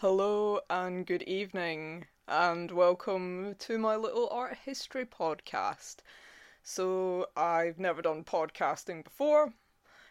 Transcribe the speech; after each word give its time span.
Hello 0.00 0.60
and 0.70 1.04
good 1.04 1.24
evening, 1.24 2.06
and 2.26 2.70
welcome 2.70 3.54
to 3.58 3.76
my 3.76 3.96
little 3.96 4.30
art 4.30 4.56
history 4.64 5.04
podcast. 5.04 5.96
So, 6.62 7.26
I've 7.36 7.78
never 7.78 8.00
done 8.00 8.24
podcasting 8.24 9.04
before, 9.04 9.52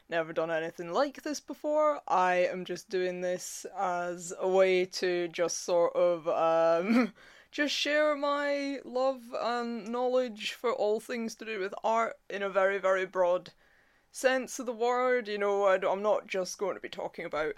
never 0.08 0.32
done 0.32 0.52
anything 0.52 0.94
like 0.94 1.24
this 1.24 1.40
before. 1.40 2.02
I 2.08 2.36
am 2.36 2.66
just 2.66 2.90
doing 2.90 3.22
this 3.22 3.66
as 3.76 4.32
a 4.40 4.48
way 4.48 4.86
to 4.86 5.28
just 5.30 5.66
sort 5.66 5.96
of 5.96 6.28
um, 6.28 7.12
just 7.52 7.74
share 7.74 8.16
my 8.16 8.82
love 8.86 9.24
and 9.42 9.88
knowledge 9.88 10.54
for 10.54 10.72
all 10.72 11.00
things 11.00 11.34
to 11.34 11.46
do 11.46 11.60
with 11.60 11.74
art 11.84 12.14
in 12.30 12.44
a 12.44 12.50
very, 12.52 12.78
very 12.78 13.08
broad 13.08 13.54
sense 14.12 14.60
of 14.60 14.68
the 14.68 14.72
word. 14.72 15.28
You 15.28 15.40
know, 15.40 15.64
I, 15.64 15.80
I'm 15.84 16.04
not 16.04 16.28
just 16.28 16.60
going 16.60 16.76
to 16.76 16.80
be 16.80 16.90
talking 16.90 17.26
about 17.26 17.56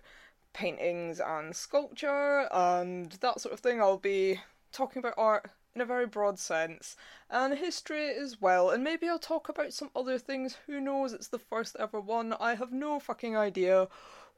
paintings 0.53 1.19
and 1.19 1.55
sculpture 1.55 2.47
and 2.51 3.11
that 3.21 3.41
sort 3.41 3.53
of 3.53 3.59
thing. 3.59 3.81
I'll 3.81 3.97
be 3.97 4.39
talking 4.71 4.99
about 4.99 5.15
art 5.17 5.51
in 5.73 5.81
a 5.81 5.85
very 5.85 6.05
broad 6.05 6.37
sense 6.37 6.95
and 7.29 7.57
history 7.57 8.09
as 8.09 8.41
well. 8.41 8.69
And 8.69 8.83
maybe 8.83 9.07
I'll 9.07 9.19
talk 9.19 9.49
about 9.49 9.73
some 9.73 9.89
other 9.95 10.17
things. 10.17 10.57
Who 10.67 10.81
knows? 10.81 11.13
It's 11.13 11.27
the 11.27 11.39
first 11.39 11.75
ever 11.79 11.99
one. 11.99 12.33
I 12.33 12.55
have 12.55 12.71
no 12.71 12.99
fucking 12.99 13.37
idea 13.37 13.87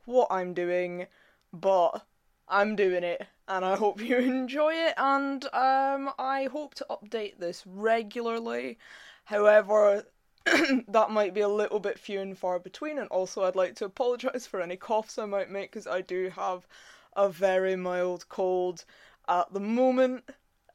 what 0.06 0.28
I'm 0.32 0.54
doing, 0.54 1.08
but 1.52 2.06
I'm 2.48 2.76
doing 2.76 3.04
it 3.04 3.26
and 3.48 3.66
I 3.66 3.76
hope 3.76 4.02
you 4.02 4.18
enjoy 4.20 4.74
it 4.74 4.94
and 4.98 5.46
um 5.54 6.12
I 6.20 6.50
hope 6.52 6.76
to 6.76 6.86
update 6.90 7.40
this 7.40 7.64
regularly. 7.66 8.78
However, 9.26 10.06
that 10.88 11.10
might 11.10 11.34
be 11.34 11.42
a 11.42 11.48
little 11.48 11.80
bit 11.80 11.98
few 12.00 12.20
and 12.20 12.38
far 12.38 12.60
between 12.60 12.98
and 13.00 13.08
also 13.10 13.44
I'd 13.44 13.56
like 13.56 13.76
to 13.76 13.86
apologize 13.86 14.46
for 14.46 14.62
any 14.62 14.76
coughs 14.76 15.18
I 15.18 15.26
might 15.26 15.50
make 15.50 15.72
because 15.72 15.88
I 15.88 16.02
do 16.02 16.30
have 16.36 16.68
a 17.16 17.30
very 17.30 17.76
mild 17.76 18.28
cold 18.30 18.86
at 19.28 19.54
the 19.54 19.60
moment. 19.60 20.24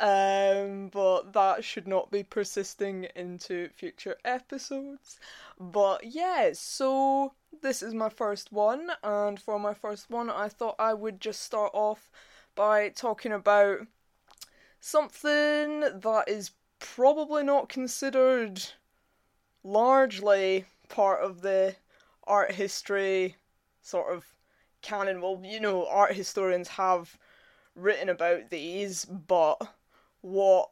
Um, 0.00 0.88
but 0.92 1.32
that 1.32 1.64
should 1.64 1.88
not 1.88 2.10
be 2.12 2.22
persisting 2.22 3.08
into 3.16 3.68
future 3.70 4.16
episodes. 4.24 5.18
But 5.58 6.04
yeah, 6.04 6.50
so 6.52 7.34
this 7.62 7.82
is 7.82 7.94
my 7.94 8.08
first 8.08 8.52
one, 8.52 8.92
and 9.02 9.40
for 9.40 9.58
my 9.58 9.74
first 9.74 10.08
one, 10.08 10.30
I 10.30 10.48
thought 10.48 10.76
I 10.78 10.94
would 10.94 11.20
just 11.20 11.42
start 11.42 11.72
off 11.74 12.12
by 12.54 12.90
talking 12.90 13.32
about 13.32 13.88
something 14.80 15.80
that 15.80 16.24
is 16.28 16.52
probably 16.78 17.42
not 17.42 17.68
considered 17.68 18.62
largely 19.62 20.64
part 20.88 21.22
of 21.22 21.42
the 21.42 21.76
art 22.24 22.52
history 22.52 23.36
sort 23.82 24.14
of 24.14 24.24
canon. 24.82 25.20
Well, 25.20 25.40
you 25.44 25.60
know, 25.60 25.86
art 25.86 26.14
historians 26.14 26.68
have 26.68 27.18
written 27.74 28.08
about 28.08 28.50
these, 28.50 29.04
but 29.04 29.56
what 30.20 30.68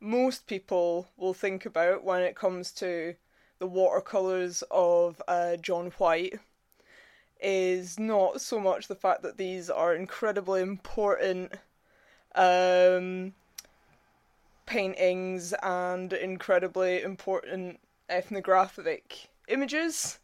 most 0.00 0.46
people 0.46 1.08
will 1.16 1.34
think 1.34 1.66
about 1.66 2.04
when 2.04 2.22
it 2.22 2.34
comes 2.34 2.72
to 2.72 3.14
the 3.58 3.66
watercolours 3.66 4.64
of 4.70 5.20
uh, 5.28 5.56
John 5.56 5.92
White 5.98 6.38
is 7.42 7.98
not 7.98 8.40
so 8.40 8.58
much 8.58 8.88
the 8.88 8.94
fact 8.94 9.22
that 9.22 9.36
these 9.36 9.70
are 9.70 9.94
incredibly 9.94 10.62
important 10.62 11.52
um, 12.34 13.34
paintings 14.66 15.52
and 15.62 16.12
incredibly 16.12 17.02
important 17.02 17.80
ethnographic 18.10 19.30
images. 19.48 20.18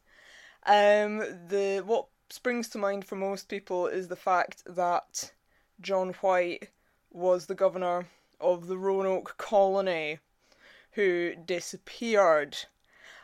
Um, 0.66 1.18
the 1.48 1.82
what 1.86 2.08
springs 2.28 2.68
to 2.70 2.78
mind 2.78 3.04
for 3.04 3.16
most 3.16 3.48
people 3.48 3.86
is 3.86 4.08
the 4.08 4.16
fact 4.16 4.62
that 4.66 5.32
John 5.80 6.10
White 6.20 6.70
was 7.10 7.46
the 7.46 7.54
governor 7.54 8.08
of 8.40 8.66
the 8.66 8.76
Roanoke 8.76 9.36
colony 9.38 10.18
who 10.92 11.34
disappeared. 11.34 12.56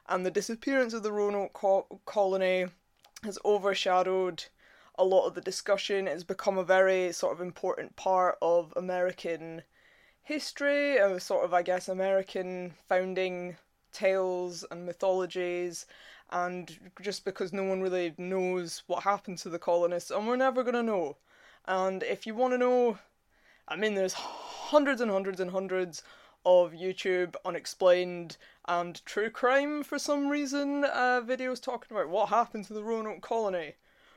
And 0.09 0.25
the 0.25 0.31
disappearance 0.31 0.95
of 0.95 1.03
the 1.03 1.13
Roanoke 1.13 1.53
co- 1.53 2.01
colony 2.07 2.67
has 3.25 3.39
overshadowed 3.45 4.45
a 4.97 5.05
lot 5.05 5.27
of 5.27 5.35
the 5.35 5.41
discussion. 5.41 6.07
It's 6.07 6.25
become 6.25 6.59
a 6.59 6.65
very 6.65 7.13
sort 7.13 7.33
of 7.33 7.41
important 7.41 7.97
part 7.97 8.37
of 8.43 8.73
American 8.77 9.63
history, 10.23 10.99
of 10.99 11.23
sort 11.23 11.45
of, 11.45 11.55
I 11.55 11.63
guess, 11.63 11.89
American 11.89 12.75
founding 12.89 13.57
tales 13.93 14.65
and 14.71 14.87
mythologies. 14.87 15.87
And 16.31 16.79
just 17.01 17.25
because 17.25 17.53
no 17.53 17.65
one 17.65 17.83
really 17.83 18.15
knows 18.17 18.83
what 18.87 19.03
happened 19.03 19.39
to 19.39 19.51
the 19.51 19.59
colonists, 19.59 20.11
and 20.11 20.27
we're 20.27 20.37
never 20.37 20.63
going 20.63 20.75
to 20.75 20.83
know. 20.83 21.17
And 21.67 22.03
if 22.03 22.27
you 22.27 22.35
want 22.35 22.55
to 22.55 22.59
know, 22.59 22.99
I 23.69 23.77
mean, 23.77 23.95
there's 23.95 24.15
hundreds 24.15 25.01
and 25.01 25.11
hundreds 25.11 25.41
and 25.41 25.51
hundreds 25.51 26.03
of 26.45 26.73
YouTube 26.73 27.35
unexplained 27.45 28.37
and 28.67 29.05
true 29.05 29.31
crime 29.31 29.83
for 29.83 29.99
some 29.99 30.29
reason 30.29 30.85
uh, 30.85 31.21
videos 31.25 31.63
talking 31.63 31.97
about 31.97 32.09
what 32.09 32.31
happened 32.31 32.65
to 32.67 32.73
the 32.73 32.83
Roanoke 32.83 33.21
colony. 33.21 33.75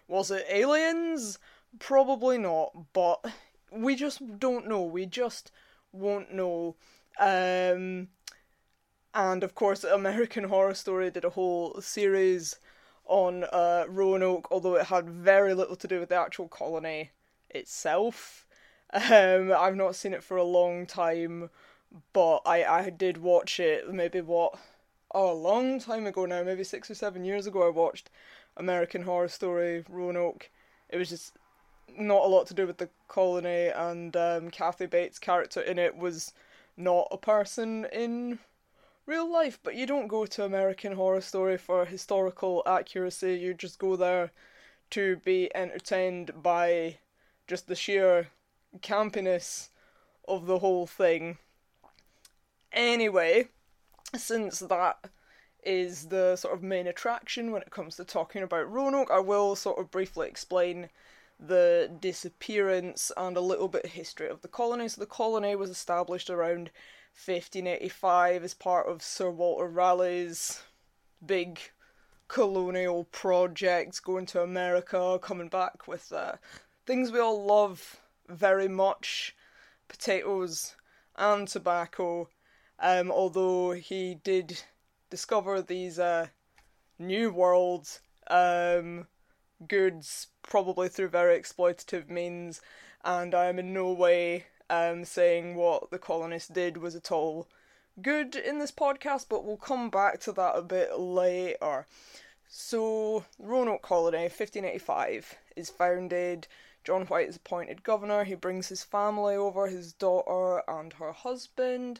Was 0.08 0.32
it 0.32 0.46
aliens? 0.50 1.38
Probably 1.80 2.38
not, 2.38 2.72
but 2.94 3.26
we 3.72 3.96
just 3.96 4.40
don't 4.40 4.68
know. 4.68 4.84
We 4.84 5.06
just 5.06 5.52
won't 5.92 6.34
know. 6.34 6.76
Um, 7.20 8.10
and 9.16 9.44
of 9.44 9.56
course, 9.56 9.86
American 9.86 10.44
Horror 10.44 10.74
Story 10.74 11.10
did 11.10 11.24
a 11.24 11.30
whole 11.30 11.80
series 11.80 12.60
on 13.06 13.46
uh, 13.46 13.86
Roanoke, 13.88 14.48
although 14.52 14.76
it 14.76 14.88
had 14.88 15.10
very 15.10 15.54
little 15.54 15.78
to 15.78 15.88
do 15.88 16.00
with 16.02 16.10
the 16.10 16.16
actual 16.16 16.50
colony 16.50 17.12
itself. 17.50 18.46
Um, 18.94 19.52
I've 19.52 19.76
not 19.76 19.96
seen 19.96 20.14
it 20.14 20.24
for 20.24 20.38
a 20.38 20.44
long 20.44 20.86
time, 20.86 21.50
but 22.14 22.42
I 22.46 22.64
I 22.64 22.90
did 22.90 23.18
watch 23.18 23.60
it 23.60 23.92
maybe 23.92 24.22
what 24.22 24.60
oh 25.14 25.32
a 25.32 25.34
long 25.34 25.80
time 25.80 26.06
ago 26.06 26.26
now, 26.26 26.44
maybe 26.44 26.64
six 26.64 26.92
or 26.92 26.96
seven 26.96 27.26
years 27.26 27.48
ago. 27.48 27.66
I 27.66 27.70
watched 27.70 28.10
American 28.58 29.04
Horror 29.04 29.30
Story 29.30 29.84
Roanoke. 29.90 30.50
It 30.90 30.98
was 30.98 31.10
just 31.10 31.34
not 31.98 32.26
a 32.26 32.28
lot 32.28 32.48
to 32.48 32.54
do 32.54 32.68
with 32.68 32.78
the 32.78 32.90
colony, 33.08 33.70
and 33.70 34.16
um, 34.16 34.52
Kathy 34.52 34.86
Bates' 34.86 35.20
character 35.20 35.62
in 35.62 35.80
it 35.80 35.96
was 35.96 36.34
not 36.78 37.08
a 37.12 37.18
person 37.18 37.86
in 37.94 38.40
real 39.06 39.32
life. 39.32 39.60
But 39.64 39.76
you 39.76 39.86
don't 39.86 40.08
go 40.08 40.26
to 40.26 40.44
American 40.44 40.94
Horror 40.94 41.22
Story 41.22 41.58
for 41.58 41.86
historical 41.86 42.64
accuracy. 42.66 43.36
You 43.36 43.54
just 43.54 43.80
go 43.80 43.96
there 43.96 44.32
to 44.92 45.18
be 45.18 45.50
entertained 45.56 46.32
by 46.42 46.98
just 47.48 47.68
the 47.68 47.76
sheer 47.76 48.28
campiness 48.80 49.70
of 50.28 50.46
the 50.46 50.60
whole 50.60 50.88
thing. 50.88 51.38
Anyway, 52.72 53.50
since 54.16 54.60
that 54.60 55.10
is 55.64 56.08
the 56.10 56.36
sort 56.36 56.54
of 56.54 56.62
main 56.62 56.88
attraction 56.88 57.52
when 57.52 57.62
it 57.62 57.72
comes 57.72 57.96
to 57.96 58.06
talking 58.06 58.44
about 58.44 58.72
Roanoke, 58.72 59.10
I 59.12 59.20
will 59.20 59.56
sort 59.56 59.80
of 59.80 59.92
briefly 59.92 60.28
explain 60.28 60.90
the 61.40 61.92
disappearance 62.00 63.12
and 63.18 63.36
a 63.36 63.42
little 63.42 63.68
bit 63.68 63.84
of 63.84 63.92
history 63.92 64.30
of 64.30 64.42
the 64.42 64.48
colony. 64.48 64.88
So 64.88 65.02
the 65.02 65.08
colony 65.08 65.56
was 65.56 65.70
established 65.70 66.30
around 66.30 66.70
1585 67.16 68.44
as 68.44 68.54
part 68.54 68.88
of 68.88 69.02
Sir 69.02 69.32
Walter 69.32 69.68
Raleigh's 69.68 70.62
big 71.26 71.60
colonial 72.28 73.06
project, 73.06 74.04
going 74.04 74.26
to 74.28 74.42
America, 74.42 75.18
coming 75.22 75.48
back 75.48 75.88
with 75.88 76.12
uh, 76.12 76.34
things 76.86 77.12
we 77.12 77.20
all 77.20 77.46
love 77.46 78.02
very 78.28 78.68
much 78.68 79.36
potatoes 79.88 80.76
and 81.16 81.48
tobacco. 81.48 82.28
Um, 82.80 83.10
although 83.12 83.72
he 83.72 84.16
did 84.16 84.62
discover 85.10 85.62
these 85.62 85.98
uh, 85.98 86.28
new 87.00 87.32
world 87.32 87.88
um, 88.28 89.08
goods 89.66 90.28
probably 90.44 90.90
through 90.90 91.08
very 91.08 91.40
exploitative 91.40 92.10
means, 92.10 92.62
and 93.06 93.34
I 93.34 93.46
am 93.46 93.58
in 93.58 93.74
no 93.74 93.94
way 93.94 94.48
um, 94.70 95.06
saying 95.06 95.56
what 95.56 95.92
the 95.92 96.00
colonists 96.00 96.50
did 96.50 96.78
was 96.78 96.96
at 96.96 97.12
all 97.12 97.48
good 98.02 98.36
in 98.36 98.60
this 98.60 98.72
podcast, 98.72 99.28
but 99.30 99.46
we'll 99.46 99.58
come 99.58 99.90
back 99.90 100.20
to 100.22 100.32
that 100.34 100.56
a 100.56 100.62
bit 100.62 101.00
later. 101.00 101.86
So, 102.48 103.26
Roanoke 103.40 103.82
Colony, 103.82 104.24
1585, 104.24 105.36
is 105.56 105.70
founded 105.70 106.48
John 106.86 107.08
White 107.08 107.30
is 107.30 107.38
appointed 107.38 107.84
governor. 107.84 108.24
He 108.24 108.36
brings 108.36 108.68
his 108.68 108.84
family 108.84 109.36
over, 109.36 109.68
his 109.68 109.92
daughter 109.92 110.62
and 110.68 110.94
her 110.94 111.12
husband, 111.12 112.00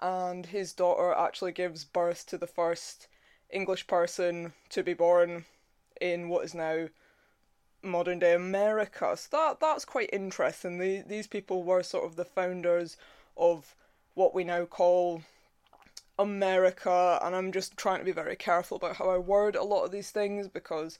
and 0.00 0.46
his 0.46 0.72
daughter 0.72 1.12
actually 1.12 1.52
gives 1.52 1.84
birth 1.84 2.26
to 2.28 2.38
the 2.38 2.46
first 2.46 3.08
English 3.50 3.86
person 3.86 4.54
to 4.70 4.82
be 4.82 4.94
born 4.94 5.44
in 6.00 6.30
what 6.30 6.46
is 6.46 6.54
now 6.54 6.88
modern 7.82 8.18
day 8.18 8.34
America. 8.34 9.16
So 9.16 9.28
that 9.36 9.60
that's 9.60 9.84
quite 9.84 10.10
interesting. 10.12 10.78
The, 10.78 11.02
these 11.02 11.26
people 11.26 11.62
were 11.62 11.82
sort 11.82 12.04
of 12.04 12.16
the 12.16 12.24
founders 12.24 12.96
of 13.36 13.74
what 14.14 14.34
we 14.34 14.44
now 14.44 14.64
call 14.64 15.22
America, 16.18 17.18
and 17.22 17.34
I'm 17.34 17.52
just 17.52 17.76
trying 17.76 17.98
to 17.98 18.04
be 18.04 18.12
very 18.12 18.36
careful 18.36 18.76
about 18.76 18.96
how 18.96 19.10
I 19.10 19.18
word 19.18 19.56
a 19.56 19.64
lot 19.64 19.84
of 19.84 19.90
these 19.90 20.10
things 20.10 20.48
because 20.48 20.98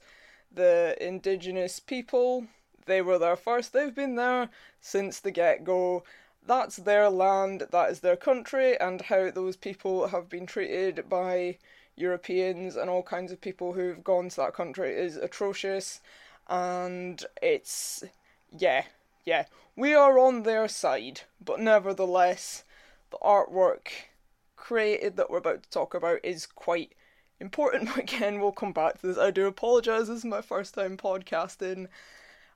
the 0.51 0.95
indigenous 0.99 1.79
people 1.79 2.47
they 2.85 3.01
were 3.01 3.17
there 3.17 3.35
first. 3.35 3.73
They've 3.73 3.93
been 3.95 4.15
there 4.15 4.49
since 4.81 5.19
the 5.19 5.31
get 5.31 5.63
go. 5.63 6.03
That's 6.45 6.77
their 6.77 7.09
land, 7.09 7.67
that 7.71 7.91
is 7.91 8.01
their 8.01 8.17
country, 8.17 8.77
and 8.79 9.01
how 9.01 9.31
those 9.31 9.55
people 9.55 10.07
have 10.07 10.27
been 10.27 10.45
treated 10.45 11.07
by 11.07 11.57
Europeans 11.95 12.75
and 12.75 12.89
all 12.89 13.03
kinds 13.03 13.31
of 13.31 13.39
people 13.39 13.73
who've 13.73 14.03
gone 14.03 14.29
to 14.29 14.35
that 14.37 14.53
country 14.53 14.93
is 14.93 15.15
atrocious. 15.15 16.01
And 16.47 17.23
it's. 17.41 18.03
Yeah, 18.51 18.83
yeah. 19.25 19.45
We 19.75 19.93
are 19.95 20.19
on 20.19 20.43
their 20.43 20.67
side, 20.67 21.21
but 21.43 21.59
nevertheless, 21.59 22.63
the 23.09 23.17
artwork 23.17 23.87
created 24.55 25.17
that 25.17 25.29
we're 25.29 25.39
about 25.39 25.63
to 25.63 25.69
talk 25.69 25.93
about 25.93 26.19
is 26.23 26.45
quite 26.45 26.93
important. 27.39 27.95
Again, 27.97 28.39
we'll 28.39 28.51
come 28.51 28.73
back 28.73 28.99
to 29.01 29.07
this. 29.07 29.17
I 29.17 29.31
do 29.31 29.45
apologise, 29.47 30.07
this 30.07 30.19
is 30.19 30.25
my 30.25 30.41
first 30.41 30.73
time 30.73 30.97
podcasting. 30.97 31.87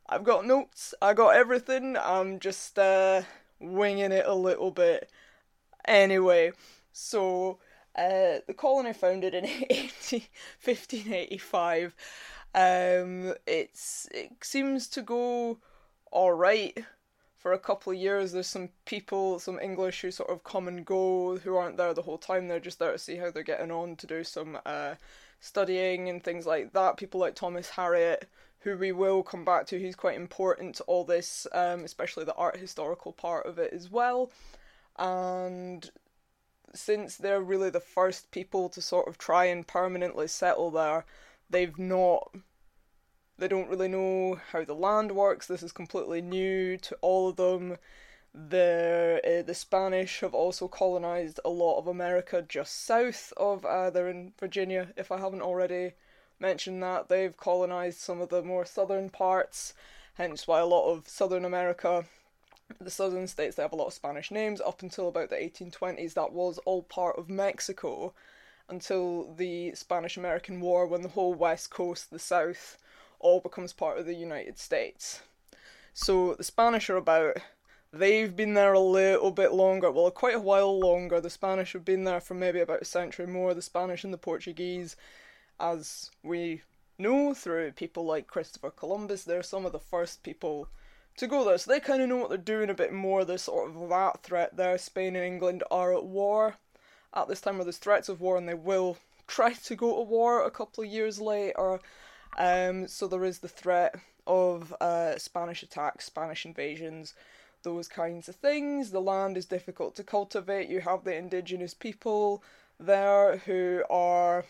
I've 0.09 0.23
got 0.23 0.45
notes, 0.45 0.93
I 1.01 1.13
got 1.13 1.35
everything, 1.35 1.97
I'm 1.97 2.39
just 2.39 2.79
uh, 2.79 3.23
winging 3.59 4.13
it 4.13 4.25
a 4.25 4.33
little 4.33 4.71
bit. 4.71 5.09
Anyway, 5.85 6.53
so 6.93 7.59
uh, 7.95 8.39
the 8.47 8.53
colony 8.55 8.93
founded 8.93 9.33
in 9.33 9.45
80, 9.69 10.29
1585. 10.63 11.95
Um, 12.57 13.35
it's 13.45 14.09
it 14.11 14.31
seems 14.41 14.87
to 14.87 15.03
go 15.03 15.59
all 16.11 16.33
right 16.33 16.75
for 17.35 17.53
a 17.53 17.59
couple 17.59 17.93
of 17.93 17.99
years. 17.99 18.31
There's 18.31 18.47
some 18.47 18.69
people, 18.85 19.37
some 19.37 19.59
English 19.59 20.01
who 20.01 20.09
sort 20.09 20.31
of 20.31 20.43
come 20.43 20.67
and 20.67 20.83
go, 20.83 21.37
who 21.37 21.55
aren't 21.55 21.77
there 21.77 21.93
the 21.93 22.01
whole 22.01 22.17
time. 22.17 22.47
They're 22.47 22.59
just 22.59 22.79
there 22.79 22.93
to 22.93 22.97
see 22.97 23.17
how 23.17 23.29
they're 23.29 23.43
getting 23.43 23.69
on, 23.69 23.95
to 23.97 24.07
do 24.07 24.23
some 24.23 24.57
uh, 24.65 24.95
studying 25.39 26.09
and 26.09 26.23
things 26.23 26.47
like 26.47 26.73
that. 26.73 26.97
People 26.97 27.19
like 27.19 27.35
Thomas 27.35 27.69
Harriot, 27.69 28.23
who 28.61 28.75
we 28.75 28.91
will 28.91 29.21
come 29.21 29.45
back 29.45 29.67
to. 29.67 29.79
He's 29.79 29.95
quite 29.95 30.17
important 30.17 30.73
to 30.77 30.83
all 30.85 31.03
this, 31.03 31.45
um, 31.51 31.83
especially 31.83 32.25
the 32.25 32.33
art 32.33 32.57
historical 32.57 33.13
part 33.13 33.45
of 33.45 33.59
it 33.59 33.71
as 33.71 33.91
well. 33.91 34.31
And 34.97 35.87
since 36.73 37.17
they're 37.17 37.39
really 37.39 37.69
the 37.69 37.79
first 37.79 38.31
people 38.31 38.67
to 38.69 38.81
sort 38.81 39.07
of 39.07 39.19
try 39.19 39.45
and 39.45 39.67
permanently 39.67 40.27
settle 40.27 40.71
there, 40.71 41.05
they've 41.49 41.77
not 41.77 42.31
they 43.37 43.47
don't 43.47 43.69
really 43.69 43.87
know 43.87 44.39
how 44.51 44.63
the 44.63 44.73
land 44.73 45.11
works. 45.11 45.47
This 45.47 45.63
is 45.63 45.71
completely 45.71 46.21
new 46.21 46.77
to 46.77 46.97
all 47.01 47.29
of 47.29 47.35
them. 47.35 47.77
The 48.33 49.21
uh, 49.23 49.41
the 49.45 49.53
Spanish 49.53 50.19
have 50.19 50.33
also 50.33 50.67
colonized 50.67 51.39
a 51.45 51.49
lot 51.49 51.77
of 51.79 51.87
America 51.87 52.43
just 52.47 52.85
south 52.85 53.33
of 53.37 53.65
uh, 53.65 53.89
they're 53.89 54.09
in 54.09 54.33
Virginia. 54.39 54.89
If 54.97 55.11
I 55.11 55.19
haven't 55.19 55.41
already 55.41 55.93
mentioned 56.39 56.81
that, 56.83 57.09
they've 57.09 57.35
colonized 57.35 57.99
some 57.99 58.21
of 58.21 58.29
the 58.29 58.43
more 58.43 58.65
southern 58.65 59.09
parts. 59.09 59.73
Hence 60.15 60.47
why 60.47 60.59
a 60.59 60.65
lot 60.65 60.91
of 60.91 61.07
Southern 61.07 61.45
America, 61.45 62.05
the 62.81 62.89
southern 62.89 63.27
states, 63.27 63.55
they 63.55 63.61
have 63.61 63.73
a 63.73 63.75
lot 63.75 63.87
of 63.87 63.93
Spanish 63.93 64.31
names. 64.31 64.59
Up 64.61 64.81
until 64.81 65.07
about 65.07 65.29
the 65.29 65.35
1820s, 65.35 66.15
that 66.15 66.33
was 66.33 66.57
all 66.65 66.81
part 66.81 67.17
of 67.19 67.29
Mexico. 67.29 68.13
Until 68.67 69.31
the 69.35 69.75
Spanish 69.75 70.17
American 70.17 70.59
War, 70.59 70.87
when 70.87 71.03
the 71.03 71.09
whole 71.09 71.35
west 71.35 71.69
coast, 71.69 72.09
the 72.09 72.19
south, 72.19 72.77
all 73.19 73.39
becomes 73.39 73.73
part 73.73 73.97
of 73.97 74.05
the 74.05 74.15
United 74.15 74.57
States. 74.57 75.21
So 75.93 76.35
the 76.35 76.43
Spanish 76.43 76.89
are 76.89 76.97
about. 76.97 77.37
They've 77.93 78.35
been 78.35 78.53
there 78.53 78.73
a 78.73 78.79
little 78.79 79.31
bit 79.31 79.53
longer, 79.53 79.89
well, 79.89 80.11
quite 80.11 80.35
a 80.35 80.39
while 80.39 80.77
longer. 80.77 81.21
The 81.21 81.29
Spanish 81.29 81.73
have 81.73 81.85
been 81.85 82.03
there 82.03 82.19
for 82.19 82.33
maybe 82.33 82.59
about 82.59 82.81
a 82.81 82.85
century 82.85 83.25
more. 83.25 83.53
The 83.53 83.61
Spanish 83.61 84.03
and 84.03 84.13
the 84.13 84.17
Portuguese, 84.17 84.97
as 85.59 86.11
we 86.21 86.61
know 86.99 87.33
through 87.33 87.71
people 87.71 88.05
like 88.05 88.27
Christopher 88.27 88.71
Columbus, 88.71 89.23
they're 89.23 89.41
some 89.41 89.65
of 89.65 89.71
the 89.71 89.79
first 89.79 90.21
people 90.21 90.67
to 91.15 91.27
go 91.27 91.45
there. 91.45 91.57
So 91.57 91.71
they 91.71 91.79
kind 91.79 92.01
of 92.01 92.09
know 92.09 92.17
what 92.17 92.29
they're 92.29 92.37
doing 92.37 92.69
a 92.69 92.75
bit 92.75 92.93
more. 92.93 93.23
There's 93.23 93.43
sort 93.43 93.69
of 93.69 93.89
that 93.89 94.21
threat 94.21 94.57
there. 94.57 94.77
Spain 94.77 95.15
and 95.15 95.25
England 95.25 95.63
are 95.71 95.93
at 95.93 96.05
war 96.05 96.57
at 97.13 97.27
this 97.27 97.41
time, 97.41 97.59
or 97.59 97.63
there's 97.63 97.77
threats 97.77 98.09
of 98.09 98.21
war, 98.21 98.37
and 98.37 98.47
they 98.47 98.53
will 98.53 98.97
try 99.27 99.53
to 99.53 99.75
go 99.75 99.95
to 99.95 100.01
war 100.01 100.43
a 100.43 100.51
couple 100.51 100.83
of 100.83 100.89
years 100.89 101.19
later. 101.19 101.79
Um, 102.37 102.87
so 102.87 103.07
there 103.07 103.23
is 103.25 103.39
the 103.39 103.47
threat 103.47 103.95
of 104.27 104.75
uh, 104.79 105.17
Spanish 105.17 105.63
attacks, 105.63 106.05
Spanish 106.05 106.45
invasions, 106.45 107.13
those 107.63 107.87
kinds 107.87 108.29
of 108.29 108.35
things. 108.35 108.91
The 108.91 109.01
land 109.01 109.37
is 109.37 109.45
difficult 109.45 109.95
to 109.95 110.03
cultivate. 110.03 110.69
You 110.69 110.81
have 110.81 111.03
the 111.03 111.15
indigenous 111.15 111.73
people 111.73 112.43
there 112.79 113.37
who 113.37 113.83
are. 113.89 114.45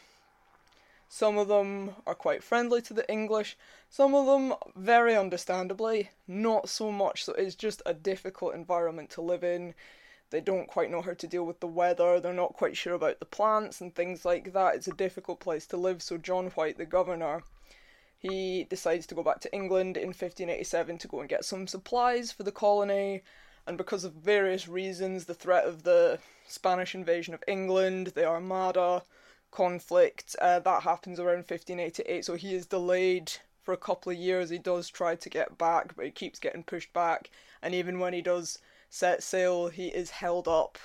Some 1.10 1.38
of 1.38 1.48
them 1.48 1.96
are 2.06 2.16
quite 2.16 2.44
friendly 2.44 2.82
to 2.82 2.94
the 2.94 3.10
English, 3.10 3.56
some 3.90 4.14
of 4.14 4.26
them, 4.26 4.54
very 4.76 5.16
understandably, 5.16 6.10
not 6.28 6.68
so 6.68 6.92
much. 6.92 7.24
So 7.24 7.32
it's 7.32 7.56
just 7.56 7.82
a 7.86 7.94
difficult 7.94 8.54
environment 8.54 9.10
to 9.12 9.22
live 9.22 9.42
in. 9.42 9.74
They 10.32 10.42
don't 10.42 10.68
quite 10.68 10.92
know 10.92 11.02
how 11.02 11.14
to 11.14 11.28
deal 11.28 11.46
with 11.46 11.62
the 11.62 11.68
weather, 11.68 12.20
they're 12.20 12.34
not 12.34 12.58
quite 12.58 12.76
sure 12.76 12.94
about 12.94 13.20
the 13.20 13.26
plants 13.26 13.80
and 13.80 13.96
things 13.96 14.26
like 14.26 14.52
that. 14.52 14.76
It's 14.76 14.90
a 14.90 14.92
difficult 14.92 15.40
place 15.40 15.66
to 15.68 15.78
live. 15.78 16.04
So, 16.04 16.18
John 16.18 16.48
White, 16.48 16.78
the 16.78 16.86
governor, 16.86 17.44
he 18.18 18.66
decides 18.66 19.06
to 19.08 19.16
go 19.16 19.24
back 19.24 19.40
to 19.42 19.54
England 19.54 19.98
in 19.98 20.08
1587 20.08 20.98
to 20.98 21.08
go 21.08 21.20
and 21.20 21.30
get 21.30 21.46
some 21.46 21.68
supplies 21.68 22.32
for 22.32 22.44
the 22.44 22.52
colony, 22.52 23.24
and 23.66 23.78
because 23.78 24.04
of 24.04 24.14
various 24.14 24.68
reasons 24.68 25.26
the 25.26 25.34
threat 25.34 25.66
of 25.66 25.84
the 25.84 26.20
Spanish 26.48 26.96
invasion 26.96 27.34
of 27.34 27.44
England, 27.48 28.08
the 28.08 28.26
Armada 28.26 29.04
conflict, 29.52 30.36
uh, 30.42 30.60
that 30.60 30.84
happens 30.84 31.20
around 31.20 31.46
1588, 31.48 32.26
so 32.26 32.36
he 32.36 32.56
is 32.56 32.66
delayed 32.66 33.32
for 33.62 33.74
a 33.74 33.78
couple 33.78 34.12
of 34.12 34.18
years. 34.18 34.50
He 34.50 34.58
does 34.58 34.90
try 34.90 35.16
to 35.16 35.30
get 35.30 35.58
back, 35.58 35.96
but 35.96 36.06
he 36.06 36.12
keeps 36.12 36.40
getting 36.40 36.64
pushed 36.64 36.94
back, 36.94 37.30
and 37.62 37.76
even 37.76 38.00
when 38.00 38.14
he 38.14 38.22
does 38.22 38.60
set 38.90 39.22
sail, 39.22 39.68
he 39.68 39.88
is 39.88 40.10
held 40.10 40.48
up 40.48 40.78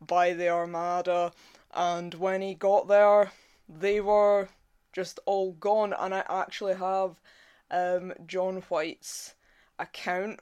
by 0.00 0.32
the 0.32 0.48
Armada. 0.48 1.32
And 1.72 2.14
when 2.14 2.40
he 2.42 2.54
got 2.54 2.88
there, 2.88 3.32
they 3.68 4.00
were 4.00 4.48
just 4.92 5.20
all 5.26 5.52
gone. 5.52 5.94
And 5.98 6.14
I 6.14 6.24
actually 6.28 6.74
have 6.74 7.20
um, 7.70 8.12
John 8.26 8.62
White's 8.68 9.34
account 9.78 10.40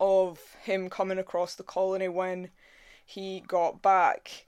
of 0.00 0.56
him 0.62 0.88
coming 0.90 1.18
across 1.18 1.54
the 1.54 1.62
colony 1.62 2.08
when 2.08 2.50
he 3.04 3.40
got 3.40 3.82
back. 3.82 4.46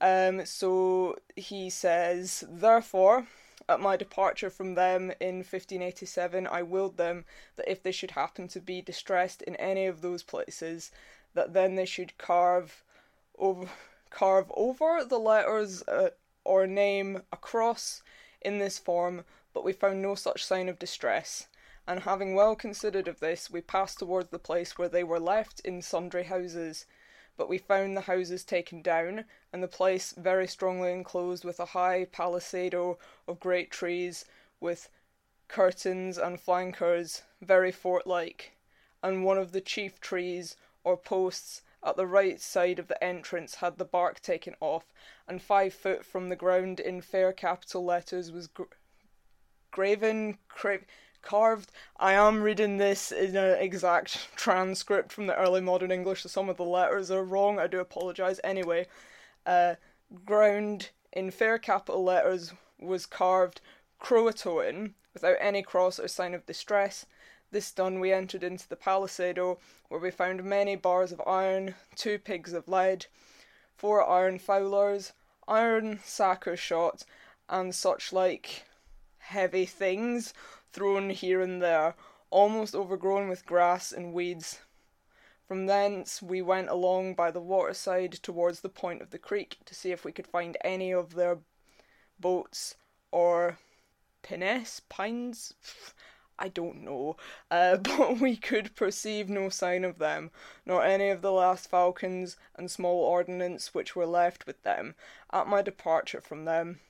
Um, 0.00 0.44
so 0.44 1.16
he 1.36 1.70
says, 1.70 2.44
Therefore, 2.48 3.26
at 3.68 3.80
my 3.80 3.96
departure 3.96 4.50
from 4.50 4.74
them 4.74 5.12
in 5.20 5.36
1587, 5.36 6.46
I 6.46 6.62
willed 6.62 6.96
them 6.96 7.24
that 7.56 7.70
if 7.70 7.82
they 7.82 7.92
should 7.92 8.12
happen 8.12 8.48
to 8.48 8.60
be 8.60 8.82
distressed 8.82 9.42
in 9.42 9.56
any 9.56 9.86
of 9.86 10.00
those 10.00 10.22
places, 10.22 10.90
that 11.34 11.52
then 11.54 11.76
they 11.76 11.86
should 11.86 12.18
carve 12.18 12.82
over, 13.38 13.68
carve 14.10 14.50
over 14.54 15.04
the 15.04 15.18
letters 15.18 15.82
uh, 15.88 16.10
or 16.44 16.66
name 16.66 17.22
across 17.32 18.02
in 18.44 18.58
this 18.58 18.78
form, 18.78 19.24
but 19.52 19.64
we 19.64 19.72
found 19.72 20.02
no 20.02 20.14
such 20.14 20.44
sign 20.44 20.68
of 20.68 20.78
distress, 20.78 21.48
and 21.86 22.00
having 22.00 22.34
well 22.34 22.54
considered 22.54 23.08
of 23.08 23.20
this, 23.20 23.50
we 23.50 23.60
passed 23.60 23.98
towards 23.98 24.30
the 24.30 24.38
place 24.38 24.78
where 24.78 24.88
they 24.88 25.02
were 25.02 25.20
left 25.20 25.60
in 25.60 25.82
sundry 25.82 26.24
houses. 26.24 26.86
But 27.36 27.48
we 27.48 27.58
found 27.58 27.96
the 27.96 28.02
houses 28.02 28.44
taken 28.44 28.82
down, 28.82 29.24
and 29.52 29.62
the 29.62 29.68
place 29.68 30.12
very 30.12 30.46
strongly 30.46 30.92
enclosed 30.92 31.44
with 31.44 31.58
a 31.58 31.66
high 31.66 32.04
palisado 32.04 32.98
of 33.26 33.40
great 33.40 33.70
trees, 33.70 34.24
with 34.60 34.88
curtains 35.48 36.18
and 36.18 36.40
flankers, 36.40 37.22
very 37.40 37.72
fort 37.72 38.06
like, 38.06 38.52
and 39.02 39.24
one 39.24 39.38
of 39.38 39.52
the 39.52 39.60
chief 39.60 40.00
trees 40.00 40.56
or 40.84 40.96
posts 40.96 41.62
at 41.84 41.96
the 41.96 42.06
right 42.06 42.40
side 42.40 42.78
of 42.78 42.88
the 42.88 43.02
entrance 43.02 43.56
had 43.56 43.78
the 43.78 43.84
bark 43.84 44.20
taken 44.20 44.54
off, 44.60 44.92
and 45.26 45.42
five 45.42 45.74
foot 45.74 46.04
from 46.04 46.28
the 46.28 46.36
ground 46.36 46.80
in 46.80 47.00
fair 47.00 47.32
capital 47.32 47.84
letters 47.84 48.30
was 48.30 48.46
gra- 48.46 48.66
graven, 49.70 50.38
cra- 50.48 50.80
carved. 51.22 51.70
I 51.96 52.12
am 52.12 52.42
reading 52.42 52.76
this 52.76 53.10
in 53.10 53.36
an 53.36 53.58
exact 53.58 54.28
transcript 54.36 55.12
from 55.12 55.26
the 55.26 55.36
early 55.36 55.60
modern 55.60 55.90
English, 55.90 56.22
so 56.22 56.28
some 56.28 56.48
of 56.48 56.56
the 56.56 56.64
letters 56.64 57.10
are 57.10 57.24
wrong. 57.24 57.58
I 57.58 57.66
do 57.66 57.80
apologise. 57.80 58.40
Anyway, 58.44 58.86
uh, 59.46 59.76
ground 60.24 60.90
in 61.12 61.30
fair 61.30 61.58
capital 61.58 62.04
letters 62.04 62.52
was 62.78 63.06
carved 63.06 63.60
Croatoan 64.00 64.94
without 65.14 65.36
any 65.40 65.62
cross 65.62 65.98
or 65.98 66.08
sign 66.08 66.34
of 66.34 66.46
distress, 66.46 67.06
this 67.52 67.70
done, 67.70 68.00
we 68.00 68.12
entered 68.12 68.42
into 68.42 68.68
the 68.68 68.76
palisado, 68.76 69.58
where 69.88 70.00
we 70.00 70.10
found 70.10 70.42
many 70.42 70.74
bars 70.74 71.12
of 71.12 71.22
iron, 71.26 71.74
two 71.94 72.18
pigs 72.18 72.52
of 72.52 72.66
lead, 72.66 73.06
four 73.76 74.04
iron 74.08 74.38
fowlers, 74.38 75.12
iron 75.46 76.00
saker 76.02 76.56
shot, 76.56 77.04
and 77.48 77.74
such 77.74 78.12
like 78.12 78.64
heavy 79.18 79.66
things 79.66 80.34
thrown 80.72 81.10
here 81.10 81.40
and 81.40 81.62
there, 81.62 81.94
almost 82.30 82.74
overgrown 82.74 83.28
with 83.28 83.46
grass 83.46 83.92
and 83.92 84.12
weeds. 84.12 84.60
From 85.46 85.66
thence 85.66 86.22
we 86.22 86.40
went 86.40 86.70
along 86.70 87.14
by 87.14 87.30
the 87.30 87.40
waterside 87.40 88.12
towards 88.12 88.60
the 88.60 88.70
point 88.70 89.02
of 89.02 89.10
the 89.10 89.18
creek 89.18 89.58
to 89.66 89.74
see 89.74 89.92
if 89.92 90.04
we 90.04 90.12
could 90.12 90.26
find 90.26 90.56
any 90.64 90.92
of 90.92 91.14
their 91.14 91.38
boats 92.18 92.76
or 93.10 93.58
pinnace, 94.22 94.80
pines. 94.88 95.52
I 96.42 96.48
don't 96.48 96.82
know. 96.82 97.16
Uh, 97.50 97.76
but 97.78 98.18
we 98.20 98.36
could 98.36 98.74
perceive 98.74 99.30
no 99.30 99.48
sign 99.48 99.84
of 99.84 99.98
them, 99.98 100.32
nor 100.66 100.84
any 100.84 101.08
of 101.08 101.22
the 101.22 101.32
last 101.32 101.70
falcons 101.70 102.36
and 102.56 102.70
small 102.70 103.04
ordnance 103.04 103.72
which 103.72 103.94
were 103.94 104.06
left 104.06 104.46
with 104.46 104.62
them, 104.64 104.96
at 105.32 105.46
my 105.46 105.62
departure 105.62 106.20
from 106.20 106.44
them. 106.44 106.80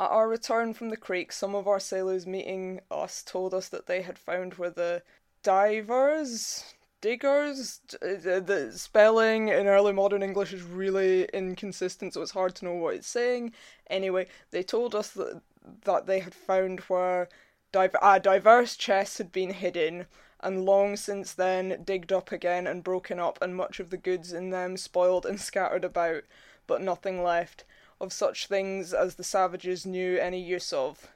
At 0.00 0.10
our 0.10 0.28
return 0.28 0.74
from 0.74 0.90
the 0.90 0.96
creek, 0.96 1.32
some 1.32 1.54
of 1.54 1.66
our 1.68 1.80
sailors 1.80 2.26
meeting 2.26 2.80
us 2.90 3.22
told 3.22 3.54
us 3.54 3.68
that 3.68 3.86
they 3.86 4.02
had 4.02 4.18
found 4.18 4.54
where 4.54 4.70
the 4.70 5.02
divers, 5.42 6.74
diggers, 7.00 7.80
the 8.00 8.72
spelling 8.74 9.48
in 9.48 9.66
early 9.66 9.92
modern 9.92 10.22
English 10.22 10.52
is 10.52 10.62
really 10.62 11.24
inconsistent, 11.32 12.14
so 12.14 12.22
it's 12.22 12.32
hard 12.32 12.54
to 12.56 12.64
know 12.64 12.74
what 12.74 12.96
it's 12.96 13.08
saying. 13.08 13.52
Anyway, 13.88 14.26
they 14.50 14.62
told 14.62 14.94
us 14.94 15.10
that, 15.10 15.42
that 15.84 16.06
they 16.06 16.20
had 16.20 16.34
found 16.34 16.80
where 16.80 17.28
div- 17.72 17.96
uh, 18.00 18.18
diverse 18.18 18.76
chests 18.76 19.18
had 19.18 19.32
been 19.32 19.52
hidden 19.52 20.06
and 20.40 20.64
long 20.64 20.96
since 20.96 21.32
then 21.32 21.82
digged 21.84 22.12
up 22.12 22.30
again 22.30 22.66
and 22.66 22.84
broken 22.84 23.18
up, 23.18 23.38
and 23.42 23.56
much 23.56 23.80
of 23.80 23.90
the 23.90 23.96
goods 23.96 24.32
in 24.32 24.50
them 24.50 24.76
spoiled 24.76 25.26
and 25.26 25.40
scattered 25.40 25.84
about, 25.84 26.22
but 26.66 26.80
nothing 26.80 27.22
left 27.22 27.64
of 28.00 28.12
such 28.12 28.46
things 28.46 28.94
as 28.94 29.16
the 29.16 29.24
savages 29.24 29.84
knew 29.84 30.16
any 30.18 30.40
use 30.40 30.72
of, 30.72 31.08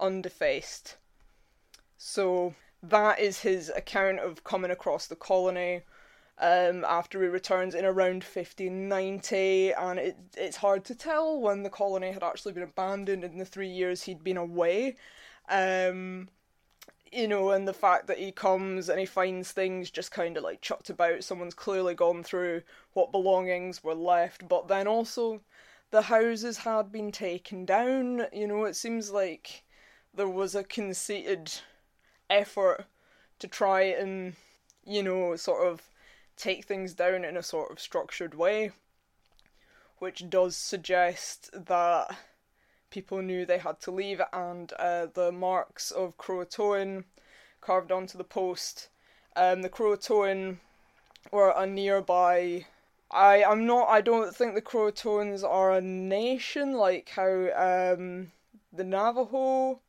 undefaced. 0.00 0.96
So 1.96 2.54
that 2.82 3.18
is 3.18 3.40
his 3.40 3.70
account 3.70 4.20
of 4.20 4.44
coming 4.44 4.70
across 4.70 5.06
the 5.06 5.16
colony 5.16 5.82
um, 6.38 6.84
after 6.84 7.20
he 7.20 7.28
returns 7.28 7.74
in 7.74 7.84
around 7.84 8.22
1590, 8.22 9.72
and 9.72 9.98
it, 9.98 10.16
it's 10.36 10.58
hard 10.58 10.84
to 10.84 10.94
tell 10.94 11.40
when 11.40 11.64
the 11.64 11.70
colony 11.70 12.12
had 12.12 12.22
actually 12.22 12.52
been 12.52 12.62
abandoned 12.62 13.24
in 13.24 13.38
the 13.38 13.44
three 13.44 13.68
years 13.68 14.04
he'd 14.04 14.22
been 14.22 14.36
away. 14.36 14.94
Um, 15.48 16.28
you 17.12 17.26
know, 17.26 17.50
and 17.50 17.66
the 17.66 17.72
fact 17.72 18.06
that 18.06 18.18
he 18.18 18.32
comes 18.32 18.88
and 18.88 19.00
he 19.00 19.06
finds 19.06 19.52
things 19.52 19.90
just 19.90 20.10
kind 20.12 20.36
of 20.36 20.42
like 20.42 20.60
chucked 20.60 20.90
about, 20.90 21.24
someone's 21.24 21.54
clearly 21.54 21.94
gone 21.94 22.22
through 22.22 22.62
what 22.92 23.12
belongings 23.12 23.82
were 23.82 23.94
left, 23.94 24.46
but 24.48 24.68
then 24.68 24.86
also 24.86 25.40
the 25.90 26.02
houses 26.02 26.58
had 26.58 26.92
been 26.92 27.10
taken 27.10 27.64
down. 27.64 28.26
You 28.32 28.46
know, 28.46 28.64
it 28.64 28.76
seems 28.76 29.10
like 29.10 29.64
there 30.14 30.28
was 30.28 30.54
a 30.54 30.64
conceited 30.64 31.52
effort 32.28 32.84
to 33.38 33.48
try 33.48 33.82
and, 33.82 34.34
you 34.84 35.02
know, 35.02 35.34
sort 35.36 35.66
of 35.66 35.82
take 36.36 36.64
things 36.64 36.94
down 36.94 37.24
in 37.24 37.36
a 37.36 37.42
sort 37.42 37.70
of 37.70 37.80
structured 37.80 38.34
way, 38.34 38.72
which 39.98 40.28
does 40.28 40.56
suggest 40.56 41.50
that 41.52 42.16
people 42.90 43.22
knew 43.22 43.44
they 43.44 43.58
had 43.58 43.80
to 43.80 43.90
leave, 43.90 44.20
and 44.32 44.72
uh, 44.78 45.06
the 45.12 45.32
marks 45.32 45.90
of 45.90 46.16
Croatoan 46.16 47.04
carved 47.60 47.92
onto 47.92 48.18
the 48.18 48.24
post. 48.24 48.88
Um, 49.36 49.62
the 49.62 49.68
Croatoan 49.68 50.58
were 51.30 51.50
a 51.50 51.66
nearby 51.66 52.66
I 53.10 53.42
I'm 53.42 53.66
not 53.66 53.88
I 53.88 54.00
don't 54.00 54.34
think 54.34 54.54
the 54.54 54.62
Croatoans 54.62 55.42
are 55.42 55.72
a 55.72 55.80
nation 55.80 56.74
like 56.74 57.08
how 57.10 57.50
um 57.56 58.32
the 58.72 58.84
Navajo 58.84 59.80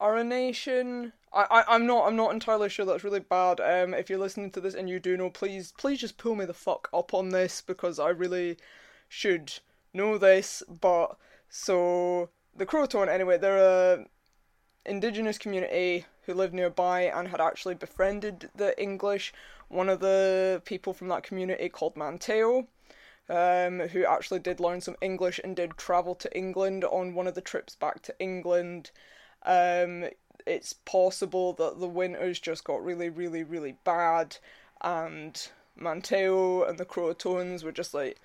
are 0.00 0.16
a 0.16 0.24
nation. 0.24 1.12
I, 1.32 1.46
I 1.50 1.74
I'm 1.74 1.86
not 1.86 2.06
I'm 2.06 2.16
not 2.16 2.32
entirely 2.32 2.70
sure 2.70 2.86
that's 2.86 3.04
really 3.04 3.20
bad. 3.20 3.60
Um 3.60 3.92
if 3.92 4.08
you're 4.08 4.18
listening 4.18 4.50
to 4.52 4.60
this 4.60 4.74
and 4.74 4.88
you 4.88 4.98
do 4.98 5.16
know, 5.16 5.28
please 5.30 5.72
please 5.76 6.00
just 6.00 6.16
pull 6.16 6.34
me 6.34 6.46
the 6.46 6.54
fuck 6.54 6.88
up 6.94 7.12
on 7.12 7.28
this 7.28 7.60
because 7.60 7.98
I 7.98 8.08
really 8.08 8.56
should 9.08 9.52
know 9.92 10.16
this. 10.16 10.62
But 10.68 11.16
so 11.50 12.30
the 12.56 12.66
Croatoan 12.66 13.08
anyway, 13.08 13.36
they're 13.36 13.58
a 13.58 14.06
indigenous 14.86 15.36
community 15.36 16.06
who 16.22 16.34
lived 16.34 16.54
nearby 16.54 17.02
and 17.02 17.28
had 17.28 17.40
actually 17.40 17.74
befriended 17.74 18.48
the 18.54 18.80
English 18.80 19.32
one 19.68 19.88
of 19.88 20.00
the 20.00 20.60
people 20.64 20.92
from 20.92 21.08
that 21.08 21.22
community 21.22 21.68
called 21.68 21.94
Manteo, 21.94 22.66
um, 23.28 23.80
who 23.88 24.04
actually 24.04 24.40
did 24.40 24.58
learn 24.58 24.80
some 24.80 24.96
English 25.00 25.40
and 25.42 25.54
did 25.54 25.76
travel 25.76 26.14
to 26.16 26.36
England 26.36 26.84
on 26.84 27.14
one 27.14 27.28
of 27.28 27.34
the 27.34 27.40
trips 27.40 27.76
back 27.76 28.02
to 28.02 28.14
England. 28.18 28.90
Um, 29.44 30.06
it's 30.46 30.72
possible 30.72 31.52
that 31.54 31.78
the 31.78 31.86
winters 31.86 32.40
just 32.40 32.64
got 32.64 32.84
really, 32.84 33.08
really, 33.08 33.44
really 33.44 33.76
bad, 33.84 34.36
and 34.80 35.48
Manteo 35.78 36.68
and 36.68 36.78
the 36.78 36.84
Croatoans 36.84 37.62
were 37.62 37.72
just 37.72 37.94
like, 37.94 38.18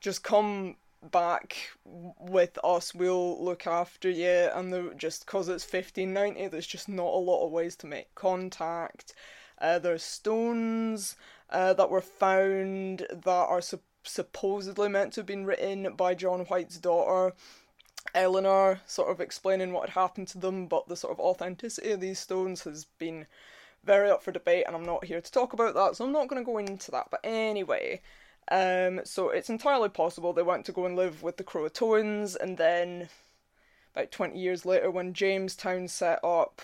just 0.00 0.22
come 0.22 0.76
back 1.02 1.70
with 1.84 2.58
us, 2.64 2.94
we'll 2.94 3.42
look 3.42 3.66
after 3.66 4.10
you. 4.10 4.50
And 4.54 4.72
the, 4.72 4.94
just 4.96 5.26
because 5.26 5.48
it's 5.48 5.64
1590, 5.64 6.48
there's 6.48 6.66
just 6.66 6.88
not 6.88 7.06
a 7.06 7.18
lot 7.18 7.44
of 7.44 7.52
ways 7.52 7.76
to 7.76 7.86
make 7.86 8.14
contact. 8.14 9.14
Uh, 9.60 9.78
there's 9.78 10.02
stones 10.02 11.16
uh, 11.50 11.72
that 11.74 11.90
were 11.90 12.00
found 12.00 13.06
that 13.10 13.26
are 13.26 13.60
su- 13.60 13.80
supposedly 14.02 14.88
meant 14.88 15.12
to 15.14 15.20
have 15.20 15.26
been 15.26 15.46
written 15.46 15.94
by 15.94 16.14
John 16.14 16.40
White's 16.40 16.78
daughter. 16.78 17.34
Eleanor 18.14 18.80
sort 18.86 19.10
of 19.10 19.20
explaining 19.20 19.72
what 19.72 19.88
had 19.88 20.00
happened 20.00 20.28
to 20.28 20.38
them, 20.38 20.66
but 20.66 20.88
the 20.88 20.96
sort 20.96 21.12
of 21.12 21.20
authenticity 21.20 21.90
of 21.90 22.00
these 22.00 22.18
stones 22.18 22.62
has 22.62 22.86
been 22.98 23.26
very 23.84 24.10
up 24.10 24.22
for 24.22 24.32
debate, 24.32 24.64
and 24.66 24.74
I'm 24.74 24.84
not 24.84 25.04
here 25.04 25.20
to 25.20 25.32
talk 25.32 25.52
about 25.52 25.74
that, 25.74 25.96
so 25.96 26.04
I'm 26.04 26.12
not 26.12 26.28
going 26.28 26.40
to 26.40 26.46
go 26.46 26.58
into 26.58 26.90
that. 26.92 27.08
But 27.10 27.20
anyway, 27.24 28.00
um, 28.50 29.00
so 29.04 29.30
it's 29.30 29.50
entirely 29.50 29.88
possible 29.88 30.32
they 30.32 30.42
went 30.42 30.64
to 30.66 30.72
go 30.72 30.86
and 30.86 30.96
live 30.96 31.22
with 31.22 31.36
the 31.36 31.44
Croatoans, 31.44 32.36
and 32.36 32.56
then 32.56 33.08
about 33.94 34.10
20 34.10 34.38
years 34.38 34.64
later, 34.64 34.90
when 34.90 35.12
Jamestown 35.12 35.88
set 35.88 36.22
up, 36.24 36.62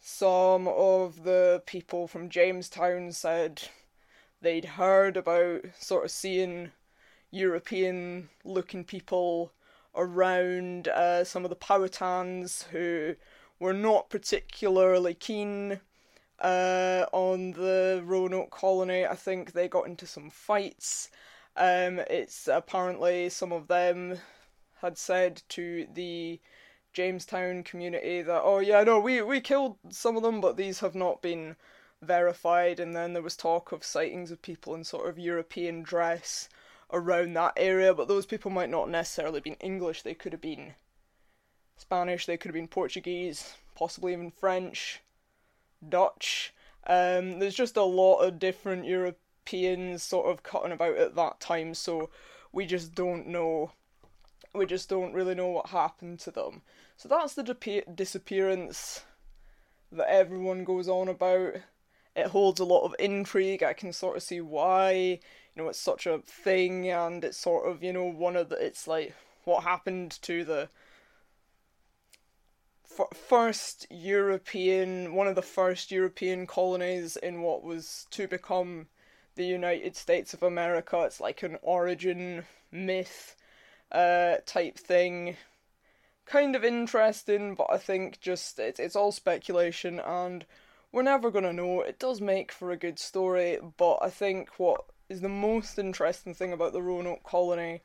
some 0.00 0.68
of 0.68 1.24
the 1.24 1.62
people 1.66 2.06
from 2.06 2.28
Jamestown 2.28 3.12
said 3.12 3.62
they'd 4.40 4.64
heard 4.64 5.16
about 5.16 5.62
sort 5.78 6.04
of 6.04 6.10
seeing 6.10 6.70
European 7.30 8.28
looking 8.44 8.84
people 8.84 9.52
around 9.94 10.88
uh, 10.88 11.24
some 11.24 11.44
of 11.44 11.50
the 11.50 11.56
Powhatans 11.56 12.68
who 12.68 13.16
were 13.58 13.72
not 13.72 14.08
particularly 14.08 15.14
keen 15.14 15.80
uh, 16.40 17.06
on 17.12 17.52
the 17.52 18.02
Roanoke 18.04 18.50
colony. 18.50 19.06
I 19.06 19.14
think 19.14 19.52
they 19.52 19.68
got 19.68 19.86
into 19.86 20.06
some 20.06 20.30
fights. 20.30 21.10
Um, 21.56 22.00
it's 22.10 22.46
apparently 22.46 23.28
some 23.28 23.52
of 23.52 23.68
them 23.68 24.18
had 24.80 24.96
said 24.96 25.42
to 25.50 25.86
the 25.92 26.40
Jamestown 26.92 27.62
community 27.62 28.22
that 28.22 28.42
oh 28.42 28.58
yeah 28.58 28.82
no 28.82 28.98
we 28.98 29.20
we 29.22 29.40
killed 29.40 29.76
some 29.90 30.16
of 30.16 30.22
them 30.22 30.40
but 30.40 30.56
these 30.56 30.80
have 30.80 30.94
not 30.94 31.20
been 31.20 31.54
verified 32.00 32.80
and 32.80 32.94
then 32.96 33.12
there 33.12 33.22
was 33.22 33.36
talk 33.36 33.72
of 33.72 33.84
sightings 33.84 34.30
of 34.30 34.40
people 34.40 34.74
in 34.74 34.84
sort 34.84 35.08
of 35.08 35.18
European 35.18 35.82
dress 35.82 36.48
around 36.92 37.34
that 37.34 37.52
area 37.56 37.92
but 37.92 38.08
those 38.08 38.26
people 38.26 38.50
might 38.50 38.70
not 38.70 38.88
necessarily 38.88 39.40
been 39.40 39.54
English 39.54 40.02
they 40.02 40.14
could 40.14 40.32
have 40.32 40.40
been 40.40 40.74
Spanish 41.76 42.26
they 42.26 42.36
could 42.36 42.48
have 42.48 42.54
been 42.54 42.68
Portuguese 42.68 43.54
possibly 43.74 44.12
even 44.12 44.30
French 44.30 45.00
Dutch 45.86 46.54
um, 46.86 47.38
there's 47.38 47.54
just 47.54 47.76
a 47.76 47.82
lot 47.82 48.20
of 48.20 48.38
different 48.38 48.86
Europeans 48.86 50.02
sort 50.02 50.30
of 50.30 50.42
cutting 50.42 50.72
about 50.72 50.96
at 50.96 51.16
that 51.16 51.40
time 51.40 51.74
so 51.74 52.08
we 52.52 52.64
just 52.66 52.94
don't 52.94 53.26
know 53.26 53.72
we 54.54 54.66
just 54.66 54.88
don't 54.88 55.12
really 55.12 55.34
know 55.34 55.48
what 55.48 55.68
happened 55.68 56.18
to 56.20 56.30
them. 56.30 56.62
So 56.96 57.08
that's 57.08 57.34
the 57.34 57.42
di- 57.42 57.82
disappearance 57.94 59.04
that 59.92 60.10
everyone 60.10 60.64
goes 60.64 60.88
on 60.88 61.08
about. 61.08 61.54
It 62.16 62.26
holds 62.26 62.60
a 62.60 62.64
lot 62.64 62.84
of 62.84 62.94
intrigue. 62.98 63.62
I 63.62 63.72
can 63.72 63.92
sort 63.92 64.16
of 64.16 64.22
see 64.22 64.40
why. 64.40 64.90
You 64.90 65.62
know, 65.62 65.68
it's 65.68 65.78
such 65.78 66.06
a 66.06 66.18
thing, 66.18 66.90
and 66.90 67.24
it's 67.24 67.38
sort 67.38 67.68
of, 67.68 67.82
you 67.82 67.92
know, 67.92 68.04
one 68.04 68.36
of 68.36 68.48
the. 68.48 68.56
It's 68.56 68.88
like 68.88 69.14
what 69.44 69.64
happened 69.64 70.18
to 70.22 70.44
the 70.44 70.68
first 73.14 73.86
European. 73.90 75.14
One 75.14 75.26
of 75.26 75.34
the 75.34 75.42
first 75.42 75.90
European 75.90 76.46
colonies 76.46 77.16
in 77.16 77.42
what 77.42 77.62
was 77.62 78.06
to 78.10 78.26
become 78.26 78.88
the 79.34 79.46
United 79.46 79.96
States 79.96 80.34
of 80.34 80.42
America. 80.42 81.02
It's 81.04 81.20
like 81.20 81.42
an 81.42 81.58
origin 81.62 82.44
myth 82.70 83.36
uh, 83.92 84.36
type 84.44 84.78
thing. 84.78 85.36
Kind 86.26 86.54
of 86.54 86.64
interesting, 86.64 87.54
but 87.54 87.68
I 87.70 87.78
think 87.78 88.20
just 88.20 88.58
it's 88.58 88.78
it's 88.78 88.96
all 88.96 89.12
speculation, 89.12 89.98
and 89.98 90.44
we're 90.92 91.02
never 91.02 91.30
gonna 91.30 91.52
know. 91.52 91.80
It 91.80 91.98
does 91.98 92.20
make 92.20 92.52
for 92.52 92.70
a 92.70 92.76
good 92.76 92.98
story, 92.98 93.58
but 93.78 93.98
I 94.02 94.10
think 94.10 94.50
what 94.58 94.84
is 95.08 95.22
the 95.22 95.28
most 95.28 95.78
interesting 95.78 96.34
thing 96.34 96.52
about 96.52 96.72
the 96.74 96.82
Roanoke 96.82 97.22
colony 97.22 97.80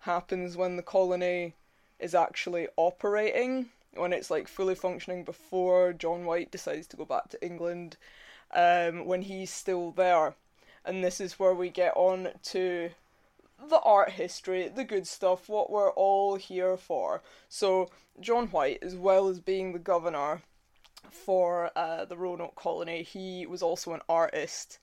happens 0.00 0.56
when 0.56 0.76
the 0.76 0.82
colony 0.82 1.54
is 1.98 2.14
actually 2.14 2.68
operating, 2.76 3.70
when 3.94 4.12
it's 4.12 4.30
like 4.30 4.48
fully 4.48 4.74
functioning 4.74 5.24
before 5.24 5.92
John 5.92 6.24
White 6.24 6.50
decides 6.50 6.86
to 6.88 6.96
go 6.96 7.04
back 7.04 7.28
to 7.30 7.44
England, 7.44 7.96
um, 8.52 9.06
when 9.06 9.22
he's 9.22 9.50
still 9.50 9.90
there. 9.92 10.34
And 10.84 11.02
this 11.04 11.20
is 11.20 11.38
where 11.38 11.54
we 11.54 11.68
get 11.70 11.92
on 11.96 12.28
to 12.44 12.90
the 13.68 13.80
art 13.80 14.10
history, 14.10 14.68
the 14.68 14.84
good 14.84 15.06
stuff, 15.06 15.48
what 15.48 15.70
we're 15.70 15.90
all 15.90 16.36
here 16.36 16.76
for. 16.76 17.22
So, 17.48 17.90
John 18.20 18.46
White, 18.48 18.78
as 18.82 18.94
well 18.94 19.28
as 19.28 19.40
being 19.40 19.72
the 19.72 19.78
governor, 19.78 20.42
for 21.10 21.70
uh, 21.76 22.04
the 22.04 22.16
Roanoke 22.16 22.54
colony, 22.54 23.02
he 23.02 23.46
was 23.46 23.62
also 23.62 23.92
an 23.92 24.00
artist 24.08 24.78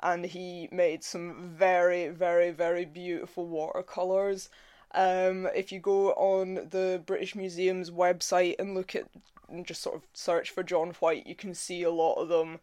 and 0.00 0.26
he 0.26 0.68
made 0.70 1.02
some 1.02 1.54
very, 1.56 2.08
very, 2.08 2.50
very 2.50 2.84
beautiful 2.84 3.46
watercolors. 3.46 4.50
Um, 4.96 5.46
if 5.54 5.70
you 5.70 5.78
go 5.78 6.12
on 6.12 6.54
the 6.70 7.02
British 7.04 7.36
Museum's 7.36 7.90
website 7.90 8.56
and 8.58 8.74
look 8.74 8.96
at 8.96 9.04
and 9.48 9.66
just 9.66 9.82
sort 9.82 9.96
of 9.96 10.02
search 10.14 10.50
for 10.50 10.62
John 10.62 10.90
White, 11.00 11.26
you 11.26 11.34
can 11.34 11.54
see 11.54 11.82
a 11.82 11.90
lot 11.90 12.14
of 12.14 12.28
them, 12.28 12.60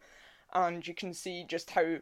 and 0.52 0.86
you 0.86 0.94
can 0.94 1.14
see 1.14 1.44
just 1.44 1.70
how 1.70 1.98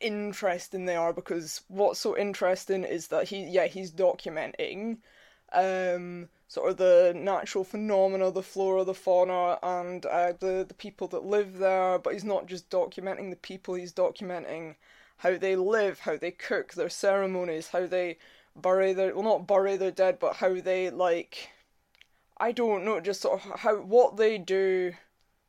interesting 0.00 0.84
they 0.84 0.96
are. 0.96 1.12
Because 1.14 1.62
what's 1.68 1.98
so 1.98 2.16
interesting 2.16 2.84
is 2.84 3.08
that 3.08 3.28
he, 3.28 3.42
yeah, 3.44 3.66
he's 3.66 3.90
documenting 3.90 4.98
um, 5.52 6.28
sort 6.46 6.70
of 6.70 6.76
the 6.76 7.14
natural 7.16 7.64
phenomena, 7.64 8.30
the 8.30 8.42
flora, 8.42 8.84
the 8.84 8.94
fauna, 8.94 9.58
and 9.62 10.04
uh, 10.06 10.34
the 10.38 10.64
the 10.68 10.74
people 10.74 11.08
that 11.08 11.24
live 11.24 11.58
there. 11.58 11.98
But 11.98 12.12
he's 12.12 12.24
not 12.24 12.46
just 12.46 12.68
documenting 12.70 13.30
the 13.30 13.36
people; 13.36 13.74
he's 13.74 13.94
documenting 13.94 14.74
how 15.18 15.36
they 15.36 15.56
live, 15.56 16.00
how 16.00 16.16
they 16.16 16.30
cook, 16.30 16.74
their 16.74 16.90
ceremonies, 16.90 17.68
how 17.68 17.86
they 17.86 18.18
bury 18.62 18.92
their 18.92 19.14
well, 19.14 19.24
not 19.24 19.46
bury 19.46 19.76
their 19.76 19.90
dead, 19.90 20.18
but 20.18 20.36
how 20.36 20.60
they 20.60 20.90
like. 20.90 21.50
I 22.40 22.52
don't 22.52 22.84
know, 22.84 23.00
just 23.00 23.20
sort 23.20 23.44
of 23.44 23.60
how 23.60 23.76
what 23.76 24.16
they 24.16 24.38
do 24.38 24.94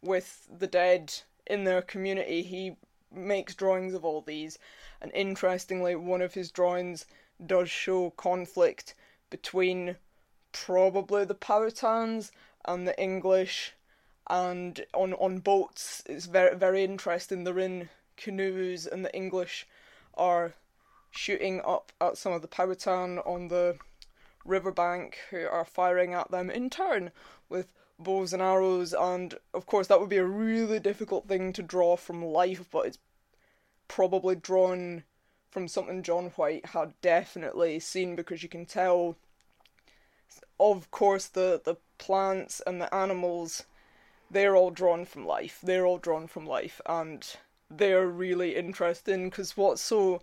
with 0.01 0.47
the 0.49 0.67
dead 0.67 1.13
in 1.45 1.63
their 1.63 1.81
community. 1.81 2.41
He 2.41 2.77
makes 3.11 3.55
drawings 3.55 3.93
of 3.93 4.05
all 4.05 4.21
these, 4.21 4.57
and 5.01 5.11
interestingly, 5.13 5.95
one 5.95 6.21
of 6.21 6.33
his 6.33 6.51
drawings 6.51 7.05
does 7.45 7.69
show 7.69 8.11
conflict 8.11 8.95
between 9.29 9.95
probably 10.51 11.25
the 11.25 11.35
Powhatans 11.35 12.31
and 12.65 12.87
the 12.87 12.99
English, 13.01 13.73
and 14.27 14.85
on 14.93 15.13
on 15.13 15.39
boats 15.39 16.03
it's 16.05 16.25
very 16.25 16.55
very 16.55 16.83
interesting. 16.83 17.43
They're 17.43 17.59
in 17.59 17.89
canoes, 18.17 18.85
and 18.87 19.05
the 19.05 19.15
English 19.15 19.67
are 20.15 20.53
shooting 21.11 21.61
up 21.65 21.91
at 21.99 22.17
some 22.17 22.33
of 22.33 22.41
the 22.41 22.47
Powhatan 22.47 23.19
on 23.19 23.47
the 23.47 23.77
riverbank 24.45 25.17
who 25.29 25.45
are 25.47 25.65
firing 25.65 26.13
at 26.13 26.31
them 26.31 26.49
in 26.49 26.69
turn 26.69 27.11
with 27.49 27.67
bows 27.97 28.33
and 28.33 28.41
arrows. 28.41 28.93
And 28.93 29.35
of 29.53 29.65
course 29.65 29.87
that 29.87 29.99
would 29.99 30.09
be 30.09 30.17
a 30.17 30.25
really 30.25 30.79
difficult 30.79 31.27
thing 31.27 31.53
to 31.53 31.63
draw 31.63 31.95
from 31.95 32.23
life 32.23 32.65
but 32.71 32.87
it's 32.87 32.99
probably 33.87 34.35
drawn 34.35 35.03
from 35.49 35.67
something 35.67 36.03
John 36.03 36.25
White 36.35 36.67
had 36.67 36.93
definitely 37.01 37.79
seen 37.79 38.15
because 38.15 38.43
you 38.43 38.49
can 38.49 38.65
tell 38.65 39.15
of 40.59 40.91
course 40.91 41.25
the 41.25 41.59
the 41.63 41.75
plants 41.97 42.61
and 42.67 42.79
the 42.79 42.93
animals 42.93 43.65
they're 44.31 44.55
all 44.55 44.69
drawn 44.69 45.05
from 45.05 45.25
life. 45.25 45.59
They're 45.63 45.85
all 45.85 45.97
drawn 45.97 46.27
from 46.27 46.45
life 46.45 46.79
and 46.85 47.25
they're 47.69 48.07
really 48.07 48.55
interesting 48.55 49.29
because 49.29 49.57
what's 49.57 49.81
so 49.81 50.21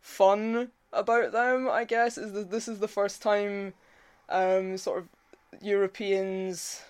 fun 0.00 0.70
about 0.92 1.32
them 1.32 1.68
i 1.68 1.84
guess 1.84 2.16
is 2.16 2.32
that 2.32 2.50
this 2.50 2.68
is 2.68 2.78
the 2.78 2.88
first 2.88 3.22
time 3.22 3.74
um 4.28 4.76
sort 4.76 4.98
of 4.98 5.08
europeans 5.60 6.82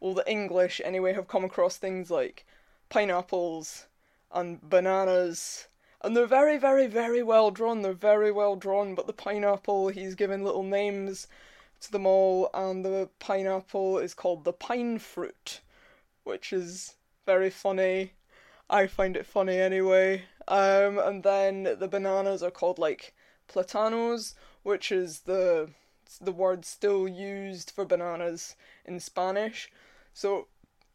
well 0.00 0.14
the 0.14 0.30
english 0.30 0.80
anyway 0.84 1.12
have 1.12 1.28
come 1.28 1.44
across 1.44 1.76
things 1.76 2.10
like 2.10 2.46
pineapples 2.88 3.86
and 4.32 4.60
bananas 4.68 5.68
and 6.02 6.16
they're 6.16 6.26
very 6.26 6.58
very 6.58 6.86
very 6.86 7.22
well 7.22 7.50
drawn 7.50 7.82
they're 7.82 7.92
very 7.92 8.32
well 8.32 8.56
drawn 8.56 8.94
but 8.94 9.06
the 9.06 9.12
pineapple 9.12 9.88
he's 9.88 10.14
given 10.14 10.44
little 10.44 10.62
names 10.62 11.26
to 11.82 11.92
them 11.92 12.06
all, 12.06 12.48
and 12.54 12.84
the 12.84 13.08
pineapple 13.18 13.98
is 13.98 14.14
called 14.14 14.44
the 14.44 14.52
pine 14.52 14.98
fruit, 14.98 15.60
which 16.24 16.52
is 16.52 16.94
very 17.26 17.50
funny. 17.50 18.12
I 18.72 18.86
find 18.86 19.18
it 19.18 19.26
funny 19.26 19.58
anyway. 19.58 20.24
Um, 20.48 20.98
and 20.98 21.22
then 21.22 21.76
the 21.78 21.88
bananas 21.88 22.42
are 22.42 22.50
called 22.50 22.78
like 22.78 23.14
platanos, 23.46 24.34
which 24.62 24.90
is 24.90 25.20
the 25.20 25.68
the 26.20 26.32
word 26.32 26.64
still 26.64 27.06
used 27.06 27.70
for 27.70 27.84
bananas 27.84 28.56
in 28.86 28.98
Spanish. 28.98 29.70
So 30.14 30.48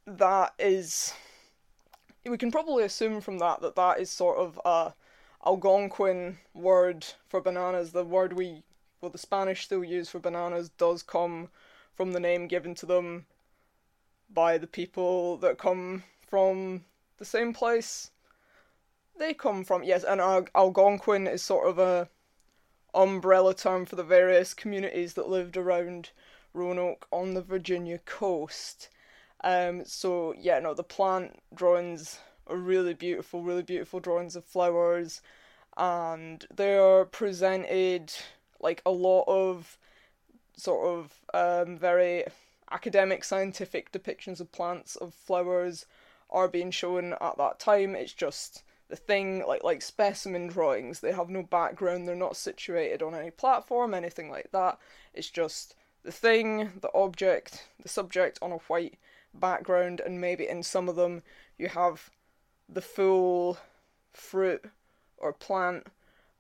that 0.08 0.54
is 0.58 1.14
we 2.26 2.38
can 2.38 2.52
probably 2.52 2.84
assume 2.84 3.22
from 3.22 3.38
that 3.38 3.62
that 3.62 3.76
that 3.76 4.00
is 4.00 4.10
sort 4.10 4.40
of 4.40 4.60
a 4.66 4.94
Algonquin 5.46 6.40
word 6.56 7.06
for 7.30 7.42
bananas, 7.42 7.92
the 7.92 8.04
word 8.04 8.34
we 8.34 8.64
well, 9.02 9.12
the 9.12 9.20
Spanish 9.20 9.66
still 9.66 9.84
use 9.84 10.10
for 10.10 10.18
bananas 10.18 10.70
does 10.70 11.04
come 11.04 11.50
from 11.94 12.12
the 12.12 12.20
name 12.20 12.48
given 12.48 12.74
to 12.74 12.88
them 12.88 13.28
by 14.34 14.58
the 14.58 14.66
people 14.66 15.38
that 15.38 15.60
come 15.60 16.04
from 16.28 16.84
the 17.18 17.26
same 17.26 17.54
place 17.54 18.12
they 19.18 19.34
come 19.34 19.64
from. 19.64 19.84
Yes, 19.84 20.04
and 20.04 20.22
Algonquin 20.56 21.28
is 21.28 21.42
sort 21.42 21.68
of 21.68 21.80
a 21.80 22.10
umbrella 22.94 23.54
term 23.54 23.86
for 23.86 23.96
the 23.96 24.04
various 24.04 24.54
communities 24.54 25.14
that 25.14 25.30
lived 25.30 25.58
around 25.58 26.12
Roanoke 26.54 27.08
on 27.12 27.34
the 27.34 27.42
Virginia 27.42 28.00
coast. 28.00 28.90
Um, 29.44 29.86
so 29.86 30.34
yeah, 30.38 30.60
no, 30.60 30.74
the 30.74 30.84
plant 30.84 31.40
drawings 31.54 32.20
are 32.48 32.58
really 32.58 32.94
beautiful, 32.94 33.44
really 33.44 33.64
beautiful 33.64 34.00
drawings 34.00 34.36
of 34.36 34.46
flowers, 34.46 35.22
and 35.78 36.46
they 36.54 36.78
are 36.78 37.06
presented 37.06 38.14
like 38.60 38.82
a 38.86 38.92
lot 38.92 39.26
of 39.28 39.78
sort 40.56 40.88
of 40.88 41.14
um, 41.34 41.78
very 41.78 42.24
academic 42.72 43.24
scientific 43.24 43.92
depictions 43.92 44.40
of 44.40 44.52
plants 44.52 44.96
of 44.96 45.14
flowers 45.14 45.86
are 46.30 46.48
being 46.48 46.72
shown 46.72 47.14
at 47.22 47.38
that 47.38 47.60
time 47.60 47.96
it's 47.96 48.14
just 48.14 48.64
the 48.90 48.96
thing 48.96 49.46
like 49.46 49.64
like 49.64 49.82
specimen 49.82 50.48
drawings 50.48 51.00
they 51.00 51.12
have 51.12 51.30
no 51.30 51.44
background 51.44 52.08
they're 52.08 52.16
not 52.16 52.38
situated 52.38 53.02
on 53.02 53.14
any 53.14 53.32
platform 53.32 53.94
anything 53.94 54.30
like 54.30 54.50
that 54.52 54.78
it's 55.14 55.30
just 55.30 55.76
the 56.04 56.12
thing 56.12 56.72
the 56.82 56.92
object 56.94 57.68
the 57.82 57.90
subject 57.90 58.40
on 58.42 58.52
a 58.52 58.58
white 58.68 58.98
background 59.34 60.00
and 60.00 60.20
maybe 60.20 60.48
in 60.48 60.64
some 60.64 60.88
of 60.88 60.96
them 60.96 61.22
you 61.58 61.68
have 61.68 62.10
the 62.70 62.82
full 62.82 63.58
fruit 64.14 64.64
or 65.18 65.34
plant 65.34 65.88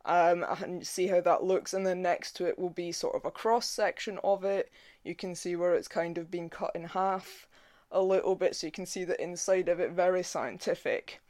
um, 0.07 0.45
and 0.61 0.87
see 0.87 1.07
how 1.07 1.21
that 1.21 1.43
looks. 1.43 1.73
And 1.73 1.85
then 1.85 2.01
next 2.01 2.35
to 2.37 2.45
it 2.45 2.57
will 2.57 2.69
be 2.69 2.91
sort 2.91 3.15
of 3.15 3.25
a 3.25 3.31
cross 3.31 3.67
section 3.69 4.19
of 4.23 4.43
it. 4.43 4.71
You 5.03 5.13
can 5.13 5.35
see 5.35 5.55
where 5.55 5.75
it's 5.75 5.87
kind 5.87 6.17
of 6.17 6.31
been 6.31 6.49
cut 6.49 6.71
in 6.73 6.85
half 6.85 7.47
a 7.91 8.01
little 8.01 8.35
bit, 8.35 8.55
so 8.55 8.67
you 8.67 8.71
can 8.71 8.85
see 8.85 9.03
the 9.03 9.21
inside 9.21 9.69
of 9.69 9.79
it 9.79 9.91
very 9.91 10.23
scientific. 10.23 11.21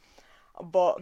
But 0.62 1.02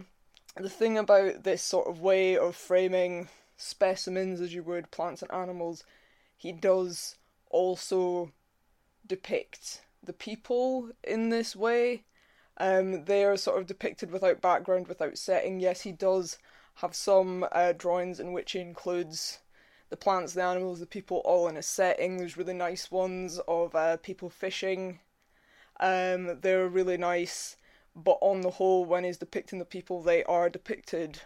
the 0.56 0.68
thing 0.68 0.98
about 0.98 1.44
this 1.44 1.62
sort 1.62 1.88
of 1.88 2.00
way 2.00 2.36
of 2.36 2.56
framing 2.56 3.28
specimens 3.56 4.40
as 4.40 4.54
you 4.54 4.62
would 4.62 4.90
plants 4.90 5.22
and 5.22 5.32
animals, 5.32 5.84
he 6.36 6.52
does 6.52 7.16
also 7.50 8.32
depict 9.06 9.82
the 10.02 10.12
people 10.12 10.90
in 11.02 11.30
this 11.30 11.56
way. 11.56 12.04
Um, 12.58 13.04
they 13.04 13.24
are 13.24 13.36
sort 13.36 13.58
of 13.58 13.66
depicted 13.66 14.10
without 14.10 14.40
background, 14.40 14.88
without 14.88 15.18
setting. 15.18 15.60
Yes, 15.60 15.82
he 15.82 15.92
does 15.92 16.38
have 16.76 16.94
some 16.94 17.46
uh, 17.52 17.72
drawings 17.72 18.20
in 18.20 18.32
which 18.32 18.52
he 18.52 18.60
includes 18.60 19.40
the 19.88 19.96
plants, 19.96 20.32
the 20.32 20.42
animals, 20.42 20.80
the 20.80 20.86
people 20.86 21.22
all 21.24 21.48
in 21.48 21.56
a 21.56 21.62
setting. 21.62 22.16
There's 22.16 22.36
really 22.36 22.54
nice 22.54 22.90
ones 22.90 23.40
of 23.46 23.74
uh, 23.74 23.98
people 23.98 24.30
fishing. 24.30 25.00
Um, 25.80 26.40
they're 26.40 26.68
really 26.68 26.96
nice, 26.96 27.56
but 27.94 28.18
on 28.20 28.40
the 28.40 28.50
whole, 28.50 28.84
when 28.84 29.04
he's 29.04 29.18
depicting 29.18 29.58
the 29.58 29.64
people, 29.64 30.02
they 30.02 30.24
are 30.24 30.48
depicted 30.48 31.20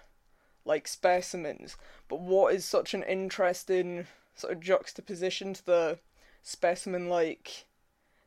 like 0.64 0.86
specimens. 0.88 1.76
But 2.08 2.20
what 2.20 2.54
is 2.54 2.64
such 2.64 2.94
an 2.94 3.02
interesting 3.04 4.06
sort 4.34 4.52
of 4.52 4.60
juxtaposition 4.60 5.54
to 5.54 5.66
the 5.66 5.98
specimen 6.42 7.08
like 7.08 7.66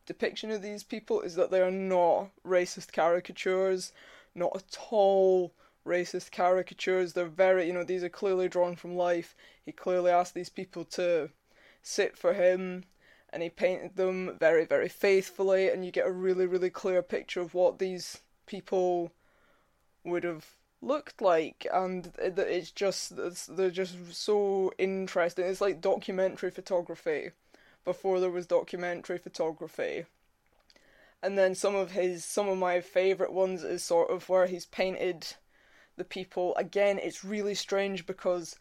depiction 0.06 0.52
of 0.52 0.62
these 0.62 0.84
people 0.84 1.22
is 1.22 1.36
that 1.36 1.52
they 1.52 1.62
are 1.62 1.72
not 1.72 2.30
racist 2.46 2.92
caricatures, 2.92 3.92
not 4.36 4.52
at 4.56 4.78
all 4.92 5.54
racist 5.86 6.32
caricatures. 6.32 7.14
They're 7.14 7.26
very, 7.26 7.68
you 7.68 7.74
know, 7.74 7.84
these 7.84 8.04
are 8.04 8.10
clearly 8.10 8.50
drawn 8.50 8.76
from 8.76 8.96
life. 8.96 9.36
He 9.66 9.72
clearly 9.72 10.12
asked 10.12 10.34
these 10.34 10.50
people 10.50 10.86
to 10.86 11.30
sit 11.82 12.18
for 12.18 12.34
him 12.34 12.86
and 13.34 13.42
he 13.42 13.50
painted 13.50 13.96
them 13.96 14.38
very, 14.40 14.64
very 14.64 14.88
faithfully, 14.88 15.68
and 15.68 15.84
you 15.84 15.92
get 15.92 16.06
a 16.06 16.12
really, 16.12 16.46
really 16.46 16.70
clear 16.70 17.02
picture 17.02 17.42
of 17.42 17.56
what 17.56 17.80
these 17.80 18.22
people 18.46 19.12
would 20.04 20.24
have 20.24 20.46
looked 20.84 21.20
like, 21.20 21.66
and 21.74 22.14
it's 22.20 22.70
just 22.70 23.14
it's, 23.18 23.48
they're 23.48 23.72
just 23.72 23.96
so 24.14 24.72
interesting. 24.78 25.46
It's 25.46 25.62
like 25.62 25.82
documentary 25.82 26.52
photography 26.52 27.32
before 27.84 28.20
there 28.20 28.30
was 28.30 28.46
documentary 28.46 29.18
photography. 29.18 30.06
And 31.24 31.36
then 31.36 31.56
some 31.56 31.74
of 31.74 31.92
his 31.92 32.24
some 32.24 32.48
of 32.48 32.60
my 32.60 32.82
favorite 32.82 33.34
ones 33.34 33.64
is 33.64 33.82
sort 33.82 34.12
of 34.12 34.30
where 34.30 34.46
he's 34.46 34.68
painted 34.68 35.26
the 35.96 36.04
people. 36.04 36.56
Again, 36.56 37.00
it's 37.00 37.24
really 37.24 37.56
strange 37.56 38.06
because 38.06 38.58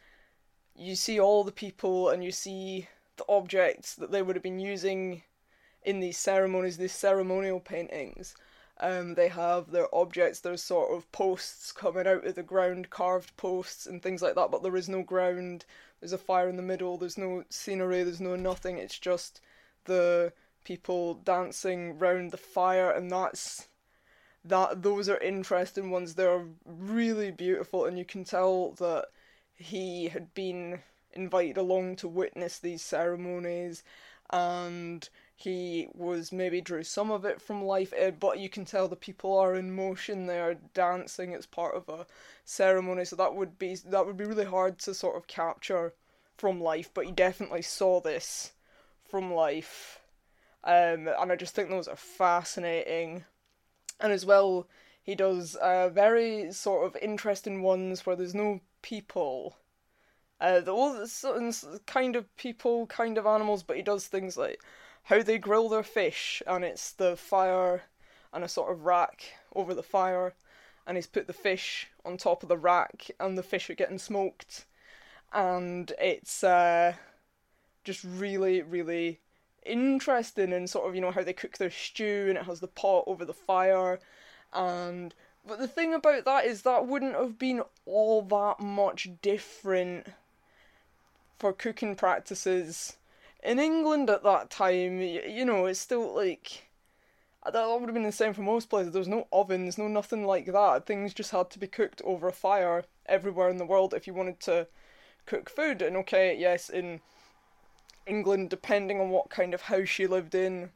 you 0.75 0.97
see 0.97 1.21
all 1.21 1.45
the 1.45 1.53
people 1.53 2.09
and 2.09 2.25
you 2.25 2.33
see 2.33 2.89
the 3.17 3.25
objects 3.29 3.95
that 3.97 4.11
they 4.11 4.23
would 4.23 4.37
have 4.37 4.43
been 4.43 4.59
using 4.59 5.23
in 5.83 6.01
these 6.01 6.19
ceremonies, 6.19 6.77
these 6.77 6.93
ceremonial 6.93 7.61
paintings, 7.61 8.35
Um, 8.81 9.15
they 9.15 9.29
have 9.29 9.71
their 9.71 9.95
objects, 9.95 10.41
those 10.41 10.63
sort 10.63 10.91
of 10.93 11.11
posts 11.13 11.73
coming 11.73 12.07
out 12.07 12.27
of 12.27 12.35
the 12.35 12.43
ground, 12.43 12.91
carved 12.91 13.37
posts 13.37 13.87
and 13.87 14.03
things 14.03 14.23
like 14.23 14.35
that, 14.35 14.51
but 14.51 14.63
there 14.63 14.77
is 14.77 14.89
no 14.89 15.03
ground. 15.03 15.65
There's 16.01 16.15
a 16.15 16.19
fire 16.19 16.49
in 16.49 16.57
the 16.57 16.63
middle, 16.63 16.97
there's 16.97 17.19
no 17.19 17.45
scenery, 17.49 18.03
there's 18.03 18.21
no 18.21 18.35
nothing. 18.35 18.79
It's 18.79 18.99
just 18.99 19.41
the 19.85 20.33
people 20.65 21.15
dancing 21.15 21.99
round 21.99 22.31
the 22.31 22.39
fire, 22.39 22.91
and 22.91 23.11
that's 23.11 23.69
that 24.45 24.83
those 24.83 25.09
are 25.09 25.19
interesting 25.19 25.91
ones. 25.91 26.15
They're 26.15 26.47
really 26.65 27.31
beautiful, 27.31 27.85
and 27.85 27.97
you 27.99 28.05
can 28.05 28.25
tell 28.25 28.73
that 28.79 29.07
he 29.55 30.09
had 30.09 30.35
been 30.35 30.83
invited 31.15 31.57
along 31.57 31.97
to 31.97 32.09
witness 32.09 32.59
these 32.59 32.83
ceremonies, 32.83 33.83
and 34.31 35.09
he 35.37 35.89
was 35.95 36.33
maybe 36.33 36.61
drew 36.61 36.83
some 36.85 37.11
of 37.11 37.25
it 37.25 37.41
from 37.41 37.65
life, 37.65 37.93
but 38.21 38.39
you 38.39 38.49
can 38.49 38.65
tell 38.65 38.89
the 38.89 38.97
people 38.97 39.37
are 39.39 39.55
in 39.55 39.75
motion. 39.75 40.27
They 40.27 40.41
are 40.41 40.55
dancing. 40.75 41.33
It's 41.33 41.47
part 41.47 41.75
of 41.75 41.89
a 41.89 42.07
ceremony, 42.45 43.05
so 43.05 43.17
that 43.17 43.35
would 43.35 43.59
be 43.59 43.75
that 43.87 44.07
would 44.07 44.17
be 44.17 44.25
really 44.25 44.45
hard 44.45 44.79
to 44.81 44.95
sort 44.95 45.17
of 45.17 45.27
capture 45.27 45.95
from 46.37 46.61
life. 46.61 46.91
But 46.93 47.07
you 47.07 47.13
definitely 47.13 47.63
saw 47.63 48.01
this 48.01 48.53
from 49.09 49.33
life, 49.33 50.01
um, 50.65 51.09
and 51.09 51.33
I 51.33 51.37
just 51.37 51.55
think 51.55 51.69
those 51.69 51.89
are 51.89 51.97
fascinating 51.97 53.25
and 54.03 54.13
as 54.13 54.27
well 54.27 54.67
he 55.03 55.15
does 55.15 55.57
uh, 55.57 55.89
very 55.89 56.53
sort 56.53 56.87
of 56.87 57.01
interesting 57.03 57.63
ones 57.63 58.05
where 58.05 58.17
there's 58.17 58.35
no 58.35 58.61
people. 58.83 59.57
Uh, 60.43 60.61
all 60.67 60.93
the 60.93 61.81
kind 61.87 62.17
of 62.17 62.37
people, 62.37 62.85
kind 62.89 63.17
of 63.17 63.27
animals, 63.27 63.63
but 63.63 63.77
he 63.77 63.83
does 63.83 64.09
things 64.09 64.37
like 64.37 64.61
how 65.05 65.23
they 65.23 65.39
grill 65.39 65.69
their 65.69 65.85
fish, 65.85 66.43
and 66.49 66.65
it's 66.65 66.91
the 66.91 67.17
fire 67.17 67.83
and 68.33 68.43
a 68.43 68.49
sort 68.49 68.73
of 68.73 68.85
rack 68.85 69.23
over 69.55 69.73
the 69.73 69.85
fire, 69.85 70.35
and 70.85 70.97
he's 70.97 71.07
put 71.07 71.29
the 71.29 71.33
fish 71.33 71.87
on 72.05 72.17
top 72.17 72.43
of 72.43 72.49
the 72.49 72.59
rack, 72.59 73.09
and 73.21 73.39
the 73.39 73.43
fish 73.45 73.71
are 73.71 73.75
getting 73.75 73.99
smoked, 73.99 74.67
and 75.33 75.93
it's 76.01 76.43
uh, 76.43 76.95
just 77.85 78.03
really, 78.03 78.63
really 78.63 79.21
interesting 79.65 80.53
and 80.53 80.69
sort 80.69 80.89
of 80.89 80.95
you 80.97 81.01
know 81.01 81.13
how 81.13 81.23
they 81.23 81.33
cook 81.33 81.57
their 81.57 81.71
stew 81.71 82.27
and 82.29 82.37
it 82.37 82.45
has 82.47 82.59
the 82.59 82.67
pot 82.67 83.05
over 83.07 83.25
the 83.25 83.33
fire 83.33 84.01
and 84.53 85.15
but 85.47 85.61
the 85.61 85.69
thing 85.69 85.95
about 85.95 86.25
that 86.25 86.45
is 86.45 86.63
that 86.63 86.89
wouldn't 86.89 87.15
have 87.15 87.39
been 87.39 87.63
all 87.87 88.23
that 88.23 88.59
much 88.59 89.09
different 89.23 90.09
for 91.43 91.53
cooking 91.53 91.97
practices 91.97 92.97
in 93.43 93.59
England 93.59 94.09
at 94.09 94.23
that 94.23 94.49
time. 94.49 95.01
You 95.01 95.45
know, 95.45 95.67
it's 95.67 95.81
still 95.81 96.15
like 96.15 96.71
that 97.45 97.69
would 97.69 97.89
have 97.89 97.95
been 97.95 98.05
the 98.05 98.13
same 98.13 98.33
for 98.33 98.43
most 98.43 98.71
places. 98.71 98.93
There 98.93 99.01
was 99.01 99.09
no 99.09 99.27
ovens, 99.33 99.77
no 99.77 99.89
nothing 99.89 100.25
like 100.25 100.47
that. 100.47 100.87
Things 100.87 101.13
just 101.13 101.33
had 101.33 101.51
to 101.51 101.59
be 101.59 101.67
cooked 101.67 102.01
over 102.05 102.29
a 102.29 102.33
fire 102.33 102.85
everywhere 103.07 103.49
in 103.49 103.57
the 103.57 103.67
world 103.67 103.93
if 103.93 104.07
you 104.07 104.15
wanted 104.15 104.39
to 104.43 104.69
cook 105.27 105.51
food. 105.51 105.83
And 105.83 105.97
okay, 105.97 106.39
yes, 106.39 106.71
in 106.71 107.01
England, 108.07 108.49
depending 108.49 109.01
on 109.01 109.11
what 109.11 109.29
kind 109.29 109.53
of 109.53 109.63
house 109.63 109.99
you 109.99 110.07
lived 110.07 110.37
in, 110.37 110.71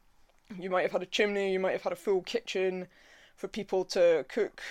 you 0.59 0.69
might 0.69 0.81
have 0.81 0.91
had 0.91 1.03
a 1.03 1.05
chimney, 1.05 1.53
you 1.53 1.61
might 1.61 1.71
have 1.71 1.83
had 1.83 1.93
a 1.93 1.95
full 1.95 2.23
kitchen 2.23 2.87
for 3.37 3.47
people 3.47 3.85
to 3.85 4.25
cook 4.27 4.61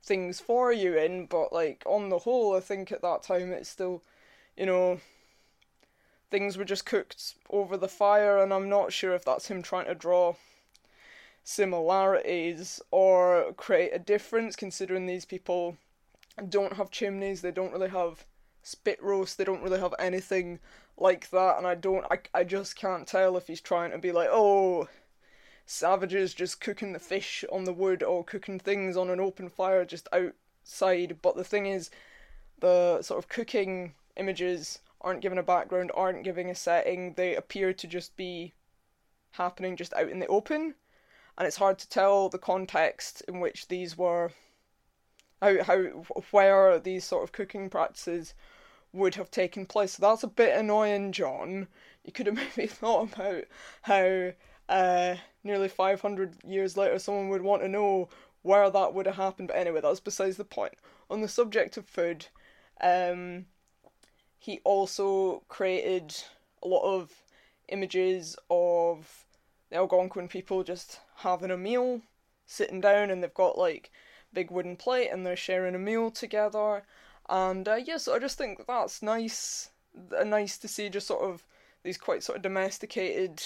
things 0.00 0.38
for 0.38 0.72
you 0.72 0.96
in, 0.96 1.26
but 1.26 1.52
like 1.52 1.82
on 1.86 2.08
the 2.08 2.18
whole, 2.18 2.54
I 2.56 2.60
think 2.60 2.92
at 2.92 3.02
that 3.02 3.24
time 3.24 3.50
it's 3.50 3.68
still, 3.68 4.00
you 4.56 4.66
know, 4.66 5.00
things 6.30 6.56
were 6.56 6.64
just 6.64 6.86
cooked 6.86 7.34
over 7.50 7.76
the 7.76 7.88
fire, 7.88 8.38
and 8.42 8.52
I'm 8.52 8.68
not 8.68 8.92
sure 8.92 9.14
if 9.14 9.24
that's 9.24 9.48
him 9.48 9.62
trying 9.62 9.86
to 9.86 9.94
draw 9.94 10.34
similarities 11.42 12.80
or 12.90 13.52
create 13.56 13.90
a 13.92 13.98
difference, 13.98 14.56
considering 14.56 15.06
these 15.06 15.24
people 15.24 15.76
don't 16.48 16.74
have 16.74 16.90
chimneys, 16.90 17.42
they 17.42 17.52
don't 17.52 17.72
really 17.72 17.90
have 17.90 18.24
spit 18.62 19.02
roast, 19.02 19.38
they 19.38 19.44
don't 19.44 19.62
really 19.62 19.80
have 19.80 19.94
anything 19.98 20.58
like 20.96 21.30
that, 21.30 21.58
and 21.58 21.66
I 21.66 21.74
don't, 21.74 22.04
I, 22.10 22.18
I 22.32 22.44
just 22.44 22.76
can't 22.76 23.06
tell 23.06 23.36
if 23.36 23.46
he's 23.46 23.60
trying 23.60 23.90
to 23.90 23.98
be 23.98 24.10
like, 24.10 24.28
oh, 24.30 24.88
savages 25.66 26.34
just 26.34 26.60
cooking 26.60 26.92
the 26.92 26.98
fish 26.98 27.44
on 27.50 27.64
the 27.64 27.72
wood 27.72 28.02
or 28.02 28.24
cooking 28.24 28.58
things 28.58 28.96
on 28.96 29.10
an 29.10 29.20
open 29.20 29.48
fire 29.48 29.84
just 29.84 30.08
outside. 30.12 31.18
But 31.22 31.36
the 31.36 31.44
thing 31.44 31.66
is, 31.66 31.90
the 32.60 33.02
sort 33.02 33.18
of 33.18 33.28
cooking 33.28 33.94
images 34.16 34.80
aren't 35.04 35.20
given 35.20 35.38
a 35.38 35.42
background, 35.42 35.92
aren't 35.94 36.24
giving 36.24 36.50
a 36.50 36.54
setting. 36.54 37.14
They 37.14 37.36
appear 37.36 37.72
to 37.72 37.86
just 37.86 38.16
be 38.16 38.54
happening 39.32 39.76
just 39.76 39.92
out 39.94 40.08
in 40.08 40.18
the 40.18 40.26
open, 40.26 40.74
and 41.36 41.46
it's 41.46 41.58
hard 41.58 41.78
to 41.80 41.88
tell 41.88 42.28
the 42.28 42.38
context 42.38 43.22
in 43.28 43.38
which 43.38 43.68
these 43.68 43.96
were. 43.96 44.32
How, 45.42 45.62
how 45.62 45.76
where 46.30 46.78
these 46.78 47.04
sort 47.04 47.22
of 47.22 47.32
cooking 47.32 47.68
practices 47.68 48.34
would 48.94 49.16
have 49.16 49.30
taken 49.30 49.66
place. 49.66 49.92
So 49.92 50.00
that's 50.00 50.22
a 50.22 50.28
bit 50.28 50.56
annoying, 50.56 51.12
John. 51.12 51.66
You 52.04 52.12
could 52.12 52.26
have 52.26 52.36
maybe 52.56 52.66
thought 52.66 53.12
about 53.12 53.44
how 53.82 54.32
uh, 54.68 55.16
nearly 55.42 55.68
500 55.68 56.36
years 56.46 56.76
later 56.76 56.98
someone 56.98 57.28
would 57.28 57.42
want 57.42 57.62
to 57.62 57.68
know 57.68 58.08
where 58.42 58.70
that 58.70 58.94
would 58.94 59.06
have 59.06 59.16
happened. 59.16 59.48
But 59.48 59.58
anyway, 59.58 59.80
that's 59.82 60.00
besides 60.00 60.36
the 60.36 60.44
point. 60.44 60.74
On 61.10 61.20
the 61.20 61.28
subject 61.28 61.76
of 61.76 61.86
food, 61.86 62.26
um, 62.80 63.46
he 64.44 64.60
also 64.62 65.42
created 65.48 66.14
a 66.62 66.68
lot 66.68 66.82
of 66.82 67.10
images 67.68 68.36
of 68.50 69.24
the 69.70 69.76
Algonquin 69.76 70.28
people 70.28 70.62
just 70.62 71.00
having 71.16 71.50
a 71.50 71.56
meal, 71.56 72.02
sitting 72.44 72.78
down, 72.78 73.08
and 73.08 73.22
they've 73.22 73.32
got 73.32 73.56
like 73.56 73.90
big 74.34 74.50
wooden 74.50 74.76
plate 74.76 75.08
and 75.08 75.24
they're 75.24 75.34
sharing 75.34 75.74
a 75.74 75.78
meal 75.78 76.10
together. 76.10 76.82
And 77.26 77.66
uh, 77.66 77.76
yes, 77.76 77.86
yeah, 77.88 77.96
so 77.96 78.14
I 78.16 78.18
just 78.18 78.36
think 78.36 78.66
that's 78.66 79.00
nice, 79.00 79.70
uh, 80.14 80.24
nice 80.24 80.58
to 80.58 80.68
see 80.68 80.90
just 80.90 81.06
sort 81.06 81.22
of 81.22 81.42
these 81.82 81.96
quite 81.96 82.22
sort 82.22 82.36
of 82.36 82.42
domesticated 82.42 83.42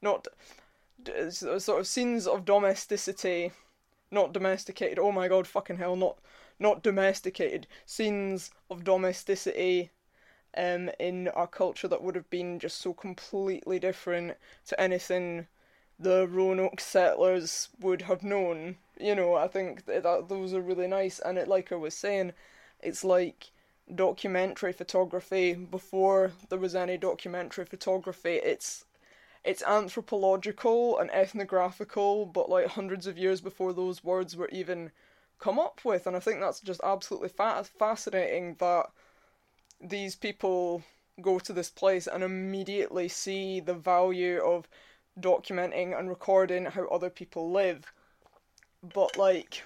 not 0.00 0.26
sort 1.28 1.80
of 1.80 1.86
scenes 1.86 2.26
of 2.26 2.46
domesticity, 2.46 3.52
not 4.10 4.32
domesticated. 4.32 4.98
Oh 4.98 5.12
my 5.12 5.28
god, 5.28 5.46
fucking 5.46 5.76
hell, 5.76 5.96
not 5.96 6.16
not 6.58 6.82
domesticated 6.82 7.66
scenes 7.84 8.50
of 8.70 8.84
domesticity 8.84 9.90
um, 10.56 10.90
in 10.98 11.28
our 11.28 11.46
culture 11.46 11.88
that 11.88 12.02
would 12.02 12.14
have 12.14 12.30
been 12.30 12.58
just 12.58 12.80
so 12.80 12.92
completely 12.92 13.78
different 13.78 14.36
to 14.66 14.80
anything 14.80 15.46
the 15.98 16.26
Roanoke 16.26 16.80
settlers 16.80 17.68
would 17.78 18.02
have 18.02 18.22
known. 18.22 18.76
You 18.98 19.14
know, 19.14 19.34
I 19.34 19.48
think 19.48 19.84
that, 19.84 20.02
that 20.02 20.28
those 20.28 20.54
are 20.54 20.60
really 20.62 20.88
nice, 20.88 21.18
and 21.18 21.36
it, 21.38 21.46
like 21.48 21.70
I 21.70 21.76
was 21.76 21.94
saying, 21.94 22.32
it's 22.80 23.04
like 23.04 23.50
documentary 23.94 24.72
photography 24.72 25.54
before 25.54 26.32
there 26.48 26.58
was 26.58 26.74
any 26.74 26.96
documentary 26.96 27.64
photography. 27.64 28.36
It's 28.36 28.84
it's 29.44 29.62
anthropological 29.62 30.98
and 30.98 31.10
ethnographical, 31.10 32.26
but 32.26 32.50
like 32.50 32.66
hundreds 32.66 33.06
of 33.06 33.16
years 33.18 33.40
before 33.40 33.72
those 33.72 34.04
words 34.04 34.36
were 34.36 34.48
even 34.50 34.90
come 35.38 35.58
up 35.58 35.80
with. 35.84 36.06
And 36.06 36.14
I 36.14 36.20
think 36.20 36.40
that's 36.40 36.60
just 36.60 36.80
absolutely 36.84 37.30
fa- 37.30 37.64
fascinating 37.64 38.56
that 38.60 38.90
these 39.80 40.14
people 40.14 40.82
go 41.20 41.38
to 41.38 41.52
this 41.52 41.70
place 41.70 42.06
and 42.06 42.22
immediately 42.22 43.08
see 43.08 43.60
the 43.60 43.74
value 43.74 44.38
of 44.42 44.68
documenting 45.18 45.98
and 45.98 46.08
recording 46.08 46.66
how 46.66 46.86
other 46.86 47.10
people 47.10 47.50
live. 47.50 47.92
But 48.82 49.16
like, 49.16 49.62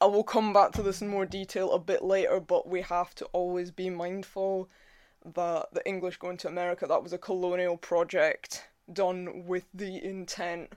I 0.00 0.06
will 0.06 0.24
come 0.24 0.52
back 0.52 0.72
to 0.72 0.82
this 0.82 1.02
in 1.02 1.08
more 1.08 1.26
detail 1.26 1.72
a 1.72 1.78
bit 1.78 2.02
later, 2.02 2.40
but 2.40 2.68
we 2.68 2.82
have 2.82 3.14
to 3.16 3.24
always 3.26 3.70
be 3.70 3.90
mindful 3.90 4.68
that 5.34 5.66
the 5.72 5.86
English 5.86 6.16
going 6.16 6.36
to 6.38 6.48
America, 6.48 6.86
that 6.86 7.02
was 7.02 7.12
a 7.12 7.18
colonial 7.18 7.76
project 7.76 8.64
done 8.92 9.44
with 9.46 9.64
the 9.74 10.02
intent 10.02 10.72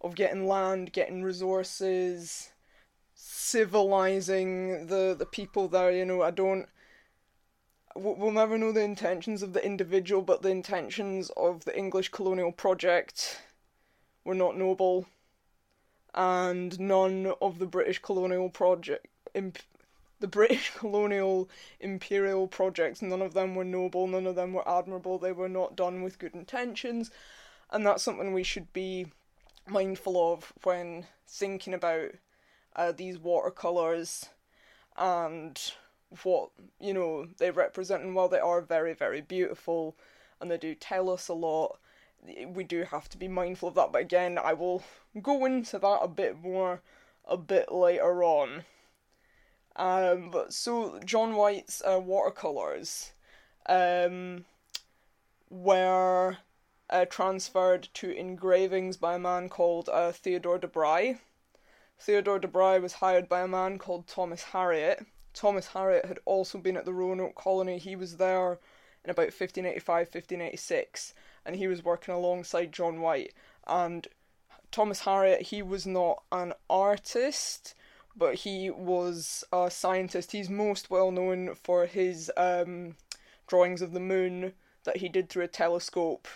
of 0.00 0.14
getting 0.14 0.46
land, 0.46 0.92
getting 0.92 1.22
resources, 1.22 2.52
civilizing 3.14 4.86
the 4.86 5.14
the 5.18 5.26
people 5.26 5.68
there. 5.68 5.90
You 5.90 6.04
know, 6.04 6.22
I 6.22 6.30
don't. 6.30 6.66
We'll 7.94 8.32
never 8.32 8.56
know 8.56 8.72
the 8.72 8.82
intentions 8.82 9.42
of 9.42 9.52
the 9.52 9.64
individual, 9.64 10.22
but 10.22 10.42
the 10.42 10.50
intentions 10.50 11.30
of 11.36 11.64
the 11.64 11.76
English 11.76 12.08
colonial 12.10 12.52
project 12.52 13.42
were 14.24 14.34
not 14.34 14.56
noble, 14.56 15.06
and 16.14 16.78
none 16.80 17.32
of 17.40 17.58
the 17.58 17.66
British 17.66 17.98
colonial 18.00 18.48
project, 18.48 19.06
imp, 19.34 19.58
the 20.20 20.28
British 20.28 20.70
colonial 20.76 21.48
imperial 21.80 22.46
projects, 22.46 23.02
none 23.02 23.22
of 23.22 23.34
them 23.34 23.54
were 23.54 23.64
noble, 23.64 24.06
none 24.06 24.26
of 24.26 24.36
them 24.36 24.52
were 24.52 24.68
admirable. 24.68 25.18
They 25.18 25.32
were 25.32 25.48
not 25.48 25.76
done 25.76 26.02
with 26.02 26.18
good 26.18 26.34
intentions, 26.34 27.10
and 27.70 27.84
that's 27.84 28.02
something 28.02 28.32
we 28.32 28.44
should 28.44 28.72
be 28.72 29.06
mindful 29.68 30.32
of 30.32 30.52
when 30.62 31.06
thinking 31.26 31.74
about 31.74 32.10
uh, 32.74 32.92
these 32.92 33.18
watercolors 33.18 34.28
and 34.96 35.72
what 36.22 36.50
you 36.80 36.92
know 36.94 37.26
they 37.38 37.50
represent 37.50 38.02
and 38.02 38.14
while 38.14 38.28
they 38.28 38.38
are 38.38 38.60
very 38.60 38.92
very 38.94 39.20
beautiful 39.20 39.96
and 40.40 40.50
they 40.50 40.58
do 40.58 40.74
tell 40.74 41.10
us 41.10 41.28
a 41.28 41.34
lot 41.34 41.78
we 42.46 42.64
do 42.64 42.84
have 42.84 43.08
to 43.10 43.18
be 43.18 43.28
mindful 43.28 43.68
of 43.68 43.74
that. 43.74 43.92
But 43.92 44.02
again, 44.02 44.38
I 44.38 44.52
will 44.52 44.82
go 45.20 45.44
into 45.44 45.78
that 45.78 45.98
a 46.02 46.08
bit 46.08 46.40
more 46.40 46.80
a 47.24 47.36
bit 47.36 47.70
later 47.72 48.24
on. 48.24 48.64
Um, 49.76 50.30
but 50.30 50.52
so 50.52 51.00
John 51.04 51.34
White's 51.34 51.82
uh, 51.82 52.00
watercolors 52.00 53.12
um, 53.66 54.44
were 55.50 56.38
uh, 56.90 57.06
transferred 57.06 57.88
to 57.94 58.10
engravings 58.10 58.96
by 58.96 59.14
a 59.14 59.18
man 59.18 59.48
called 59.48 59.88
uh, 59.88 60.12
Theodore 60.12 60.58
de 60.58 60.68
Bry. 60.68 61.18
Theodore 61.98 62.38
de 62.38 62.48
Bry 62.48 62.78
was 62.78 62.94
hired 62.94 63.28
by 63.28 63.42
a 63.42 63.48
man 63.48 63.78
called 63.78 64.06
Thomas 64.06 64.44
Harriot. 64.52 65.06
Thomas 65.34 65.68
Harriot 65.68 66.06
had 66.06 66.18
also 66.24 66.58
been 66.58 66.76
at 66.76 66.84
the 66.84 66.92
Roanoke 66.92 67.34
colony. 67.34 67.78
He 67.78 67.96
was 67.96 68.16
there 68.16 68.58
in 69.04 69.10
about 69.10 69.32
1585 69.32 70.08
1586 70.08 71.14
and 71.44 71.56
he 71.56 71.66
was 71.66 71.84
working 71.84 72.14
alongside 72.14 72.72
John 72.72 73.00
White. 73.00 73.32
And 73.66 74.06
Thomas 74.70 75.02
Harriot, 75.02 75.42
he 75.42 75.62
was 75.62 75.86
not 75.86 76.22
an 76.32 76.54
artist, 76.70 77.74
but 78.16 78.36
he 78.36 78.70
was 78.70 79.44
a 79.52 79.70
scientist. 79.70 80.32
He's 80.32 80.48
most 80.48 80.90
well 80.90 81.10
known 81.10 81.54
for 81.54 81.86
his 81.86 82.30
um, 82.36 82.96
drawings 83.46 83.82
of 83.82 83.92
the 83.92 84.00
moon 84.00 84.52
that 84.84 84.98
he 84.98 85.08
did 85.08 85.28
through 85.28 85.44
a 85.44 85.48
telescope 85.48 86.28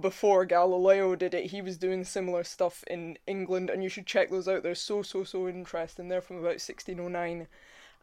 before 0.00 0.44
Galileo 0.44 1.14
did 1.14 1.34
it. 1.34 1.50
He 1.50 1.60
was 1.60 1.76
doing 1.76 2.04
similar 2.04 2.44
stuff 2.44 2.82
in 2.86 3.18
England, 3.26 3.70
and 3.70 3.82
you 3.82 3.88
should 3.88 4.06
check 4.06 4.30
those 4.30 4.48
out. 4.48 4.62
They're 4.62 4.74
so 4.74 5.02
so 5.02 5.24
so 5.24 5.48
interesting. 5.48 6.08
They're 6.08 6.20
from 6.20 6.36
about 6.36 6.60
1609. 6.60 7.46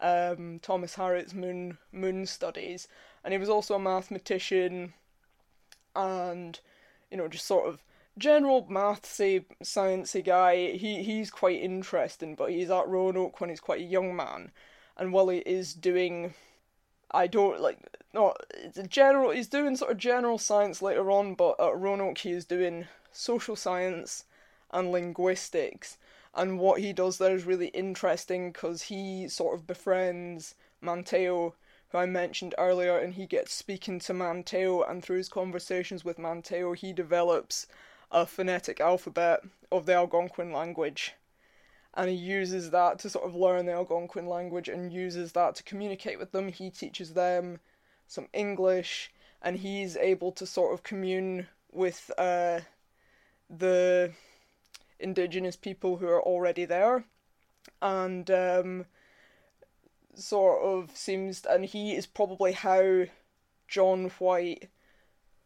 Um, 0.02 0.60
Thomas 0.62 0.96
Harriot's 0.96 1.34
moon 1.34 1.78
moon 1.92 2.26
studies, 2.26 2.88
and 3.24 3.34
he 3.34 3.38
was 3.38 3.50
also 3.50 3.76
a 3.76 3.80
mathematician, 3.80 4.94
and 5.96 6.60
you 7.12 7.18
know 7.18 7.28
just 7.28 7.46
sort 7.46 7.68
of 7.68 7.84
general 8.18 8.66
mathsy 8.66 9.46
sciencey 9.64 10.24
guy. 10.24 10.72
He 10.72 11.04
he's 11.04 11.32
quite 11.32 11.62
interesting, 11.62 12.36
but 12.36 12.52
he's 12.52 12.70
at 12.70 12.88
Roanoke 12.88 13.40
when 13.42 13.50
he's 13.50 13.60
quite 13.60 13.82
a 13.82 13.86
young 13.86 14.16
man, 14.16 14.52
and 14.98 15.12
while 15.12 15.30
he 15.30 15.40
is 15.40 15.74
doing, 15.74 16.34
I 17.12 17.28
don't 17.28 17.60
like 17.60 17.80
no 18.14 18.34
general. 18.88 19.32
He's 19.32 19.48
doing 19.48 19.76
sort 19.76 19.92
of 19.92 19.98
general 19.98 20.38
science 20.38 20.82
later 20.82 21.12
on, 21.12 21.36
but 21.36 21.60
at 21.60 21.78
Roanoke 21.78 22.20
he 22.20 22.32
is 22.32 22.46
doing 22.46 22.88
social 23.12 23.56
science 23.56 24.26
and 24.72 24.92
linguistics. 24.92 25.98
And 26.34 26.60
what 26.60 26.80
he 26.80 26.94
does 26.94 27.18
there 27.18 27.36
is 27.36 27.44
really 27.44 27.68
interesting 27.68 28.52
because 28.52 28.84
he 28.84 29.28
sort 29.28 29.56
of 29.56 29.65
befriends 29.65 30.56
Manteo, 30.82 31.54
who 31.89 31.98
I 31.98 32.06
mentioned 32.06 32.54
earlier, 32.58 32.98
and 32.98 33.15
he 33.15 33.26
gets 33.26 33.54
speaking 33.54 34.00
to 34.02 34.13
Manteo, 34.13 34.88
and 34.89 35.04
through 35.04 35.18
his 35.18 35.30
conversations 35.30 36.06
with 36.06 36.20
Manteo, 36.20 36.76
he 36.76 36.94
develops 36.94 37.65
a 38.12 38.26
phonetic 38.26 38.80
alphabet 38.80 39.42
of 39.72 39.86
the 39.86 39.94
Algonquin 39.94 40.52
language. 40.52 41.15
And 41.96 42.10
he 42.10 42.15
uses 42.15 42.70
that 42.70 43.00
to 43.00 43.10
sort 43.10 43.26
of 43.26 43.36
learn 43.36 43.65
the 43.65 43.74
Algonquin 43.74 44.28
language 44.28 44.70
and 44.70 44.94
uses 44.94 45.32
that 45.34 45.56
to 45.56 45.63
communicate 45.63 46.20
with 46.20 46.32
them. 46.32 46.50
He 46.50 46.70
teaches 46.70 47.13
them 47.13 47.60
some 48.08 48.28
English, 48.34 49.12
and 49.42 49.58
he's 49.58 49.98
able 49.98 50.32
to 50.34 50.46
sort 50.46 50.74
of 50.74 50.84
commune 50.84 51.48
with 51.72 52.12
uh, 52.18 52.62
the 53.50 54.13
indigenous 55.00 55.56
people 55.56 55.98
who 55.98 56.08
are 56.08 56.22
already 56.22 56.66
there. 56.66 57.06
And 57.82 58.30
um, 58.32 58.86
sort 60.16 60.62
of 60.62 60.96
seems, 60.96 61.46
and 61.46 61.66
he 61.66 61.96
is 61.96 62.06
probably 62.06 62.54
how 62.54 63.06
John 63.68 64.12
White 64.20 64.70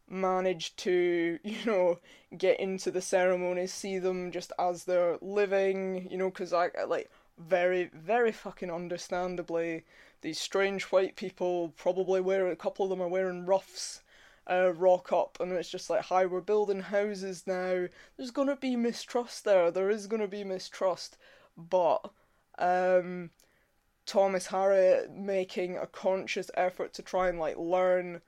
managed 0.08 0.78
to, 0.78 1.40
you 1.44 1.66
know, 1.66 2.00
get 2.38 2.60
into 2.60 2.92
the 2.92 3.02
ceremonies, 3.02 3.74
see 3.74 4.00
them 4.00 4.32
just 4.32 4.52
as 4.60 4.86
they're 4.86 5.18
living, 5.22 6.08
you 6.10 6.18
know, 6.18 6.30
because 6.30 6.54
I 6.54 6.70
like 6.88 7.10
very, 7.38 7.90
very 7.94 8.32
fucking 8.32 8.72
understandably, 8.72 9.84
these 10.22 10.40
strange 10.40 10.84
white 10.86 11.16
people 11.16 11.74
probably 11.76 12.22
wear 12.22 12.48
a 12.48 12.56
couple 12.56 12.86
of 12.86 12.90
them 12.90 13.02
are 13.02 13.08
wearing 13.08 13.46
ruffs. 13.46 14.02
Uh, 14.50 14.74
rock 14.74 15.14
up 15.14 15.38
and 15.40 15.54
it's 15.54 15.70
just 15.70 15.90
like 15.90 16.02
hi 16.02 16.26
we're 16.26 16.42
building 16.42 16.82
houses 16.82 17.48
now. 17.48 17.88
There's 18.18 18.32
gonna 18.32 18.56
be 18.56 18.76
mistrust 18.76 19.46
there. 19.46 19.72
There 19.72 19.90
is 19.90 20.08
gonna 20.08 20.28
be 20.28 20.44
mistrust. 20.44 21.18
But 21.58 22.12
um 22.60 23.32
thomas 24.06 24.48
harriot 24.48 25.10
making 25.16 25.78
a 25.78 25.88
conscious 25.88 26.52
effort 26.56 26.94
to 26.94 27.02
try 27.02 27.30
and 27.30 27.40
like 27.40 27.58
learn 27.58 28.22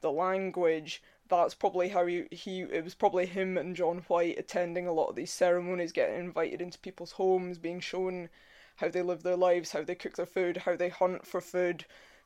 the 0.00 0.10
language 0.10 1.02
that's 1.30 1.54
probably 1.54 1.88
how 1.88 2.04
he, 2.06 2.26
he 2.30 2.62
it 2.62 2.84
was 2.84 2.94
probably 2.94 3.24
him 3.24 3.56
and 3.56 3.76
John 3.76 3.98
White 4.08 4.38
attending 4.38 4.86
a 4.86 4.92
lot 4.92 5.08
of 5.08 5.16
these 5.16 5.32
ceremonies, 5.32 5.92
getting 5.92 6.18
invited 6.18 6.60
into 6.60 6.78
people's 6.80 7.12
homes, 7.12 7.56
being 7.56 7.80
shown 7.80 8.28
how 8.76 8.88
they 8.88 9.02
live 9.02 9.22
their 9.22 9.36
lives, 9.36 9.72
how 9.72 9.82
they 9.84 9.94
cook 9.94 10.16
their 10.16 10.26
food, 10.26 10.58
how 10.58 10.76
they 10.76 10.88
hunt 10.88 11.26
for 11.26 11.40
food, 11.40 11.84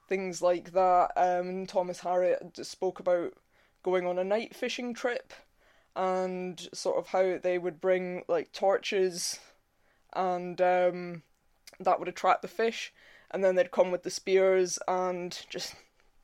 things 0.09 0.43
like 0.43 0.73
that. 0.73 1.12
Um, 1.17 1.67
Thomas 1.67 2.01
Harriot 2.01 2.64
spoke 2.64 3.01
about 3.01 3.35
going 3.83 4.07
on 4.07 4.19
a 4.19 4.25
night 4.25 4.55
fishing 4.55 4.95
trip 4.95 5.33
and 5.97 6.69
sort 6.73 6.99
of 6.99 7.09
how 7.09 7.38
they 7.38 7.59
would 7.59 7.81
bring 7.81 8.23
like 8.29 8.53
torches 8.53 9.38
and 10.12 10.61
um, 10.61 11.23
that 11.79 11.99
would 11.99 12.09
attract 12.09 12.43
the 12.43 12.49
fish 12.49 12.93
and 13.31 13.43
then 13.43 13.55
they'd 13.55 13.71
come 13.71 13.90
with 13.90 14.03
the 14.03 14.11
spears 14.11 14.79
and 14.87 15.45
just 15.51 15.75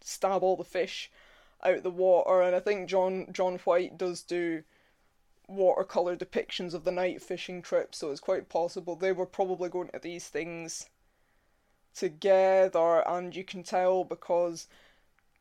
stab 0.00 0.42
all 0.42 0.56
the 0.56 0.64
fish 0.64 1.10
out 1.62 1.74
of 1.74 1.82
the 1.82 1.90
water, 1.90 2.40
and 2.40 2.56
I 2.56 2.60
think 2.60 2.88
John 2.88 3.26
John 3.32 3.58
White 3.58 3.98
does 3.98 4.22
do 4.22 4.62
watercolor 5.46 6.16
depictions 6.16 6.74
of 6.74 6.84
the 6.84 6.92
night 6.92 7.22
fishing 7.22 7.60
trip, 7.60 7.94
so 7.94 8.10
it's 8.10 8.20
quite 8.20 8.48
possible 8.48 8.96
they 8.96 9.12
were 9.12 9.26
probably 9.26 9.68
going 9.68 9.88
to 9.88 9.98
these 9.98 10.28
things 10.28 10.88
together, 11.94 13.02
and 13.06 13.34
you 13.34 13.44
can 13.44 13.62
tell 13.62 14.04
because 14.04 14.68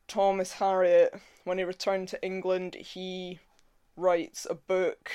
Thomas 0.08 0.54
Harriot, 0.54 1.20
when 1.44 1.58
he 1.58 1.64
returned 1.64 2.08
to 2.10 2.24
England, 2.24 2.76
he 2.76 3.40
writes 3.96 4.48
a 4.50 4.56
book 4.56 5.12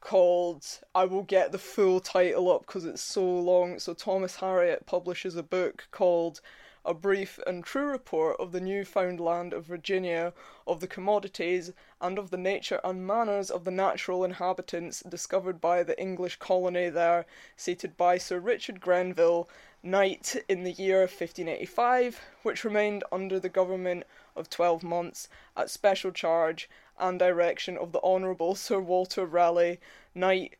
called 0.00 0.66
I 0.94 1.06
will 1.06 1.22
get 1.22 1.50
the 1.50 1.58
full 1.58 1.98
title 2.00 2.52
up 2.52 2.66
because 2.66 2.84
it's 2.84 3.02
so 3.02 3.24
long. 3.24 3.78
So 3.78 3.94
Thomas 3.94 4.36
Harriot 4.36 4.86
publishes 4.86 5.36
a 5.36 5.42
book 5.42 5.88
called 5.90 6.40
a 6.84 6.92
brief 6.92 7.38
and 7.46 7.64
true 7.64 7.86
report 7.86 8.38
of 8.38 8.52
the 8.52 8.60
new 8.60 8.84
found 8.84 9.18
land 9.18 9.54
of 9.54 9.64
Virginia, 9.64 10.34
of 10.66 10.80
the 10.80 10.86
commodities, 10.86 11.72
and 12.00 12.18
of 12.18 12.28
the 12.28 12.36
nature 12.36 12.78
and 12.84 13.06
manners 13.06 13.50
of 13.50 13.64
the 13.64 13.70
natural 13.70 14.22
inhabitants 14.22 15.00
discovered 15.00 15.60
by 15.62 15.82
the 15.82 15.98
English 15.98 16.36
colony 16.36 16.90
there, 16.90 17.24
seated 17.56 17.96
by 17.96 18.18
Sir 18.18 18.38
Richard 18.38 18.80
Grenville, 18.80 19.48
knight, 19.84 20.34
in 20.48 20.64
the 20.64 20.72
year 20.72 21.02
of 21.02 21.10
1585, 21.10 22.20
which 22.42 22.64
remained 22.64 23.04
under 23.12 23.38
the 23.38 23.50
government 23.50 24.04
of 24.34 24.48
twelve 24.48 24.82
months, 24.82 25.28
at 25.56 25.68
special 25.68 26.10
charge 26.10 26.68
and 26.98 27.18
direction 27.18 27.76
of 27.76 27.92
the 27.92 28.00
Honourable 28.00 28.54
Sir 28.54 28.80
Walter 28.80 29.26
Raleigh, 29.26 29.78
knight, 30.14 30.54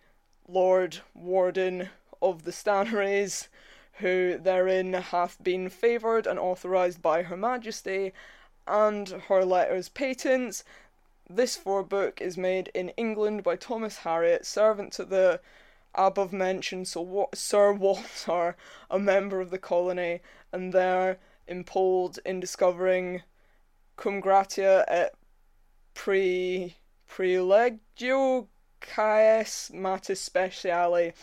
lord, 0.46 0.98
warden 1.14 1.88
of 2.20 2.44
the 2.44 2.52
Stannaries, 2.52 3.48
who 3.94 4.38
therein 4.38 4.92
hath 4.92 5.42
been 5.42 5.70
favoured 5.70 6.26
and 6.26 6.38
authorised 6.38 7.00
by 7.00 7.22
Her 7.22 7.36
Majesty, 7.36 8.12
and 8.66 9.08
her 9.28 9.44
letters 9.44 9.88
patents. 9.88 10.64
This 11.28 11.56
book 11.56 12.20
is 12.20 12.36
made 12.36 12.70
in 12.74 12.90
England 12.90 13.42
by 13.42 13.56
Thomas 13.56 13.98
Harriot, 13.98 14.44
servant 14.44 14.92
to 14.94 15.04
the 15.04 15.40
above 15.94 16.32
mentioned 16.32 16.88
Sir 16.88 17.72
Walter, 17.72 18.56
a 18.90 18.98
member 18.98 19.40
of 19.40 19.50
the 19.50 19.58
colony, 19.58 20.20
and 20.52 20.72
there 20.72 21.18
impelled 21.46 22.18
in 22.24 22.40
discovering 22.40 23.22
cum 23.96 24.20
gratia 24.20 24.84
et 24.88 25.14
pre 25.94 26.76
prelegio 27.08 28.48
caes 28.80 29.70
matis 29.72 30.28
speciale 30.28 31.14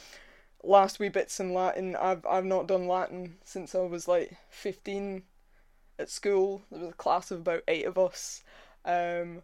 last 0.63 0.99
wee 0.99 1.09
bits 1.09 1.39
in 1.39 1.53
Latin. 1.53 1.95
I've 1.95 2.25
I've 2.25 2.45
not 2.45 2.67
done 2.67 2.87
Latin 2.87 3.37
since 3.43 3.75
I 3.75 3.79
was 3.79 4.07
like 4.07 4.37
fifteen 4.49 5.23
at 5.99 6.09
school. 6.09 6.63
There 6.71 6.81
was 6.81 6.89
a 6.89 6.93
class 6.93 7.31
of 7.31 7.39
about 7.39 7.63
eight 7.67 7.85
of 7.85 7.97
us. 7.97 8.43
Um, 8.85 9.43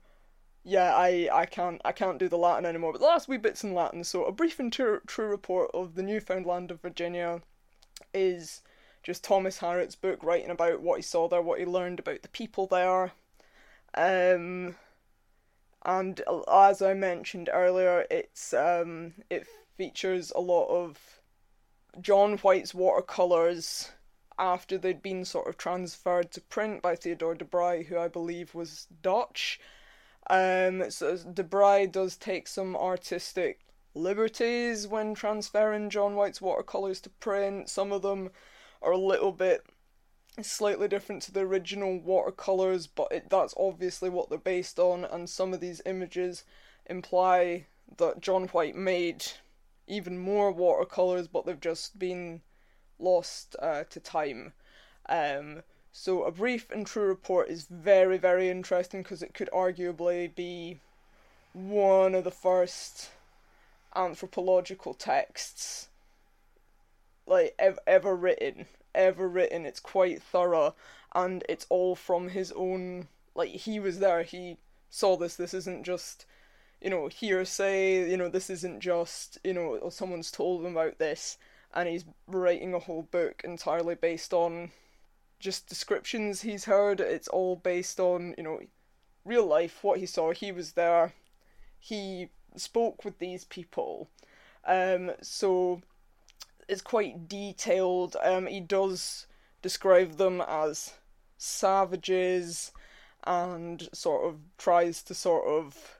yeah, 0.67 0.93
I, 0.93 1.29
I 1.31 1.45
can't 1.45 1.81
I 1.85 1.93
can't 1.93 2.17
do 2.17 2.27
the 2.27 2.37
Latin 2.37 2.65
anymore. 2.65 2.91
But 2.91 2.99
the 2.99 3.07
last 3.07 3.29
wee 3.29 3.37
bits 3.37 3.63
in 3.63 3.73
Latin. 3.73 4.03
So 4.03 4.25
a 4.25 4.33
brief 4.33 4.59
and 4.59 4.71
true, 4.71 4.99
true 5.07 5.27
report 5.27 5.71
of 5.73 5.95
the 5.95 6.03
newfound 6.03 6.45
land 6.45 6.71
of 6.71 6.81
Virginia 6.81 7.41
is 8.13 8.61
just 9.01 9.23
Thomas 9.23 9.59
Harriot's 9.59 9.95
book 9.95 10.21
writing 10.21 10.49
about 10.49 10.81
what 10.81 10.97
he 10.97 11.01
saw 11.01 11.29
there, 11.29 11.41
what 11.41 11.59
he 11.59 11.65
learned 11.65 11.99
about 11.99 12.21
the 12.21 12.27
people 12.27 12.67
there. 12.67 13.13
Um, 13.95 14.75
and 15.85 16.21
as 16.51 16.81
I 16.81 16.93
mentioned 16.93 17.49
earlier, 17.51 18.05
it's 18.11 18.53
um, 18.53 19.13
it 19.29 19.47
features 19.77 20.33
a 20.35 20.41
lot 20.41 20.67
of 20.67 21.21
John 22.01 22.39
White's 22.39 22.73
watercolours 22.73 23.91
after 24.37 24.77
they'd 24.77 25.01
been 25.01 25.23
sort 25.23 25.47
of 25.47 25.57
transferred 25.57 26.29
to 26.33 26.41
print 26.41 26.81
by 26.81 26.97
Theodore 26.97 27.35
de 27.35 27.45
Bry, 27.45 27.83
who 27.83 27.97
I 27.97 28.09
believe 28.09 28.53
was 28.53 28.87
Dutch. 29.01 29.61
Um, 30.29 30.91
so 30.91 31.17
DeBry 31.17 31.91
does 31.91 32.17
take 32.17 32.47
some 32.47 32.75
artistic 32.75 33.61
liberties 33.93 34.87
when 34.87 35.13
transferring 35.13 35.89
John 35.89 36.15
White's 36.15 36.41
watercolors 36.41 37.01
to 37.01 37.09
print. 37.09 37.69
Some 37.69 37.91
of 37.91 38.01
them 38.01 38.31
are 38.81 38.91
a 38.91 38.97
little 38.97 39.31
bit 39.31 39.65
slightly 40.41 40.87
different 40.87 41.21
to 41.23 41.31
the 41.31 41.39
original 41.41 41.99
watercolors, 41.99 42.87
but 42.87 43.07
it, 43.11 43.29
that's 43.29 43.53
obviously 43.57 44.09
what 44.09 44.29
they're 44.29 44.37
based 44.37 44.79
on. 44.79 45.05
And 45.05 45.29
some 45.29 45.53
of 45.53 45.61
these 45.61 45.81
images 45.85 46.43
imply 46.85 47.65
that 47.97 48.21
John 48.21 48.47
White 48.49 48.75
made 48.75 49.25
even 49.87 50.19
more 50.19 50.51
watercolors, 50.51 51.27
but 51.27 51.45
they've 51.45 51.59
just 51.59 51.97
been 51.97 52.41
lost 52.99 53.55
uh, 53.59 53.83
to 53.89 53.99
time. 53.99 54.53
Um, 55.07 55.63
so 55.99 56.25
a 56.25 56.31
brief 56.31 56.69
and 56.69 56.85
true 56.85 57.07
report 57.07 57.49
is 57.49 57.65
very, 57.65 58.19
very 58.19 58.49
interesting 58.49 59.01
because 59.01 59.23
it 59.23 59.33
could 59.33 59.49
arguably 59.51 60.33
be 60.33 60.77
one 61.53 62.13
of 62.13 62.23
the 62.23 62.29
first 62.29 63.09
anthropological 63.95 64.93
texts 64.93 65.87
like 67.25 67.55
ev- 67.57 67.79
ever 67.87 68.15
written, 68.15 68.67
ever 68.93 69.27
written. 69.27 69.65
It's 69.65 69.79
quite 69.79 70.21
thorough, 70.21 70.75
and 71.15 71.43
it's 71.49 71.65
all 71.67 71.95
from 71.95 72.29
his 72.29 72.51
own. 72.51 73.07
Like 73.33 73.49
he 73.49 73.79
was 73.79 73.97
there, 73.97 74.21
he 74.21 74.57
saw 74.91 75.17
this. 75.17 75.35
This 75.35 75.55
isn't 75.55 75.83
just 75.83 76.27
you 76.79 76.91
know, 76.91 77.07
hearsay, 77.07 78.07
you 78.07 78.17
know, 78.17 78.29
this 78.29 78.51
isn't 78.51 78.81
just, 78.81 79.39
you 79.43 79.51
know, 79.51 79.79
oh, 79.81 79.89
someone's 79.89 80.29
told 80.29 80.63
him 80.63 80.73
about 80.77 80.99
this 80.99 81.39
and 81.73 81.89
he's 81.89 82.05
writing 82.27 82.75
a 82.75 82.79
whole 82.79 83.01
book 83.01 83.41
entirely 83.43 83.95
based 83.95 84.31
on 84.31 84.69
just 85.39 85.67
descriptions 85.67 86.41
he's 86.41 86.65
heard. 86.65 86.99
It's 86.99 87.27
all 87.27 87.55
based 87.55 87.99
on, 87.99 88.33
you 88.37 88.43
know, 88.43 88.59
real 89.25 89.45
life, 89.45 89.83
what 89.83 89.99
he 89.99 90.05
saw. 90.05 90.31
He 90.31 90.51
was 90.51 90.73
there, 90.73 91.13
he 91.79 92.29
spoke 92.55 93.05
with 93.05 93.19
these 93.19 93.45
people. 93.45 94.09
Um, 94.65 95.11
so 95.21 95.81
it's 96.67 96.81
quite 96.81 97.27
detailed. 97.27 98.15
Um, 98.23 98.47
he 98.47 98.59
does 98.59 99.27
describe 99.61 100.17
them 100.17 100.41
as 100.47 100.93
savages 101.37 102.71
and 103.25 103.87
sort 103.93 104.25
of 104.25 104.39
tries 104.57 105.03
to 105.03 105.13
sort 105.13 105.47
of 105.47 105.96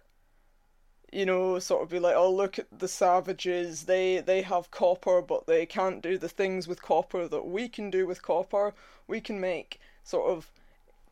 you 1.12 1.26
know, 1.26 1.58
sort 1.60 1.84
of 1.84 1.90
be 1.90 2.00
like, 2.00 2.16
oh 2.16 2.32
look 2.32 2.60
at 2.60 2.68
the 2.80 2.88
savages, 2.88 3.84
they 3.86 4.20
they 4.20 4.42
have 4.42 4.72
copper, 4.72 5.22
but 5.22 5.48
they 5.48 5.66
can't 5.66 6.02
do 6.02 6.18
the 6.18 6.30
things 6.30 6.68
with 6.68 6.82
copper 6.82 7.28
that 7.28 7.46
we 7.46 7.70
can 7.70 7.90
do 7.90 8.06
with 8.06 8.22
copper. 8.22 8.74
We 9.08 9.22
can 9.22 9.40
make 9.40 9.80
sort 10.04 10.30
of 10.30 10.52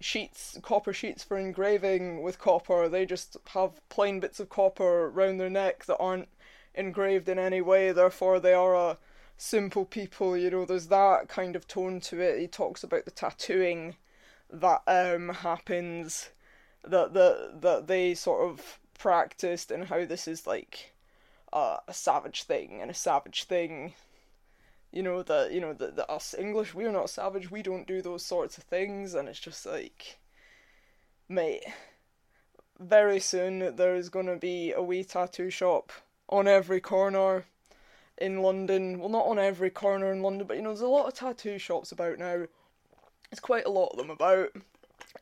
sheets, 0.01 0.57
copper 0.61 0.93
sheets 0.93 1.23
for 1.23 1.37
engraving 1.37 2.21
with 2.21 2.39
copper. 2.39 2.89
They 2.89 3.05
just 3.05 3.37
have 3.53 3.87
plain 3.89 4.19
bits 4.19 4.39
of 4.39 4.49
copper 4.49 5.09
round 5.09 5.39
their 5.39 5.49
neck 5.49 5.85
that 5.85 5.97
aren't 5.97 6.29
engraved 6.73 7.29
in 7.29 7.39
any 7.39 7.61
way. 7.61 7.91
Therefore, 7.91 8.39
they 8.39 8.53
are 8.53 8.75
a 8.75 8.97
simple 9.37 9.85
people. 9.85 10.37
You 10.37 10.49
know, 10.51 10.65
there's 10.65 10.87
that 10.87 11.29
kind 11.29 11.55
of 11.55 11.67
tone 11.67 11.99
to 12.01 12.19
it. 12.19 12.39
He 12.39 12.47
talks 12.47 12.83
about 12.83 13.05
the 13.05 13.11
tattooing 13.11 13.95
that 14.51 14.81
um 14.87 15.29
happens, 15.29 16.29
that 16.83 17.13
that 17.13 17.61
that 17.61 17.87
they 17.87 18.13
sort 18.13 18.49
of 18.49 18.79
practiced 18.97 19.71
and 19.71 19.85
how 19.85 20.05
this 20.05 20.27
is 20.27 20.47
like 20.47 20.93
uh, 21.53 21.77
a 21.87 21.93
savage 21.93 22.43
thing 22.43 22.79
and 22.81 22.91
a 22.91 22.95
savage 22.95 23.43
thing. 23.43 23.93
You 24.91 25.03
know 25.03 25.23
that 25.23 25.51
you 25.51 25.59
know 25.59 25.73
that 25.73 26.09
us 26.09 26.33
english 26.37 26.73
we're 26.73 26.91
not 26.91 27.09
savage 27.09 27.51
we 27.51 27.61
don't 27.61 27.87
do 27.87 28.01
those 28.01 28.25
sorts 28.25 28.57
of 28.57 28.63
things. 28.63 29.13
And 29.13 29.27
it's 29.27 29.39
just 29.39 29.65
like 29.65 30.17
mate 31.27 31.65
very 32.79 33.19
soon 33.19 33.75
there's 33.75 34.09
going 34.09 34.25
to 34.25 34.35
be 34.35 34.71
a 34.71 34.81
wee 34.81 35.03
tattoo 35.03 35.49
shop 35.49 35.91
on 36.29 36.47
every 36.47 36.79
corner 36.79 37.45
in 38.17 38.41
london. 38.41 38.99
Well 38.99 39.09
not 39.09 39.27
on 39.27 39.39
every 39.39 39.69
corner 39.69 40.11
in 40.11 40.21
london 40.21 40.47
but 40.47 40.57
you 40.57 40.63
know 40.63 40.69
there's 40.69 40.81
a 40.81 40.87
lot 40.87 41.07
of 41.07 41.13
tattoo 41.13 41.57
shops 41.57 41.91
about 41.91 42.17
now. 42.17 42.45
There's 43.29 43.39
quite 43.41 43.65
a 43.65 43.71
lot 43.71 43.89
of 43.89 43.97
them 43.97 44.09
about. 44.09 44.49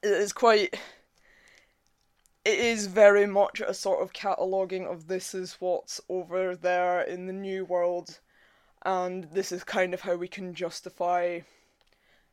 It 0.03 0.12
is 0.12 0.33
quite 0.33 0.77
it 2.45 2.60
is 2.60 2.88
very 2.88 3.25
much 3.25 3.62
a 3.62 3.73
sort 3.73 4.01
of 4.01 4.13
cataloguing 4.13 4.86
of 4.86 5.08
this 5.08 5.34
is 5.34 5.58
what's 5.60 6.01
over 6.10 6.56
there 6.56 7.01
in 7.01 7.25
the 7.25 7.34
new 7.34 7.63
world, 7.63 8.19
and 8.86 9.25
this 9.32 9.51
is 9.51 9.63
kind 9.63 9.93
of 9.93 10.01
how 10.01 10.15
we 10.15 10.27
can 10.27 10.53
justify 10.53 11.39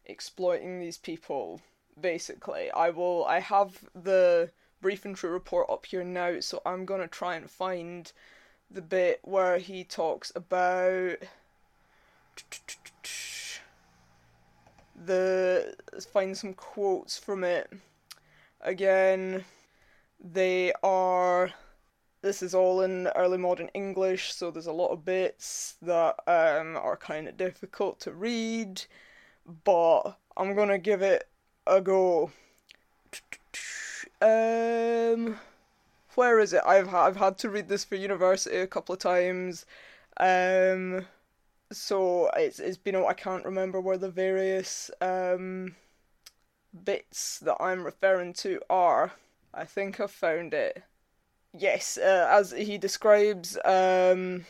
exploiting 0.07 0.81
these 0.81 0.99
people. 0.99 1.61
Basically, 2.01 2.70
I 2.73 2.90
will. 2.90 3.25
I 3.27 3.38
have 3.40 3.85
the 3.94 4.51
brief 4.81 5.05
and 5.05 5.14
true 5.14 5.31
report 5.31 5.70
up 5.70 5.87
here 5.87 6.03
now, 6.03 6.40
so 6.40 6.61
I'm 6.66 6.85
gonna 6.85 7.07
try 7.07 7.37
and 7.37 7.49
find 7.49 8.11
the 8.70 8.83
bit 8.83 9.20
where 9.23 9.59
he 9.59 9.85
talks 9.85 10.33
about 10.35 11.18
the 15.05 15.75
find 16.12 16.37
some 16.37 16.55
quotes 16.55 17.18
from 17.18 17.44
it 17.44 17.70
again 18.61 19.44
they 20.23 20.73
are. 20.83 21.51
This 22.23 22.43
is 22.43 22.55
all 22.55 22.83
in 22.83 23.07
early 23.09 23.39
modern 23.39 23.69
English, 23.75 24.35
so 24.35 24.51
there's 24.51 24.67
a 24.67 24.73
lot 24.73 24.91
of 24.91 25.05
bits 25.05 25.77
that 25.83 26.17
um, 26.27 26.77
are 26.77 26.97
kind 26.97 27.27
of 27.29 27.37
difficult 27.37 27.99
to 28.01 28.13
read, 28.13 28.83
but 29.65 30.19
I'm 30.37 30.55
gonna 30.55 30.79
give 30.79 31.03
it 31.03 31.29
a 31.67 31.81
go. 31.81 32.31
Um, 34.21 35.39
where 36.15 36.39
is 36.41 36.53
it? 36.53 36.63
I've 36.67 36.95
I've 36.95 37.17
had 37.17 37.39
to 37.39 37.51
read 37.51 37.69
this 37.69 37.85
for 37.85 37.95
university 37.97 38.59
a 38.59 38.67
couple 38.67 38.93
of 38.95 38.99
times. 38.99 39.65
Um, 40.19 41.07
so 41.73 42.31
it's 42.37 42.59
it's 42.59 42.77
been 42.77 42.97
I 42.97 43.15
can't 43.15 43.45
remember 43.45 43.81
where 43.81 43.99
the 43.99 44.11
various 44.11 44.91
um 45.01 45.77
bits 46.85 47.39
that 47.41 47.57
I'm 47.61 47.85
referring 47.85 48.33
to 48.35 48.61
are. 48.69 49.13
I 49.53 49.65
think 49.65 50.01
I've 50.01 50.11
found 50.11 50.55
it. 50.55 50.83
Yes, 51.53 51.99
uh, 51.99 52.29
as 52.31 52.53
he 52.53 52.79
describes 52.79 53.59
um, 53.65 54.47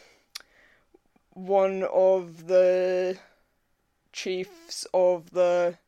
one 1.31 1.83
of 1.85 2.47
the 2.47 3.19
chiefs 4.13 4.87
of 4.93 5.31
the 5.31 5.79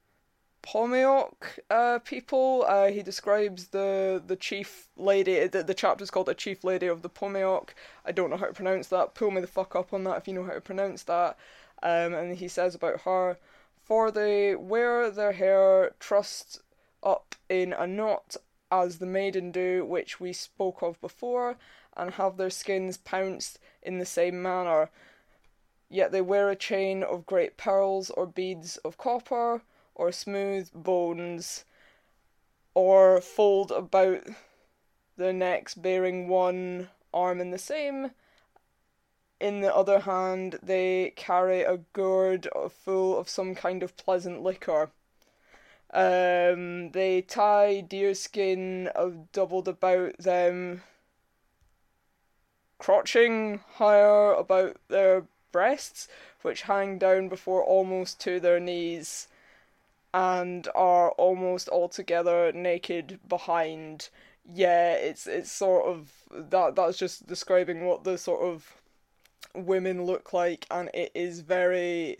Pomeiooc 0.62 1.58
uh, 1.70 1.98
people. 1.98 2.64
Uh, 2.66 2.88
he 2.88 3.02
describes 3.02 3.68
the 3.68 4.22
the 4.24 4.36
chief 4.36 4.88
lady. 4.96 5.46
The, 5.46 5.62
the 5.62 5.74
chapter's 5.74 6.10
called 6.10 6.26
"The 6.26 6.34
Chief 6.34 6.64
Lady 6.64 6.86
of 6.86 7.02
the 7.02 7.10
Pomeiooc." 7.10 7.70
I 8.06 8.12
don't 8.12 8.30
know 8.30 8.36
how 8.36 8.46
to 8.46 8.52
pronounce 8.52 8.88
that. 8.88 9.14
Pull 9.14 9.32
me 9.32 9.40
the 9.40 9.46
fuck 9.46 9.74
up 9.74 9.92
on 9.92 10.04
that 10.04 10.18
if 10.18 10.28
you 10.28 10.34
know 10.34 10.44
how 10.44 10.52
to 10.54 10.60
pronounce 10.60 11.02
that. 11.04 11.36
Um, 11.82 12.14
and 12.14 12.36
he 12.36 12.46
says 12.46 12.76
about 12.76 13.00
her, 13.00 13.38
for 13.82 14.12
they 14.12 14.54
wear 14.54 15.10
their 15.10 15.32
hair 15.32 15.94
trussed 15.98 16.60
up 17.02 17.34
in 17.48 17.72
a 17.72 17.86
knot 17.86 18.36
as 18.72 18.98
the 18.98 19.06
maiden 19.06 19.52
do, 19.52 19.84
which 19.84 20.18
we 20.18 20.32
spoke 20.32 20.80
of 20.82 20.98
before, 21.02 21.58
and 21.94 22.14
have 22.14 22.38
their 22.38 22.50
skins 22.50 22.96
pounced 22.96 23.58
in 23.82 23.98
the 23.98 24.06
same 24.06 24.40
manner. 24.40 24.88
Yet 25.90 26.10
they 26.10 26.22
wear 26.22 26.48
a 26.48 26.56
chain 26.56 27.02
of 27.02 27.26
great 27.26 27.58
pearls 27.58 28.08
or 28.08 28.24
beads 28.26 28.78
of 28.78 28.96
copper, 28.96 29.60
or 29.94 30.10
smooth 30.10 30.70
bones, 30.72 31.66
or 32.74 33.20
fold 33.20 33.70
about 33.70 34.22
their 35.18 35.34
necks 35.34 35.74
bearing 35.74 36.28
one 36.28 36.88
arm 37.12 37.42
in 37.42 37.50
the 37.50 37.58
same. 37.58 38.12
In 39.38 39.60
the 39.60 39.74
other 39.74 40.00
hand, 40.00 40.58
they 40.62 41.12
carry 41.14 41.60
a 41.60 41.80
gourd 41.92 42.48
full 42.70 43.18
of 43.18 43.28
some 43.28 43.54
kind 43.54 43.82
of 43.82 43.96
pleasant 43.98 44.42
liquor. 44.42 44.90
Um, 45.92 46.90
they 46.92 47.20
tie 47.20 47.82
deerskin 47.82 48.86
of 48.88 49.30
doubled 49.32 49.68
about 49.68 50.16
them, 50.18 50.82
crotching 52.78 53.60
higher 53.74 54.32
about 54.32 54.78
their 54.88 55.26
breasts, 55.52 56.08
which 56.40 56.62
hang 56.62 56.98
down 56.98 57.28
before 57.28 57.62
almost 57.62 58.20
to 58.20 58.40
their 58.40 58.58
knees, 58.58 59.28
and 60.14 60.66
are 60.74 61.10
almost 61.12 61.68
altogether 61.68 62.52
naked 62.52 63.20
behind. 63.28 64.08
Yeah, 64.50 64.94
it's 64.94 65.26
it's 65.26 65.52
sort 65.52 65.86
of 65.86 66.10
that 66.30 66.74
that's 66.74 66.98
just 66.98 67.26
describing 67.26 67.84
what 67.84 68.04
the 68.04 68.16
sort 68.16 68.42
of 68.42 68.80
women 69.54 70.04
look 70.04 70.32
like, 70.32 70.66
and 70.70 70.88
it 70.94 71.12
is 71.14 71.40
very 71.40 72.16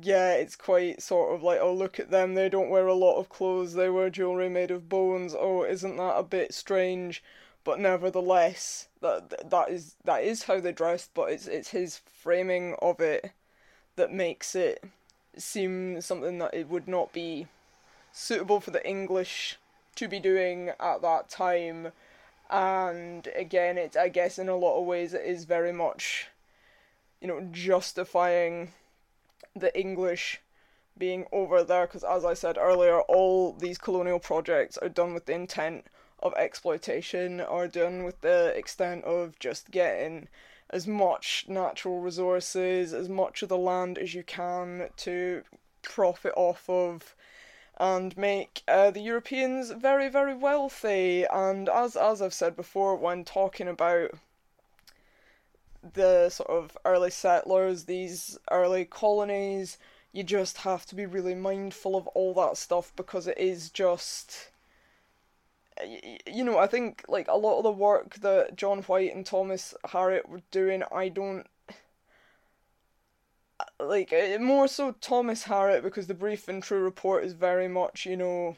yeah, 0.00 0.32
it's 0.32 0.56
quite 0.56 1.02
sort 1.02 1.34
of 1.34 1.42
like, 1.42 1.60
oh, 1.60 1.74
look 1.74 2.00
at 2.00 2.10
them, 2.10 2.34
they 2.34 2.48
don't 2.48 2.70
wear 2.70 2.86
a 2.86 2.94
lot 2.94 3.18
of 3.18 3.28
clothes, 3.28 3.74
they 3.74 3.90
wear 3.90 4.10
jewellery 4.10 4.48
made 4.48 4.70
of 4.70 4.88
bones, 4.88 5.34
oh, 5.38 5.64
isn't 5.64 5.96
that 5.96 6.16
a 6.16 6.22
bit 6.22 6.54
strange? 6.54 7.22
But 7.64 7.78
nevertheless, 7.78 8.88
that 9.02 9.50
that 9.50 9.70
is 9.70 9.94
that 10.04 10.24
is 10.24 10.44
how 10.44 10.60
they 10.60 10.72
dressed, 10.72 11.10
but 11.14 11.30
it's 11.30 11.46
it's 11.46 11.70
his 11.70 11.98
framing 11.98 12.74
of 12.82 13.00
it 13.00 13.32
that 13.96 14.12
makes 14.12 14.54
it 14.54 14.82
seem 15.36 16.00
something 16.00 16.38
that 16.38 16.54
it 16.54 16.68
would 16.68 16.88
not 16.88 17.12
be 17.12 17.46
suitable 18.12 18.60
for 18.60 18.70
the 18.72 18.86
English 18.86 19.58
to 19.96 20.08
be 20.08 20.18
doing 20.18 20.70
at 20.80 21.02
that 21.02 21.28
time. 21.28 21.92
And 22.50 23.28
again, 23.36 23.78
it's 23.78 23.96
I 23.96 24.08
guess 24.08 24.38
in 24.38 24.48
a 24.48 24.56
lot 24.56 24.80
of 24.80 24.86
ways 24.86 25.14
it 25.14 25.24
is 25.24 25.44
very 25.44 25.72
much, 25.72 26.28
you 27.20 27.28
know, 27.28 27.48
justifying 27.52 28.72
the 29.54 29.78
English 29.78 30.40
being 30.96 31.26
over 31.32 31.62
there 31.62 31.86
because, 31.86 32.04
as 32.04 32.24
I 32.24 32.34
said 32.34 32.58
earlier, 32.58 33.00
all 33.02 33.52
these 33.52 33.78
colonial 33.78 34.18
projects 34.18 34.76
are 34.78 34.88
done 34.88 35.14
with 35.14 35.26
the 35.26 35.32
intent 35.32 35.86
of 36.20 36.34
exploitation, 36.34 37.40
are 37.40 37.68
done 37.68 38.04
with 38.04 38.20
the 38.20 38.52
extent 38.56 39.04
of 39.04 39.38
just 39.38 39.70
getting 39.70 40.28
as 40.70 40.86
much 40.86 41.46
natural 41.48 42.00
resources, 42.00 42.94
as 42.94 43.08
much 43.08 43.42
of 43.42 43.48
the 43.48 43.58
land 43.58 43.98
as 43.98 44.14
you 44.14 44.22
can 44.22 44.88
to 44.96 45.42
profit 45.82 46.32
off 46.36 46.68
of 46.68 47.14
and 47.78 48.16
make 48.16 48.62
uh, 48.68 48.90
the 48.90 49.00
Europeans 49.00 49.70
very, 49.70 50.08
very 50.08 50.34
wealthy. 50.34 51.24
And 51.24 51.68
as 51.68 51.96
as 51.96 52.22
I've 52.22 52.34
said 52.34 52.54
before, 52.54 52.96
when 52.96 53.24
talking 53.24 53.68
about 53.68 54.12
the 55.82 56.28
sort 56.30 56.50
of 56.50 56.76
early 56.84 57.10
settlers, 57.10 57.84
these 57.84 58.38
early 58.50 58.84
colonies, 58.84 59.78
you 60.12 60.22
just 60.22 60.58
have 60.58 60.86
to 60.86 60.94
be 60.94 61.06
really 61.06 61.34
mindful 61.34 61.96
of 61.96 62.06
all 62.08 62.34
that 62.34 62.56
stuff 62.56 62.92
because 62.96 63.26
it 63.26 63.38
is 63.38 63.70
just 63.70 64.50
you 66.26 66.44
know, 66.44 66.58
I 66.58 66.66
think 66.66 67.04
like 67.08 67.28
a 67.28 67.36
lot 67.36 67.58
of 67.58 67.64
the 67.64 67.72
work 67.72 68.16
that 68.16 68.56
John 68.56 68.82
White 68.82 69.14
and 69.14 69.24
Thomas 69.24 69.74
Harriot 69.86 70.28
were 70.28 70.42
doing, 70.50 70.82
I 70.92 71.08
don't 71.08 71.46
like 73.80 74.12
more 74.40 74.68
so 74.68 74.92
Thomas 75.00 75.44
Harriot 75.44 75.82
because 75.82 76.06
the 76.06 76.14
brief 76.14 76.48
and 76.48 76.62
true 76.62 76.82
report 76.82 77.24
is 77.24 77.32
very 77.32 77.68
much 77.68 78.06
you 78.06 78.16
know 78.16 78.56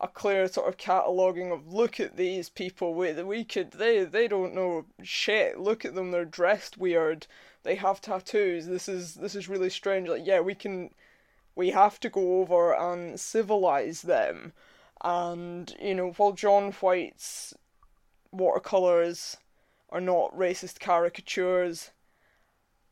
a 0.00 0.08
clear 0.08 0.48
sort 0.48 0.66
of 0.68 0.78
cataloguing 0.78 1.52
of 1.52 1.72
look 1.72 2.00
at 2.00 2.16
these 2.16 2.48
people 2.48 2.94
we 2.94 3.12
we 3.22 3.44
could 3.44 3.72
they 3.72 4.04
they 4.04 4.26
don't 4.26 4.54
know 4.54 4.86
shit. 5.02 5.58
Look 5.58 5.84
at 5.84 5.94
them 5.94 6.10
they're 6.10 6.24
dressed 6.24 6.78
weird. 6.78 7.26
They 7.62 7.74
have 7.76 8.00
tattoos. 8.00 8.66
This 8.66 8.88
is 8.88 9.14
this 9.16 9.34
is 9.34 9.48
really 9.48 9.70
strange. 9.70 10.08
Like 10.08 10.26
yeah 10.26 10.40
we 10.40 10.54
can 10.54 10.90
we 11.54 11.70
have 11.70 12.00
to 12.00 12.08
go 12.08 12.40
over 12.40 12.74
and 12.74 13.20
civilize 13.20 14.02
them. 14.02 14.52
And 15.02 15.74
you 15.80 15.94
know 15.94 16.12
while 16.16 16.32
John 16.32 16.72
White's 16.72 17.54
watercolors 18.32 19.36
are 19.90 20.00
not 20.00 20.36
racist 20.36 20.80
caricatures 20.80 21.90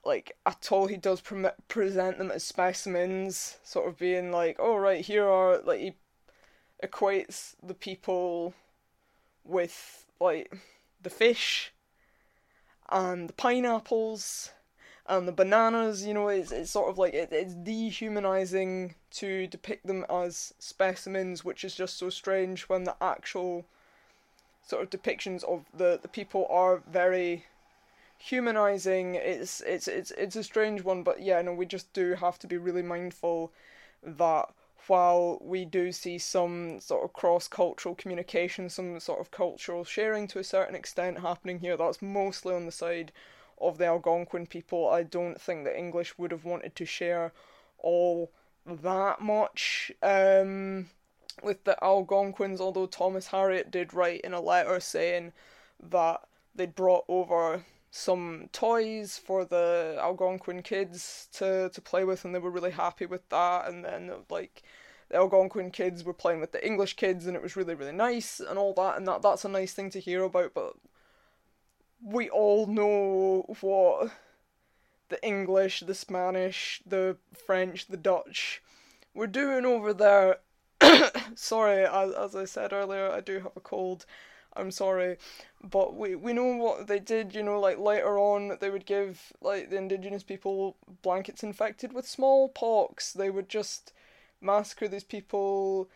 like 0.04 0.32
at 0.46 0.72
all 0.72 0.86
he 0.86 0.96
does 0.96 1.20
pre- 1.20 1.44
present 1.68 2.18
them 2.18 2.30
as 2.30 2.42
specimens 2.42 3.58
sort 3.62 3.86
of 3.86 3.98
being 3.98 4.32
like 4.32 4.56
oh 4.58 4.76
right 4.76 5.04
here 5.04 5.28
are 5.28 5.60
like 5.60 5.80
he 5.80 5.94
equates 6.82 7.54
the 7.62 7.74
people 7.74 8.54
with 9.44 10.06
like 10.20 10.52
the 11.02 11.10
fish 11.10 11.72
and 12.90 13.28
the 13.28 13.32
pineapples 13.32 14.50
and 15.06 15.26
the 15.26 15.32
bananas 15.32 16.04
you 16.04 16.12
know 16.14 16.28
it's, 16.28 16.52
it's 16.52 16.70
sort 16.70 16.90
of 16.90 16.98
like 16.98 17.14
it, 17.14 17.30
it's 17.32 17.54
dehumanizing 17.54 18.94
to 19.10 19.46
depict 19.46 19.86
them 19.86 20.04
as 20.10 20.54
specimens 20.58 21.44
which 21.44 21.64
is 21.64 21.74
just 21.74 21.98
so 21.98 22.10
strange 22.10 22.62
when 22.62 22.84
the 22.84 22.96
actual 23.00 23.64
sort 24.68 24.82
of 24.82 24.90
depictions 24.90 25.42
of 25.44 25.64
the, 25.74 25.98
the 26.02 26.08
people 26.08 26.46
are 26.50 26.82
very 26.90 27.46
humanizing. 28.18 29.14
It's 29.14 29.60
it's 29.62 29.88
it's 29.88 30.10
it's 30.12 30.36
a 30.36 30.42
strange 30.44 30.82
one 30.82 31.02
but 31.02 31.22
yeah 31.22 31.40
no 31.40 31.54
we 31.54 31.66
just 31.66 31.92
do 31.92 32.14
have 32.14 32.38
to 32.40 32.46
be 32.46 32.56
really 32.56 32.82
mindful 32.82 33.52
that 34.02 34.50
while 34.88 35.38
we 35.40 35.64
do 35.64 35.92
see 35.92 36.18
some 36.18 36.80
sort 36.80 37.04
of 37.04 37.12
cross 37.12 37.48
cultural 37.48 37.94
communication 37.94 38.68
some 38.68 38.98
sort 39.00 39.20
of 39.20 39.30
cultural 39.30 39.84
sharing 39.84 40.26
to 40.26 40.38
a 40.38 40.44
certain 40.44 40.74
extent 40.74 41.18
happening 41.20 41.58
here 41.58 41.76
that's 41.76 42.02
mostly 42.02 42.54
on 42.54 42.66
the 42.66 42.72
side 42.72 43.12
of 43.60 43.78
the 43.78 43.86
Algonquin 43.86 44.46
people 44.46 44.88
I 44.88 45.02
don't 45.02 45.40
think 45.40 45.64
that 45.64 45.78
English 45.78 46.16
would 46.18 46.30
have 46.30 46.44
wanted 46.44 46.74
to 46.76 46.84
share 46.84 47.32
all 47.78 48.30
that 48.66 49.20
much 49.20 49.90
um, 50.02 50.90
with 51.42 51.64
the 51.64 51.82
Algonquins 51.82 52.60
although 52.60 52.86
Thomas 52.86 53.28
Harriot 53.28 53.70
did 53.70 53.94
write 53.94 54.20
in 54.22 54.32
a 54.32 54.40
letter 54.40 54.80
saying 54.80 55.32
that 55.80 56.22
they'd 56.54 56.74
brought 56.74 57.04
over 57.08 57.64
some 57.90 58.48
toys 58.52 59.18
for 59.18 59.44
the 59.44 59.96
Algonquin 59.98 60.62
kids 60.62 61.28
to, 61.32 61.70
to 61.70 61.80
play 61.80 62.04
with, 62.04 62.24
and 62.24 62.34
they 62.34 62.38
were 62.38 62.50
really 62.50 62.70
happy 62.70 63.06
with 63.06 63.26
that. 63.30 63.68
And 63.68 63.84
then, 63.84 64.10
like, 64.28 64.62
the 65.08 65.16
Algonquin 65.16 65.70
kids 65.70 66.04
were 66.04 66.12
playing 66.12 66.40
with 66.40 66.52
the 66.52 66.64
English 66.64 66.94
kids, 66.94 67.26
and 67.26 67.34
it 67.34 67.42
was 67.42 67.56
really, 67.56 67.74
really 67.74 67.92
nice 67.92 68.40
and 68.40 68.58
all 68.58 68.74
that. 68.74 68.96
And 68.96 69.06
that 69.08 69.22
that's 69.22 69.44
a 69.44 69.48
nice 69.48 69.72
thing 69.72 69.90
to 69.90 70.00
hear 70.00 70.22
about. 70.22 70.54
But 70.54 70.74
we 72.02 72.28
all 72.28 72.66
know 72.66 73.46
what 73.60 74.12
the 75.08 75.24
English, 75.24 75.80
the 75.80 75.94
Spanish, 75.94 76.82
the 76.86 77.16
French, 77.46 77.86
the 77.86 77.96
Dutch 77.96 78.62
were 79.14 79.26
doing 79.26 79.64
over 79.64 79.94
there. 79.94 80.38
Sorry, 81.34 81.84
as, 81.84 82.12
as 82.12 82.36
I 82.36 82.44
said 82.44 82.72
earlier, 82.72 83.10
I 83.10 83.20
do 83.20 83.40
have 83.40 83.56
a 83.56 83.60
cold. 83.60 84.04
I'm 84.56 84.70
sorry, 84.72 85.18
but 85.62 85.94
we 85.94 86.16
we 86.16 86.32
know 86.32 86.56
what 86.56 86.88
they 86.88 86.98
did. 86.98 87.34
You 87.34 87.44
know, 87.44 87.60
like 87.60 87.78
later 87.78 88.18
on, 88.18 88.56
they 88.60 88.70
would 88.70 88.86
give 88.86 89.32
like 89.40 89.70
the 89.70 89.76
indigenous 89.76 90.24
people 90.24 90.76
blankets 91.02 91.44
infected 91.44 91.92
with 91.92 92.08
smallpox. 92.08 93.12
They 93.12 93.30
would 93.30 93.48
just 93.48 93.92
massacre 94.40 94.88
these 94.88 95.04
people. 95.04 95.88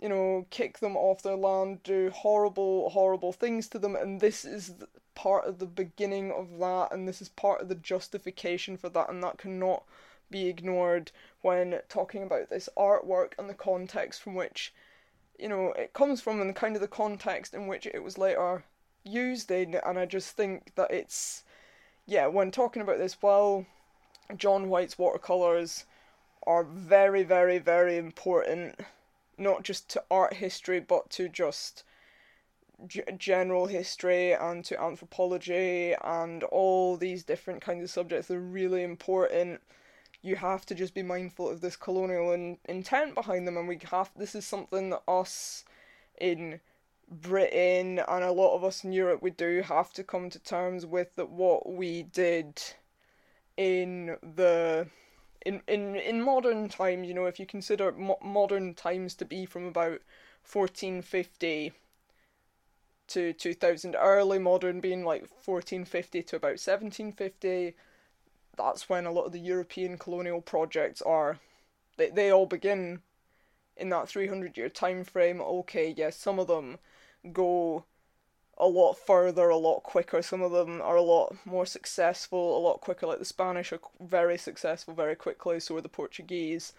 You 0.00 0.08
know, 0.08 0.46
kick 0.50 0.80
them 0.80 0.96
off 0.96 1.22
their 1.22 1.36
land, 1.36 1.82
do 1.82 2.10
horrible, 2.10 2.90
horrible 2.90 3.32
things 3.32 3.68
to 3.68 3.78
them, 3.78 3.96
and 3.96 4.20
this 4.20 4.44
is 4.44 4.74
part 5.14 5.46
of 5.46 5.60
the 5.60 5.66
beginning 5.66 6.32
of 6.32 6.58
that, 6.58 6.88
and 6.90 7.08
this 7.08 7.22
is 7.22 7.28
part 7.30 7.62
of 7.62 7.68
the 7.68 7.76
justification 7.76 8.76
for 8.76 8.88
that, 8.90 9.08
and 9.08 9.22
that 9.22 9.38
cannot 9.38 9.84
be 10.30 10.48
ignored 10.48 11.12
when 11.42 11.80
talking 11.88 12.22
about 12.24 12.50
this 12.50 12.68
artwork 12.76 13.32
and 13.38 13.48
the 13.48 13.54
context 13.54 14.20
from 14.20 14.34
which 14.34 14.74
you 15.38 15.48
know, 15.48 15.72
it 15.72 15.92
comes 15.92 16.20
from 16.20 16.40
and 16.40 16.54
kind 16.54 16.76
of 16.76 16.82
the 16.82 16.88
context 16.88 17.54
in 17.54 17.66
which 17.66 17.86
it 17.86 18.02
was 18.02 18.18
later 18.18 18.64
used 19.02 19.50
in, 19.50 19.74
and 19.74 19.98
I 19.98 20.06
just 20.06 20.36
think 20.36 20.74
that 20.76 20.90
it's, 20.90 21.44
yeah, 22.06 22.26
when 22.26 22.50
talking 22.50 22.82
about 22.82 22.98
this, 22.98 23.20
well, 23.20 23.66
John 24.36 24.68
White's 24.68 24.98
watercolours 24.98 25.84
are 26.46 26.64
very, 26.64 27.22
very, 27.22 27.58
very 27.58 27.96
important, 27.96 28.80
not 29.38 29.62
just 29.62 29.88
to 29.90 30.04
art 30.10 30.34
history, 30.34 30.80
but 30.80 31.10
to 31.10 31.28
just 31.28 31.84
g- 32.86 33.02
general 33.16 33.66
history 33.66 34.32
and 34.32 34.64
to 34.64 34.80
anthropology 34.80 35.94
and 36.02 36.42
all 36.44 36.96
these 36.96 37.24
different 37.24 37.60
kinds 37.60 37.84
of 37.84 37.90
subjects. 37.90 38.28
They're 38.28 38.40
really 38.40 38.82
important 38.82 39.60
you 40.24 40.36
have 40.36 40.64
to 40.64 40.74
just 40.74 40.94
be 40.94 41.02
mindful 41.02 41.50
of 41.50 41.60
this 41.60 41.76
colonial 41.76 42.32
in, 42.32 42.56
intent 42.64 43.14
behind 43.14 43.46
them, 43.46 43.58
and 43.58 43.68
we 43.68 43.78
have 43.90 44.10
this 44.16 44.34
is 44.34 44.46
something 44.46 44.88
that 44.88 45.02
us 45.06 45.66
in 46.18 46.60
Britain 47.10 48.00
and 48.08 48.24
a 48.24 48.32
lot 48.32 48.54
of 48.54 48.64
us 48.64 48.82
in 48.82 48.92
Europe 48.92 49.20
we 49.22 49.30
do 49.30 49.60
have 49.60 49.92
to 49.92 50.02
come 50.02 50.30
to 50.30 50.38
terms 50.38 50.86
with 50.86 51.14
that 51.16 51.28
what 51.28 51.70
we 51.70 52.02
did 52.02 52.62
in 53.58 54.16
the 54.22 54.86
in 55.44 55.62
in 55.66 55.96
in 55.96 56.22
modern 56.22 56.68
times, 56.68 57.06
you 57.08 57.14
know, 57.14 57.26
if 57.26 57.38
you 57.38 57.46
consider 57.46 57.92
mo- 57.92 58.18
modern 58.22 58.74
times 58.74 59.14
to 59.16 59.24
be 59.24 59.46
from 59.46 59.66
about 59.66 60.00
1450 60.42 61.72
to 63.08 63.32
2000 63.34 63.96
early 63.96 64.38
modern 64.38 64.80
being 64.80 65.04
like 65.04 65.26
1450 65.42 66.22
to 66.22 66.36
about 66.36 66.58
1750 66.60 67.74
that's 68.56 68.88
when 68.88 69.06
a 69.06 69.12
lot 69.12 69.26
of 69.26 69.32
the 69.32 69.40
European 69.40 69.98
colonial 69.98 70.40
projects 70.40 71.02
are. 71.02 71.38
They 71.96 72.10
they 72.10 72.30
all 72.30 72.46
begin 72.46 73.02
in 73.76 73.88
that 73.90 74.08
300 74.08 74.56
year 74.56 74.68
time 74.68 75.04
frame. 75.04 75.40
Okay, 75.40 75.94
yes, 75.96 76.16
some 76.16 76.38
of 76.38 76.48
them 76.48 76.78
go 77.32 77.84
a 78.58 78.66
lot 78.66 78.94
further, 78.94 79.48
a 79.48 79.56
lot 79.56 79.82
quicker. 79.82 80.22
Some 80.22 80.42
of 80.42 80.52
them 80.52 80.80
are 80.80 80.96
a 80.96 81.02
lot 81.02 81.36
more 81.44 81.66
successful, 81.66 82.56
a 82.56 82.60
lot 82.60 82.80
quicker. 82.80 83.06
Like 83.06 83.18
the 83.18 83.24
Spanish 83.24 83.72
are 83.72 83.80
very 84.00 84.38
successful 84.38 84.94
very 84.94 85.16
quickly. 85.16 85.60
So 85.60 85.76
are 85.76 85.80
the 85.80 85.88
Portuguese. 85.88 86.72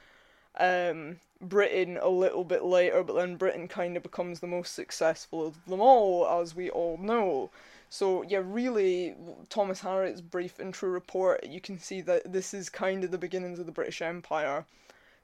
Um, 0.57 1.19
Britain 1.41 1.99
a 2.01 2.09
little 2.09 2.45
bit 2.45 2.63
later, 2.63 3.03
but 3.03 3.13
then 3.13 3.35
Britain 3.35 3.67
kind 3.67 3.97
of 3.97 4.03
becomes 4.03 4.39
the 4.39 4.47
most 4.47 4.73
successful 4.73 5.45
of 5.45 5.65
them 5.65 5.81
all, 5.81 6.25
as 6.41 6.55
we 6.55 6.69
all 6.69 6.97
know. 6.97 7.49
So 7.89 8.23
yeah, 8.23 8.41
really, 8.43 9.15
Thomas 9.49 9.81
Harriot's 9.81 10.21
brief 10.21 10.59
and 10.59 10.73
true 10.73 10.89
report, 10.89 11.45
you 11.45 11.61
can 11.61 11.77
see 11.77 12.01
that 12.01 12.31
this 12.31 12.53
is 12.53 12.69
kind 12.69 13.03
of 13.03 13.11
the 13.11 13.17
beginnings 13.17 13.59
of 13.59 13.65
the 13.65 13.71
British 13.71 14.01
Empire 14.01 14.65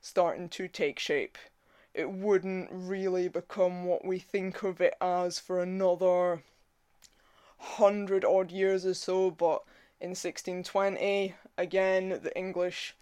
starting 0.02 0.50
to 0.50 0.68
take 0.68 1.00
shape. 1.00 1.38
It 1.94 2.10
wouldn't 2.10 2.70
really 2.72 3.28
become 3.28 3.86
what 3.86 4.06
we 4.06 4.20
think 4.20 4.64
of 4.64 4.80
it 4.80 4.96
as 5.02 5.40
for 5.40 5.62
another 5.62 6.44
hundred 7.58 8.26
odd 8.26 8.52
years 8.52 8.86
or 8.86 8.94
so, 8.94 9.30
but 9.30 9.64
in 10.00 10.12
1620, 10.12 11.36
again, 11.58 12.20
the 12.24 12.36
English 12.36 12.96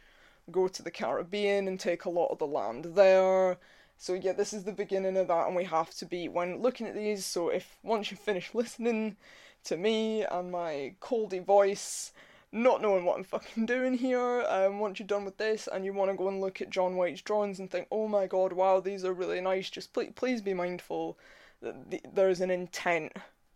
go 0.51 0.67
to 0.67 0.83
the 0.83 0.91
Caribbean 0.91 1.67
and 1.67 1.79
take 1.79 2.05
a 2.05 2.09
lot 2.09 2.31
of 2.31 2.39
the 2.39 2.47
land 2.47 2.85
there. 2.95 3.57
So 3.97 4.13
yeah, 4.13 4.33
this 4.33 4.53
is 4.53 4.63
the 4.63 4.71
beginning 4.71 5.17
of 5.17 5.27
that, 5.27 5.47
and 5.47 5.55
we 5.55 5.65
have 5.65 5.91
to 5.95 6.05
be 6.05 6.27
when 6.27 6.61
looking 6.61 6.87
at 6.87 6.95
these. 6.95 7.25
So 7.25 7.49
if 7.49 7.77
once 7.83 8.11
you 8.11 8.17
finish 8.17 8.53
listening 8.53 9.17
to 9.65 9.77
me 9.77 10.23
and 10.23 10.51
my 10.51 10.95
coldy 11.01 11.43
voice, 11.43 12.11
not 12.51 12.81
knowing 12.81 13.05
what 13.05 13.17
I'm 13.17 13.23
fucking 13.23 13.65
doing 13.65 13.93
here, 13.95 14.43
um, 14.47 14.79
once 14.79 14.99
you're 14.99 15.07
done 15.07 15.25
with 15.25 15.37
this 15.37 15.67
and 15.71 15.85
you 15.85 15.93
want 15.93 16.11
to 16.11 16.17
go 16.17 16.27
and 16.27 16.41
look 16.41 16.61
at 16.61 16.69
John 16.69 16.95
White's 16.95 17.21
drawings 17.21 17.59
and 17.59 17.69
think, 17.69 17.87
oh 17.91 18.07
my 18.07 18.25
god, 18.25 18.53
wow, 18.53 18.79
these 18.79 19.05
are 19.05 19.13
really 19.13 19.41
nice. 19.41 19.69
Just 19.69 19.93
please, 19.93 20.11
please 20.15 20.41
be 20.41 20.53
mindful 20.53 21.17
that 21.61 21.91
the, 21.91 22.01
there's 22.13 22.41
an 22.41 22.49
intent. 22.49 23.13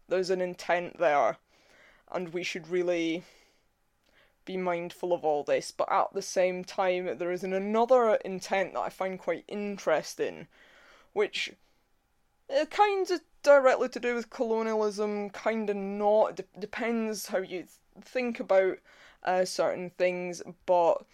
There's 0.07 0.29
an 0.29 0.41
intent 0.41 0.99
there, 0.99 1.37
and 2.11 2.33
we 2.33 2.43
should 2.43 2.67
really 2.67 3.23
be 4.45 4.57
mindful 4.57 5.13
of 5.13 5.23
all 5.23 5.43
this, 5.43 5.71
but 5.71 5.91
at 5.91 6.13
the 6.13 6.21
same 6.21 6.63
time, 6.63 7.17
there 7.17 7.31
is 7.31 7.43
another 7.43 8.15
intent 8.25 8.73
that 8.73 8.81
I 8.81 8.89
find 8.89 9.17
quite 9.17 9.45
interesting, 9.47 10.47
which 11.13 11.53
uh, 12.53 12.65
kind 12.65 13.09
of 13.09 13.21
directly 13.43 13.89
to 13.89 13.99
do 13.99 14.15
with 14.15 14.29
colonialism, 14.29 15.29
kind 15.29 15.69
of 15.69 15.75
not. 15.75 16.37
D- 16.37 16.43
depends 16.59 17.27
how 17.27 17.39
you 17.39 17.65
think 18.01 18.39
about 18.39 18.79
uh, 19.23 19.45
certain 19.45 19.89
things, 19.91 20.41
but 20.65 21.05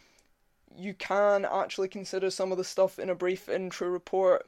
you 0.76 0.94
can 0.94 1.46
actually 1.46 1.88
consider 1.88 2.30
some 2.30 2.52
of 2.52 2.58
the 2.58 2.64
stuff 2.64 3.00
in 3.00 3.10
a 3.10 3.16
brief 3.16 3.48
and 3.48 3.72
true 3.72 3.90
report 3.90 4.48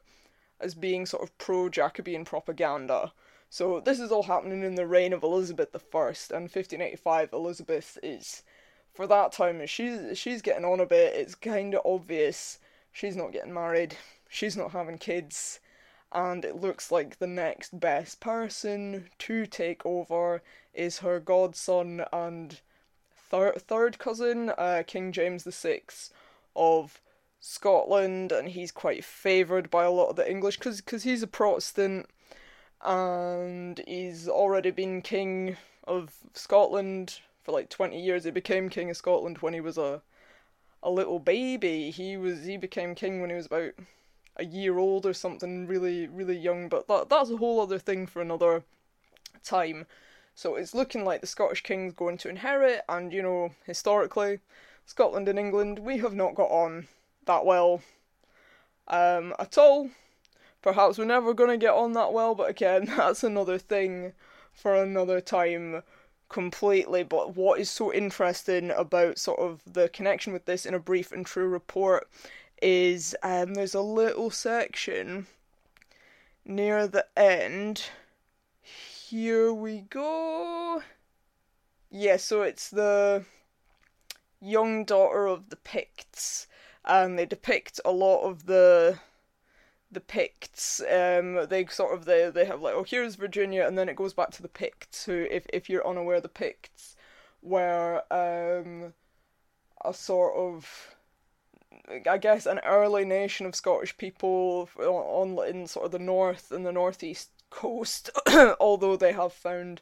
as 0.60 0.74
being 0.74 1.04
sort 1.04 1.22
of 1.22 1.36
pro 1.38 1.68
Jacobean 1.68 2.24
propaganda. 2.24 3.12
So 3.50 3.80
this 3.80 4.00
is 4.00 4.10
all 4.10 4.22
happening 4.22 4.62
in 4.62 4.76
the 4.76 4.86
reign 4.86 5.12
of 5.12 5.22
Elizabeth 5.22 5.74
I, 5.74 5.98
and 6.30 6.44
1585 6.44 7.32
Elizabeth 7.32 7.98
is 8.02 8.42
for 8.94 9.06
that 9.06 9.32
time 9.32 9.64
she's 9.66 10.18
she's 10.18 10.42
getting 10.42 10.64
on 10.64 10.80
a 10.80 10.86
bit. 10.86 11.14
It's 11.14 11.34
kind 11.34 11.74
of 11.74 11.82
obvious 11.84 12.58
she's 12.92 13.16
not 13.16 13.32
getting 13.32 13.52
married. 13.52 13.96
She's 14.28 14.56
not 14.56 14.70
having 14.70 14.98
kids. 14.98 15.60
And 16.12 16.44
it 16.44 16.56
looks 16.56 16.92
like 16.92 17.18
the 17.18 17.26
next 17.26 17.80
best 17.80 18.20
person 18.20 19.08
to 19.18 19.46
take 19.46 19.84
over 19.86 20.42
is 20.74 20.98
her 20.98 21.18
godson 21.20 22.04
and 22.12 22.60
thir- 23.30 23.54
third 23.54 23.98
cousin, 23.98 24.50
uh, 24.50 24.82
King 24.86 25.12
James 25.12 25.44
VI 25.44 25.82
of 26.54 27.00
Scotland, 27.40 28.30
and 28.30 28.48
he's 28.50 28.70
quite 28.70 29.04
favoured 29.04 29.70
by 29.70 29.84
a 29.84 29.90
lot 29.90 30.10
of 30.10 30.16
the 30.16 30.30
English 30.30 30.58
because 30.58 30.80
cause 30.82 31.02
he's 31.02 31.22
a 31.22 31.26
Protestant 31.26 32.06
and 32.82 33.82
he's 33.86 34.28
already 34.28 34.70
been 34.70 35.02
king 35.02 35.56
of 35.84 36.14
Scotland 36.34 37.20
for 37.42 37.52
like 37.52 37.68
20 37.68 38.00
years. 38.00 38.24
He 38.24 38.30
became 38.30 38.68
king 38.68 38.90
of 38.90 38.96
Scotland 38.96 39.38
when 39.38 39.54
he 39.54 39.60
was 39.60 39.78
a 39.78 40.02
a 40.82 40.90
little 40.90 41.18
baby. 41.18 41.90
He 41.90 42.16
was 42.16 42.44
he 42.44 42.56
became 42.56 42.94
king 42.94 43.20
when 43.20 43.30
he 43.30 43.36
was 43.36 43.46
about 43.46 43.72
a 44.36 44.44
year 44.44 44.78
old 44.78 45.06
or 45.06 45.12
something, 45.12 45.66
really 45.66 46.08
really 46.08 46.36
young. 46.36 46.68
But 46.68 46.88
that 46.88 47.08
that's 47.08 47.30
a 47.30 47.36
whole 47.36 47.60
other 47.60 47.78
thing 47.78 48.06
for 48.06 48.22
another 48.22 48.64
time. 49.44 49.86
So 50.34 50.56
it's 50.56 50.74
looking 50.74 51.04
like 51.04 51.20
the 51.20 51.26
Scottish 51.26 51.62
king's 51.62 51.92
going 51.92 52.18
to 52.18 52.28
inherit, 52.28 52.82
and 52.88 53.12
you 53.12 53.22
know 53.22 53.50
historically, 53.66 54.40
Scotland 54.86 55.28
and 55.28 55.38
England 55.38 55.78
we 55.78 55.98
have 55.98 56.14
not 56.14 56.34
got 56.34 56.50
on 56.50 56.88
that 57.26 57.44
well 57.44 57.82
um, 58.88 59.34
at 59.38 59.58
all. 59.58 59.90
Perhaps 60.62 60.96
we're 60.96 61.04
never 61.04 61.34
going 61.34 61.50
to 61.50 61.56
get 61.56 61.74
on 61.74 61.92
that 61.92 62.12
well, 62.12 62.34
but 62.34 62.48
again, 62.48 62.84
that's 62.96 63.24
another 63.24 63.58
thing 63.58 64.12
for 64.52 64.74
another 64.74 65.20
time 65.20 65.82
completely, 66.28 67.02
but 67.02 67.36
what 67.36 67.60
is 67.60 67.70
so 67.70 67.92
interesting 67.92 68.70
about 68.70 69.18
sort 69.18 69.38
of 69.38 69.60
the 69.66 69.88
connection 69.90 70.32
with 70.32 70.46
this 70.46 70.64
in 70.64 70.74
a 70.74 70.78
brief 70.78 71.12
and 71.12 71.26
true 71.26 71.46
report 71.46 72.08
is 72.62 73.16
um, 73.22 73.54
there's 73.54 73.74
a 73.74 73.82
little 73.82 74.30
section 74.30 75.26
near 76.44 76.86
the 76.86 77.06
end. 77.16 77.84
Here 78.62 79.52
we 79.52 79.80
go. 79.80 80.82
Yeah, 81.90 82.16
so 82.16 82.42
it's 82.42 82.70
the 82.70 83.24
young 84.40 84.84
daughter 84.84 85.26
of 85.26 85.50
the 85.50 85.56
Picts, 85.56 86.46
and 86.84 87.18
they 87.18 87.26
depict 87.26 87.80
a 87.84 87.92
lot 87.92 88.22
of 88.22 88.46
the 88.46 88.98
the 89.90 90.00
Picts. 90.00 90.80
Um, 90.80 91.46
they 91.48 91.66
sort 91.66 91.94
of 91.94 92.04
they 92.06 92.30
they 92.30 92.44
have 92.46 92.62
like 92.62 92.74
oh 92.74 92.84
here's 92.84 93.16
Virginia, 93.16 93.66
and 93.66 93.76
then 93.76 93.88
it 93.88 93.96
goes 93.96 94.14
back 94.14 94.30
to 94.32 94.42
the 94.42 94.48
Picts. 94.48 95.04
Who, 95.04 95.26
if 95.30 95.46
if 95.52 95.68
you're 95.68 95.86
unaware, 95.86 96.20
the 96.20 96.28
Picts 96.28 96.96
were 97.42 98.02
um 98.10 98.94
a 99.84 99.92
sort 99.92 100.34
of 100.36 100.91
I 102.08 102.18
guess 102.18 102.46
an 102.46 102.60
early 102.60 103.04
nation 103.04 103.46
of 103.46 103.54
Scottish 103.54 103.96
people 103.96 104.68
on, 104.78 105.36
on 105.38 105.48
in 105.48 105.66
sort 105.66 105.86
of 105.86 105.92
the 105.92 105.98
north 105.98 106.50
and 106.50 106.64
the 106.64 106.72
northeast 106.72 107.30
coast, 107.50 108.10
although 108.60 108.96
they 108.96 109.12
have 109.12 109.32
found 109.32 109.80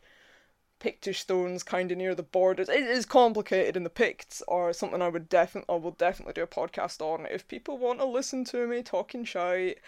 Pictish 0.81 1.21
stones 1.21 1.63
kind 1.63 1.93
of 1.93 1.99
near 1.99 2.15
the 2.15 2.23
borders. 2.23 2.69
It 2.69 2.83
is 2.83 3.05
complicated, 3.05 3.77
and 3.77 3.85
the 3.85 3.91
Picts 3.91 4.43
are 4.49 4.73
something 4.73 5.03
I 5.03 5.09
would 5.09 5.29
definitely, 5.29 5.75
I 5.75 5.79
will 5.79 5.91
definitely 5.93 6.33
do 6.33 6.43
a 6.43 6.47
podcast 6.47 7.01
on 7.03 7.27
if 7.27 7.47
people 7.49 7.77
want 7.77 7.99
to 8.01 8.07
listen 8.07 8.45
to 8.47 8.67
me 8.67 8.83
talking 8.83 9.25
shite. 9.25 9.79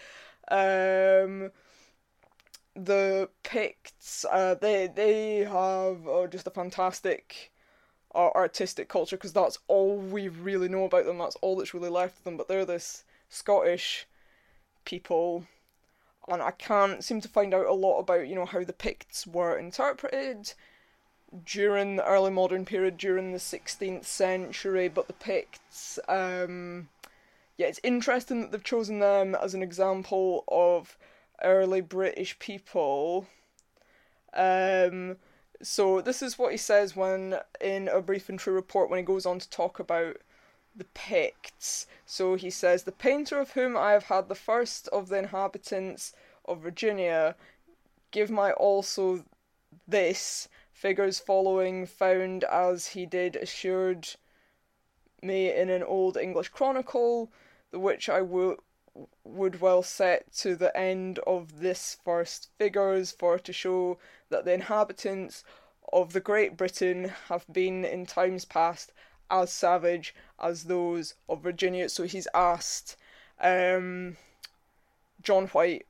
Um, 0.50 1.50
the 2.74 3.30
Picts, 3.42 4.26
uh, 4.30 4.54
they 4.54 4.86
they 4.86 5.38
have 5.38 6.06
uh, 6.06 6.26
just 6.26 6.46
a 6.46 6.50
fantastic 6.50 7.51
uh, 8.14 8.30
artistic 8.34 8.88
culture 8.88 9.16
because 9.16 9.32
that's 9.32 9.58
all 9.68 9.96
we 9.96 10.28
really 10.28 10.68
know 10.68 10.84
about 10.84 11.06
them. 11.06 11.18
That's 11.18 11.36
all 11.36 11.56
that's 11.56 11.74
really 11.74 11.90
left 11.90 12.18
of 12.18 12.24
them. 12.24 12.36
But 12.36 12.48
they're 12.48 12.64
this 12.64 13.04
Scottish 13.28 14.06
people 14.84 15.46
and 16.28 16.42
I 16.42 16.52
can't 16.52 17.02
seem 17.02 17.20
to 17.20 17.28
find 17.28 17.52
out 17.52 17.66
a 17.66 17.72
lot 17.72 17.98
about 17.98 18.28
you 18.28 18.34
know 18.34 18.46
how 18.46 18.64
the 18.64 18.72
Picts 18.72 19.26
were 19.26 19.58
interpreted 19.58 20.52
during 21.46 21.96
the 21.96 22.04
early 22.04 22.30
modern 22.30 22.64
period, 22.64 22.98
during 22.98 23.32
the 23.32 23.38
16th 23.38 24.04
century, 24.04 24.88
but 24.88 25.06
the 25.06 25.14
Picts, 25.14 25.98
um, 26.06 26.88
yeah, 27.56 27.68
it's 27.68 27.80
interesting 27.82 28.42
that 28.42 28.52
they've 28.52 28.62
chosen 28.62 28.98
them 28.98 29.34
as 29.34 29.54
an 29.54 29.62
example 29.62 30.44
of 30.48 30.98
early 31.42 31.80
British 31.80 32.38
people. 32.38 33.26
Um, 34.34 35.16
so 35.62 36.00
this 36.00 36.22
is 36.22 36.38
what 36.38 36.52
he 36.52 36.58
says 36.58 36.96
when 36.96 37.38
in 37.60 37.88
a 37.88 38.00
brief 38.00 38.28
and 38.28 38.38
true 38.38 38.54
report 38.54 38.90
when 38.90 38.98
he 38.98 39.04
goes 39.04 39.26
on 39.26 39.38
to 39.38 39.48
talk 39.48 39.78
about 39.78 40.16
the 40.74 40.84
Picts. 40.94 41.86
So 42.06 42.34
he 42.34 42.50
says, 42.50 42.82
The 42.82 42.92
painter 42.92 43.38
of 43.38 43.52
whom 43.52 43.76
I 43.76 43.92
have 43.92 44.04
had 44.04 44.28
the 44.28 44.34
first 44.34 44.88
of 44.88 45.08
the 45.08 45.18
inhabitants 45.18 46.14
of 46.44 46.60
Virginia 46.60 47.36
give 48.10 48.30
my 48.30 48.52
also 48.52 49.24
this 49.86 50.48
figures 50.72 51.20
following 51.20 51.86
found 51.86 52.44
as 52.44 52.88
he 52.88 53.06
did 53.06 53.36
assured 53.36 54.08
me 55.22 55.52
in 55.52 55.70
an 55.70 55.82
old 55.82 56.16
English 56.16 56.48
chronicle, 56.48 57.30
the 57.70 57.78
which 57.78 58.08
I 58.08 58.20
would 58.20 58.58
would 59.24 59.60
well 59.60 59.82
set 59.82 60.32
to 60.32 60.54
the 60.54 60.76
end 60.76 61.18
of 61.20 61.60
this 61.60 61.96
first 62.04 62.48
figures 62.58 63.10
for 63.10 63.38
to 63.38 63.52
show 63.52 63.98
that 64.28 64.44
the 64.44 64.52
inhabitants 64.52 65.44
of 65.92 66.12
the 66.12 66.20
Great 66.20 66.56
Britain 66.56 67.12
have 67.28 67.44
been 67.50 67.84
in 67.84 68.06
times 68.06 68.44
past 68.44 68.92
as 69.30 69.50
savage 69.50 70.14
as 70.38 70.64
those 70.64 71.14
of 71.28 71.42
Virginia. 71.42 71.88
So 71.88 72.04
he's 72.04 72.28
asked 72.34 72.96
um, 73.40 74.16
John 75.22 75.46
White 75.48 75.86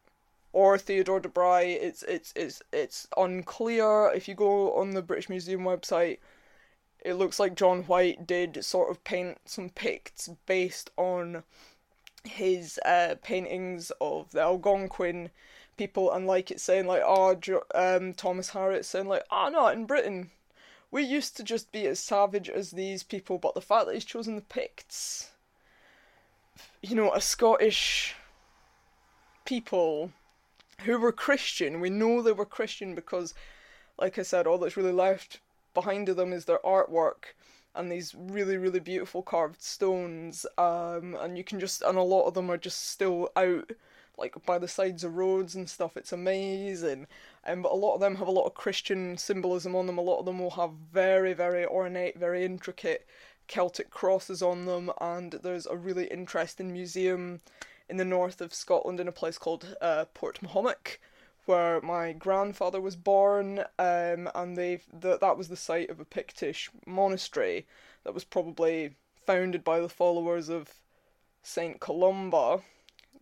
or 0.52 0.78
Theodore 0.78 1.20
de 1.20 1.28
Bry. 1.28 1.62
It's 1.62 2.02
it's 2.04 2.32
it's 2.36 2.62
it's 2.72 3.08
unclear. 3.16 4.12
If 4.14 4.28
you 4.28 4.34
go 4.34 4.74
on 4.74 4.90
the 4.92 5.02
British 5.02 5.28
Museum 5.28 5.62
website, 5.62 6.18
it 7.04 7.14
looks 7.14 7.40
like 7.40 7.54
John 7.56 7.82
White 7.82 8.26
did 8.26 8.64
sort 8.64 8.90
of 8.90 9.02
paint 9.04 9.38
some 9.44 9.70
Picts 9.70 10.28
based 10.46 10.90
on 10.96 11.42
his 12.24 12.78
uh, 12.84 13.16
paintings 13.22 13.92
of 14.00 14.30
the 14.32 14.40
Algonquin 14.40 15.30
people, 15.76 16.12
and 16.12 16.26
like 16.26 16.50
it 16.50 16.60
saying 16.60 16.86
like, 16.86 17.02
oh, 17.04 17.38
um, 17.74 18.14
Thomas 18.14 18.50
Harriot 18.50 18.84
saying 18.84 19.08
like, 19.08 19.24
ah, 19.30 19.46
oh, 19.46 19.50
no, 19.50 19.66
in 19.68 19.86
Britain. 19.86 20.30
We 20.90 21.02
used 21.02 21.38
to 21.38 21.42
just 21.42 21.72
be 21.72 21.86
as 21.86 21.98
savage 21.98 22.50
as 22.50 22.72
these 22.72 23.02
people, 23.02 23.38
but 23.38 23.54
the 23.54 23.62
fact 23.62 23.86
that 23.86 23.94
he's 23.94 24.04
chosen 24.04 24.36
the 24.36 24.42
Picts, 24.42 25.30
you 26.82 26.94
know, 26.94 27.12
a 27.14 27.20
Scottish 27.20 28.14
people 29.46 30.12
who 30.80 30.98
were 30.98 31.12
Christian. 31.12 31.80
We 31.80 31.88
know 31.88 32.20
they 32.20 32.32
were 32.32 32.44
Christian 32.44 32.94
because, 32.94 33.34
like 33.98 34.18
I 34.18 34.22
said, 34.22 34.46
all 34.46 34.58
that's 34.58 34.76
really 34.76 34.92
left 34.92 35.40
behind 35.74 36.08
of 36.08 36.16
them 36.16 36.32
is 36.32 36.44
their 36.44 36.58
artwork 36.58 37.34
and 37.74 37.90
these 37.90 38.14
really 38.14 38.56
really 38.56 38.80
beautiful 38.80 39.22
carved 39.22 39.62
stones. 39.62 40.46
Um, 40.58 41.16
and 41.20 41.36
you 41.36 41.44
can 41.44 41.60
just 41.60 41.82
and 41.82 41.98
a 41.98 42.02
lot 42.02 42.26
of 42.26 42.34
them 42.34 42.50
are 42.50 42.58
just 42.58 42.88
still 42.90 43.30
out 43.36 43.72
like 44.18 44.34
by 44.44 44.58
the 44.58 44.68
sides 44.68 45.04
of 45.04 45.16
roads 45.16 45.54
and 45.54 45.68
stuff. 45.68 45.96
It's 45.96 46.12
amazing. 46.12 47.06
Um, 47.46 47.62
but 47.62 47.72
a 47.72 47.76
lot 47.76 47.94
of 47.94 48.00
them 48.00 48.16
have 48.16 48.28
a 48.28 48.32
lot 48.32 48.44
of 48.46 48.54
Christian 48.54 49.16
symbolism 49.16 49.74
on 49.74 49.86
them. 49.86 49.98
A 49.98 50.02
lot 50.02 50.18
of 50.18 50.26
them 50.26 50.38
will 50.38 50.50
have 50.50 50.72
very 50.92 51.32
very 51.32 51.66
ornate, 51.66 52.18
very 52.18 52.44
intricate 52.44 53.06
Celtic 53.48 53.90
crosses 53.90 54.42
on 54.42 54.64
them, 54.66 54.90
and 55.00 55.32
there's 55.42 55.66
a 55.66 55.76
really 55.76 56.06
interesting 56.06 56.72
museum 56.72 57.40
in 57.88 57.96
the 57.96 58.04
north 58.04 58.40
of 58.40 58.54
Scotland 58.54 59.00
in 59.00 59.08
a 59.08 59.12
place 59.12 59.36
called 59.36 59.76
uh, 59.80 60.06
Portmahomack, 60.14 60.98
where 61.46 61.80
my 61.80 62.12
grandfather 62.12 62.80
was 62.80 62.96
born, 62.96 63.60
um, 63.78 64.28
and 64.34 64.56
they 64.56 64.80
the, 64.92 65.18
that 65.18 65.36
was 65.36 65.48
the 65.48 65.56
site 65.56 65.90
of 65.90 66.00
a 66.00 66.04
Pictish 66.04 66.68
monastery 66.86 67.66
that 68.04 68.14
was 68.14 68.24
probably 68.24 68.94
founded 69.26 69.64
by 69.64 69.80
the 69.80 69.88
followers 69.88 70.48
of 70.48 70.74
Saint 71.42 71.80
Columba, 71.80 72.60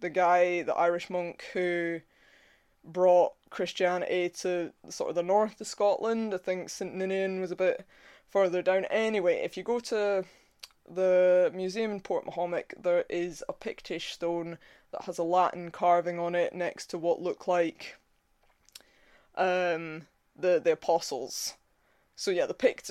the 0.00 0.10
guy, 0.10 0.62
the 0.62 0.74
Irish 0.74 1.10
monk 1.10 1.44
who 1.52 2.00
brought 2.84 3.32
Christianity 3.50 4.28
to 4.40 4.72
sort 4.88 5.10
of 5.10 5.16
the 5.16 5.22
north 5.22 5.60
of 5.60 5.66
Scotland. 5.66 6.34
I 6.34 6.38
think 6.38 6.70
St 6.70 6.94
Ninian 6.94 7.40
was 7.40 7.50
a 7.50 7.56
bit 7.56 7.86
further 8.28 8.62
down. 8.62 8.84
Anyway, 8.86 9.36
if 9.42 9.56
you 9.56 9.62
go 9.62 9.80
to 9.80 10.24
the 10.88 11.50
museum 11.54 11.90
in 11.90 12.00
Portmahomack, 12.00 12.74
there 12.82 13.04
is 13.08 13.44
a 13.48 13.52
Pictish 13.52 14.12
stone 14.12 14.58
that 14.92 15.02
has 15.02 15.18
a 15.18 15.22
Latin 15.22 15.70
carving 15.70 16.18
on 16.18 16.34
it 16.34 16.54
next 16.54 16.86
to 16.86 16.98
what 16.98 17.22
look 17.22 17.46
like 17.46 17.96
um, 19.36 20.06
the 20.36 20.60
the 20.62 20.72
apostles. 20.72 21.54
So 22.16 22.30
yeah, 22.30 22.46
the 22.46 22.54
Pict, 22.54 22.90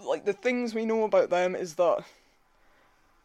like 0.00 0.24
the 0.24 0.32
things 0.32 0.74
we 0.74 0.84
know 0.86 1.04
about 1.04 1.30
them 1.30 1.56
is 1.56 1.74
that 1.74 2.04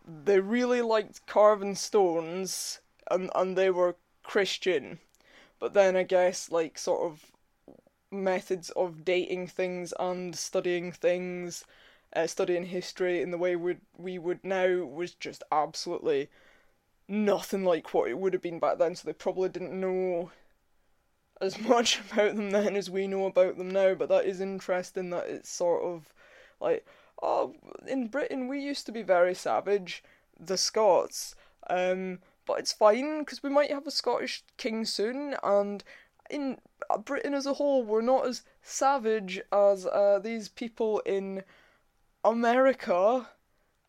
they 0.06 0.40
really 0.40 0.82
liked 0.82 1.26
carving 1.28 1.76
stones, 1.76 2.80
and 3.10 3.30
and 3.36 3.58
they 3.58 3.70
were 3.70 3.96
Christian, 4.24 5.00
but 5.60 5.74
then 5.74 5.96
I 5.96 6.04
guess 6.04 6.52
like 6.52 6.78
sort 6.78 7.12
of 7.12 7.32
methods 8.12 8.70
of 8.72 9.04
dating 9.04 9.48
things 9.48 9.94
and 10.00 10.36
studying 10.36 10.92
things, 10.92 11.66
uh, 12.16 12.28
studying 12.28 12.66
history 12.66 13.22
in 13.22 13.32
the 13.32 13.38
way 13.38 13.56
we 13.56 13.78
we 13.98 14.18
would 14.18 14.44
now 14.44 14.86
was 14.86 15.14
just 15.14 15.44
absolutely 15.52 16.30
nothing 17.08 17.64
like 17.64 17.94
what 17.94 18.10
it 18.10 18.18
would 18.18 18.34
have 18.34 18.42
been 18.42 18.60
back 18.60 18.78
then. 18.78 18.96
So 18.96 19.06
they 19.06 19.14
probably 19.14 19.50
didn't 19.50 19.80
know 19.80 20.32
as 21.44 21.60
much 21.60 22.00
about 22.12 22.36
them 22.36 22.52
then 22.52 22.76
as 22.76 22.90
we 22.90 23.08
know 23.08 23.26
about 23.26 23.58
them 23.58 23.70
now. 23.72 23.94
But 23.94 24.10
that 24.10 24.26
is 24.26 24.42
interesting 24.42 25.10
that 25.12 25.28
it's 25.28 25.50
sort 25.50 25.84
of 25.84 26.14
like 26.60 26.86
oh, 27.22 27.54
in 27.88 28.08
Britain 28.08 28.48
we 28.48 28.60
used 28.60 28.86
to 28.86 28.92
be 28.92 29.04
very 29.04 29.34
savage, 29.34 30.04
the 30.40 30.58
Scots. 30.58 31.36
Um, 31.70 32.20
but 32.46 32.60
it's 32.60 32.74
fine 32.74 33.20
because 33.20 33.42
we 33.42 33.50
might 33.50 33.72
have 33.72 33.88
a 33.88 33.92
Scottish 33.92 34.44
king 34.58 34.86
soon, 34.86 35.36
and 35.44 35.84
in 36.30 36.58
Britain 37.06 37.34
as 37.34 37.46
a 37.46 37.54
whole, 37.54 37.84
we're 37.84 38.02
not 38.02 38.28
as 38.28 38.44
savage 38.62 39.40
as 39.52 39.86
uh, 39.86 40.20
these 40.22 40.50
people 40.50 41.00
in 41.06 41.44
America. 42.24 43.30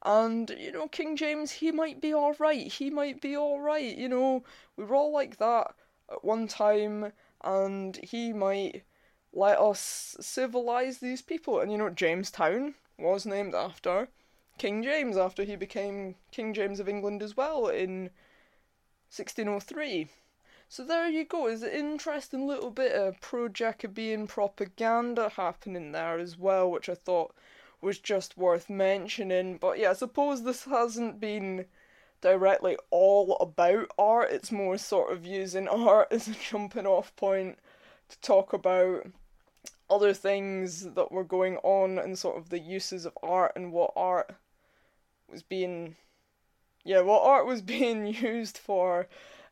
And 0.04 0.50
you 0.58 0.70
know, 0.70 0.86
King 0.88 1.16
James, 1.16 1.50
he 1.50 1.72
might 1.72 2.00
be 2.00 2.12
all 2.12 2.34
right. 2.38 2.66
He 2.66 2.90
might 2.90 3.20
be 3.20 3.36
all 3.36 3.60
right. 3.60 3.96
You 3.96 4.08
know, 4.08 4.44
we 4.76 4.84
were 4.84 4.94
all 4.94 5.12
like 5.12 5.38
that 5.38 5.74
at 6.12 6.24
one 6.24 6.46
time, 6.46 7.12
and 7.44 7.96
he 7.96 8.32
might 8.32 8.84
let 9.32 9.58
us 9.60 10.16
civilize 10.20 10.98
these 10.98 11.22
people. 11.22 11.60
And 11.60 11.70
you 11.70 11.78
know, 11.78 11.90
Jamestown 11.90 12.74
was 12.98 13.26
named 13.26 13.54
after 13.54 14.08
King 14.58 14.82
James 14.82 15.16
after 15.16 15.44
he 15.44 15.56
became 15.56 16.14
King 16.30 16.54
James 16.54 16.80
of 16.80 16.88
England 16.88 17.22
as 17.22 17.36
well 17.36 17.66
in 17.68 18.10
1603. 19.10 20.08
So 20.68 20.84
there 20.84 21.08
you 21.08 21.24
go. 21.24 21.46
There's 21.46 21.62
an 21.62 21.70
interesting 21.70 22.46
little 22.46 22.70
bit 22.70 22.92
of 22.92 23.20
pro 23.20 23.48
Jacobean 23.48 24.26
propaganda 24.26 25.28
happening 25.28 25.92
there 25.92 26.18
as 26.18 26.38
well, 26.38 26.70
which 26.70 26.88
I 26.88 26.94
thought 26.94 27.34
was 27.80 27.98
just 27.98 28.38
worth 28.38 28.70
mentioning. 28.70 29.58
But 29.58 29.78
yeah, 29.78 29.90
I 29.90 29.94
suppose 29.94 30.42
this 30.42 30.64
hasn't 30.64 31.20
been 31.20 31.66
directly 32.24 32.78
all 32.88 33.36
about 33.36 33.90
art. 33.98 34.30
It's 34.30 34.50
more 34.50 34.78
sort 34.78 35.12
of 35.12 35.26
using 35.26 35.68
art 35.68 36.08
as 36.10 36.26
a 36.26 36.32
jumping 36.32 36.86
off 36.86 37.14
point 37.16 37.58
to 38.08 38.18
talk 38.20 38.54
about 38.54 39.06
other 39.90 40.14
things 40.14 40.94
that 40.94 41.12
were 41.12 41.22
going 41.22 41.58
on 41.58 41.98
and 41.98 42.18
sort 42.18 42.38
of 42.38 42.48
the 42.48 42.58
uses 42.58 43.04
of 43.04 43.12
art 43.22 43.52
and 43.54 43.72
what 43.72 43.92
art 43.94 44.34
was 45.30 45.42
being 45.42 45.96
yeah 46.82 47.02
what 47.02 47.22
art 47.22 47.46
was 47.46 47.60
being 47.76 48.06
used 48.06 48.56
for 48.56 49.06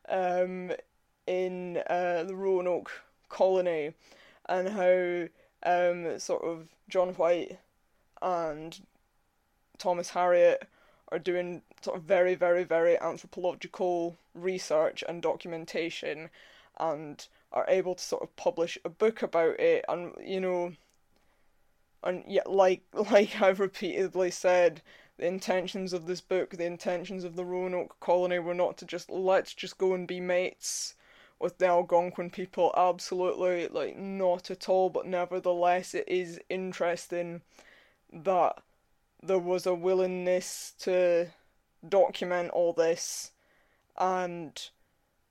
um 0.09 0.73
in 1.27 1.77
uh, 1.91 2.25
the 2.25 2.35
Roanoke 2.35 2.91
colony 3.29 3.93
and 4.49 4.69
how 4.71 5.29
um 5.71 6.19
sort 6.19 6.43
of 6.43 6.69
John 6.89 7.11
White 7.11 7.59
and 8.23 8.81
Thomas 9.77 10.13
Harriot 10.13 10.63
are 11.13 11.19
doing 11.19 11.63
sort 11.81 11.97
of 11.97 12.03
very 12.03 12.35
very 12.35 12.65
very 12.65 12.99
anthropological 13.01 14.17
research 14.35 15.05
and 15.09 15.23
documentation 15.23 16.31
and 16.79 17.29
are 17.53 17.67
able 17.69 17.95
to 17.95 18.03
sort 18.03 18.23
of 18.23 18.35
publish 18.37 18.79
a 18.85 18.89
book 18.89 19.23
about 19.23 19.61
it 19.61 19.85
and 19.89 20.15
you 20.25 20.41
know 20.41 20.73
and 22.03 22.25
yet 22.27 22.51
like 22.51 22.83
like 23.11 23.41
I've 23.41 23.61
repeatedly 23.61 24.31
said 24.31 24.83
the 25.19 25.27
intentions 25.27 25.93
of 25.93 26.07
this 26.07 26.21
book, 26.21 26.51
the 26.51 26.65
intentions 26.65 27.23
of 27.23 27.37
the 27.37 27.45
Roanoke 27.45 28.01
colony 28.01 28.39
were 28.39 28.55
not 28.55 28.77
to 28.79 28.85
just 28.85 29.11
let's 29.11 29.55
just 29.55 29.79
go 29.79 29.95
and 29.95 30.09
be 30.09 30.21
mates 30.21 30.95
with 31.39 31.59
the 31.59 31.67
Algonquin 31.67 32.31
people. 32.31 32.73
Absolutely, 32.77 33.69
like 33.69 33.97
not 33.97 34.51
at 34.51 34.69
all. 34.69 34.91
But 34.91 35.07
nevertheless, 35.07 35.95
it 35.95 36.09
is 36.09 36.41
interesting 36.49 37.43
that 38.13 38.63
there 39.23 39.39
was 39.39 39.67
a 39.67 39.75
willingness 39.75 40.75
to 40.81 41.29
document 41.89 42.51
all 42.51 42.73
this 42.73 43.33
and 43.99 44.71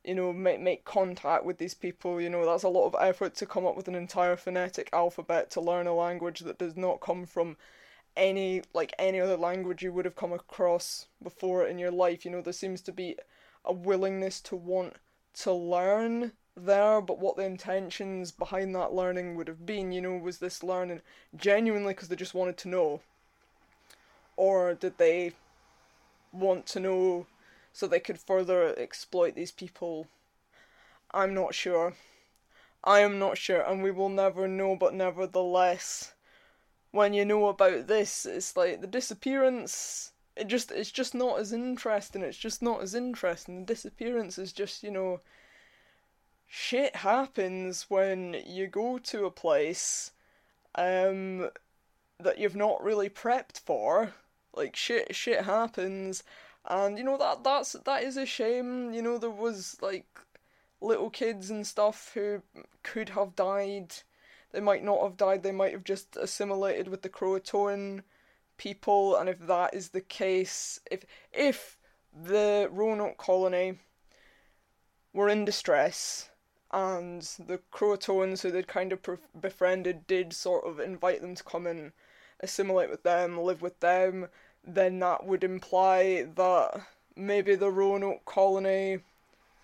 you 0.04 0.14
know 0.16 0.34
make 0.34 0.60
make 0.60 0.84
contact 0.84 1.46
with 1.46 1.58
these 1.58 1.74
people 1.74 2.20
you 2.20 2.30
know 2.30 2.46
that's 2.46 2.64
a 2.64 2.70
lot 2.70 2.86
of 2.86 2.96
effort 3.00 3.36
to 3.36 3.46
come 3.46 3.66
up 3.66 3.76
with 3.76 3.88
an 3.88 3.96
entire 3.96 4.36
phonetic 4.36 4.90
alphabet 4.92 5.50
to 5.50 5.62
learn 5.62 5.88
a 5.88 5.94
language 5.94 6.40
that 6.42 6.58
does 6.58 6.76
not 6.76 7.00
come 7.00 7.26
from 7.26 7.56
any 8.16 8.62
like 8.74 8.94
any 9.00 9.20
other 9.20 9.38
language 9.38 9.84
you 9.84 9.92
would 9.94 10.06
have 10.06 10.16
come 10.16 10.34
across 10.34 11.08
before 11.22 11.66
in 11.66 11.80
your 11.80 11.92
life. 11.92 12.26
You 12.26 12.32
know, 12.32 12.42
there 12.42 12.54
seems 12.54 12.82
to 12.82 12.92
be 12.92 13.18
a 13.64 13.74
willingness 13.74 14.42
to 14.42 14.56
want 14.56 14.96
to 15.36 15.54
learn 15.54 16.34
there, 16.56 17.02
but 17.02 17.20
what 17.20 17.38
the 17.38 17.44
intentions 17.44 18.32
behind 18.32 18.76
that 18.76 18.94
learning 18.94 19.36
would 19.36 19.48
have 19.48 19.66
been, 19.66 19.92
you 19.92 20.02
know, 20.02 20.18
was 20.18 20.40
this 20.40 20.64
learning 20.64 21.02
genuinely 21.36 21.94
because 21.94 22.10
they 22.10 22.16
just 22.16 22.34
wanted 22.34 22.58
to 22.58 22.68
know? 22.68 23.02
Or 24.38 24.74
did 24.74 24.98
they 24.98 25.34
want 26.32 26.66
to 26.68 26.80
know 26.80 27.28
so 27.74 27.88
they 27.88 28.00
could 28.00 28.20
further 28.20 28.78
exploit 28.78 29.36
these 29.36 29.52
people? 29.52 30.08
I'm 31.12 31.34
not 31.34 31.54
sure. 31.54 31.94
I 32.84 33.02
am 33.02 33.20
not 33.20 33.38
sure, 33.38 33.62
and 33.62 33.84
we 33.84 33.92
will 33.92 34.10
never 34.10 34.48
know, 34.48 34.76
but 34.76 34.94
nevertheless, 34.94 36.14
when 36.92 37.14
you 37.14 37.26
know 37.26 37.48
about 37.48 37.88
this, 37.88 38.26
it's 38.26 38.58
like 38.58 38.82
the 38.82 38.88
disappearance. 38.88 40.14
It 40.36 40.48
just 40.48 40.72
it's 40.72 40.92
just 40.92 41.14
not 41.14 41.40
as 41.40 41.54
interesting. 41.54 42.24
It's 42.24 42.38
just 42.38 42.62
not 42.62 42.82
as 42.82 42.96
interesting. 42.96 43.60
The 43.60 43.74
disappearance 43.74 44.38
is 44.38 44.54
just 44.54 44.84
you 44.84 44.92
know. 44.92 45.22
Shit 46.48 46.98
happens 46.98 47.86
when 47.90 48.36
you 48.46 48.68
go 48.68 48.98
to 48.98 49.26
a 49.26 49.32
place, 49.32 50.12
um, 50.76 51.50
that 52.20 52.38
you've 52.40 52.58
not 52.58 52.84
really 52.84 53.10
prepped 53.10 53.60
for. 53.60 54.14
Like 54.54 54.76
shit, 54.76 55.16
shit 55.16 55.46
happens, 55.46 56.24
and 56.66 56.98
you 56.98 57.04
know 57.04 57.18
that 57.18 57.44
that's 57.44 57.74
that 57.74 58.04
is 58.04 58.18
a 58.18 58.26
shame. 58.26 58.94
You 58.94 59.02
know 59.02 59.18
there 59.18 59.30
was 59.30 59.78
like 59.82 60.20
little 60.82 61.10
kids 61.10 61.50
and 61.50 61.66
stuff 61.66 62.12
who 62.14 62.42
could 62.84 63.10
have 63.10 63.36
died. 63.36 63.94
They 64.52 64.60
might 64.60 64.84
not 64.84 65.02
have 65.02 65.16
died, 65.16 65.44
they 65.44 65.52
might 65.54 65.72
have 65.72 65.86
just 65.86 66.18
assimilated 66.18 66.90
with 66.90 67.04
the 67.04 67.10
Croatoan 67.10 68.04
people, 68.58 69.16
and 69.16 69.30
if 69.30 69.40
that 69.48 69.74
is 69.74 69.90
the 69.90 70.02
case, 70.02 70.80
if 70.92 71.06
if 71.32 71.78
the 72.14 72.68
Roanoke 72.72 73.18
colony 73.18 73.80
were 75.14 75.30
in 75.30 75.46
distress 75.46 76.30
and 76.72 77.22
the 77.40 77.60
Croatoans 77.72 78.42
who 78.42 78.52
they'd 78.52 78.68
kind 78.68 78.92
of 78.94 79.00
befriended 79.40 80.08
did 80.08 80.34
sort 80.34 80.66
of 80.66 80.80
invite 80.80 81.22
them 81.22 81.36
to 81.36 81.44
come 81.44 81.68
and 81.68 81.92
assimilate 82.42 82.90
with 82.90 83.04
them, 83.04 83.40
live 83.40 83.62
with 83.62 83.80
them, 83.80 84.28
then 84.66 85.00
that 85.00 85.26
would 85.26 85.44
imply 85.44 86.28
that 86.36 86.82
maybe 87.16 87.56
the 87.56 87.72
Roanoke 87.72 88.26
colony 88.26 89.00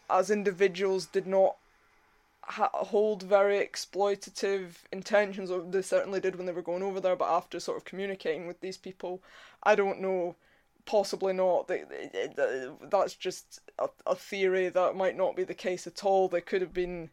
as 0.09 0.31
individuals 0.31 1.05
did 1.05 1.27
not 1.27 1.57
ha- 2.43 2.69
hold 2.73 3.23
very 3.23 3.57
exploitative 3.65 4.83
intentions, 4.91 5.51
or 5.51 5.61
they 5.61 5.81
certainly 5.81 6.19
did 6.19 6.35
when 6.35 6.45
they 6.45 6.53
were 6.53 6.61
going 6.61 6.83
over 6.83 6.99
there. 6.99 7.15
But 7.15 7.29
after 7.29 7.59
sort 7.59 7.77
of 7.77 7.85
communicating 7.85 8.47
with 8.47 8.61
these 8.61 8.77
people, 8.77 9.21
I 9.63 9.75
don't 9.75 10.01
know. 10.01 10.35
Possibly 10.85 11.33
not. 11.33 11.69
That's 12.89 13.13
just 13.15 13.59
a, 13.77 13.89
a 14.05 14.15
theory. 14.15 14.69
That 14.69 14.95
might 14.95 15.17
not 15.17 15.35
be 15.35 15.43
the 15.43 15.53
case 15.53 15.85
at 15.85 16.05
all. 16.05 16.29
There 16.29 16.39
could 16.39 16.61
have 16.61 16.73
been, 16.73 17.09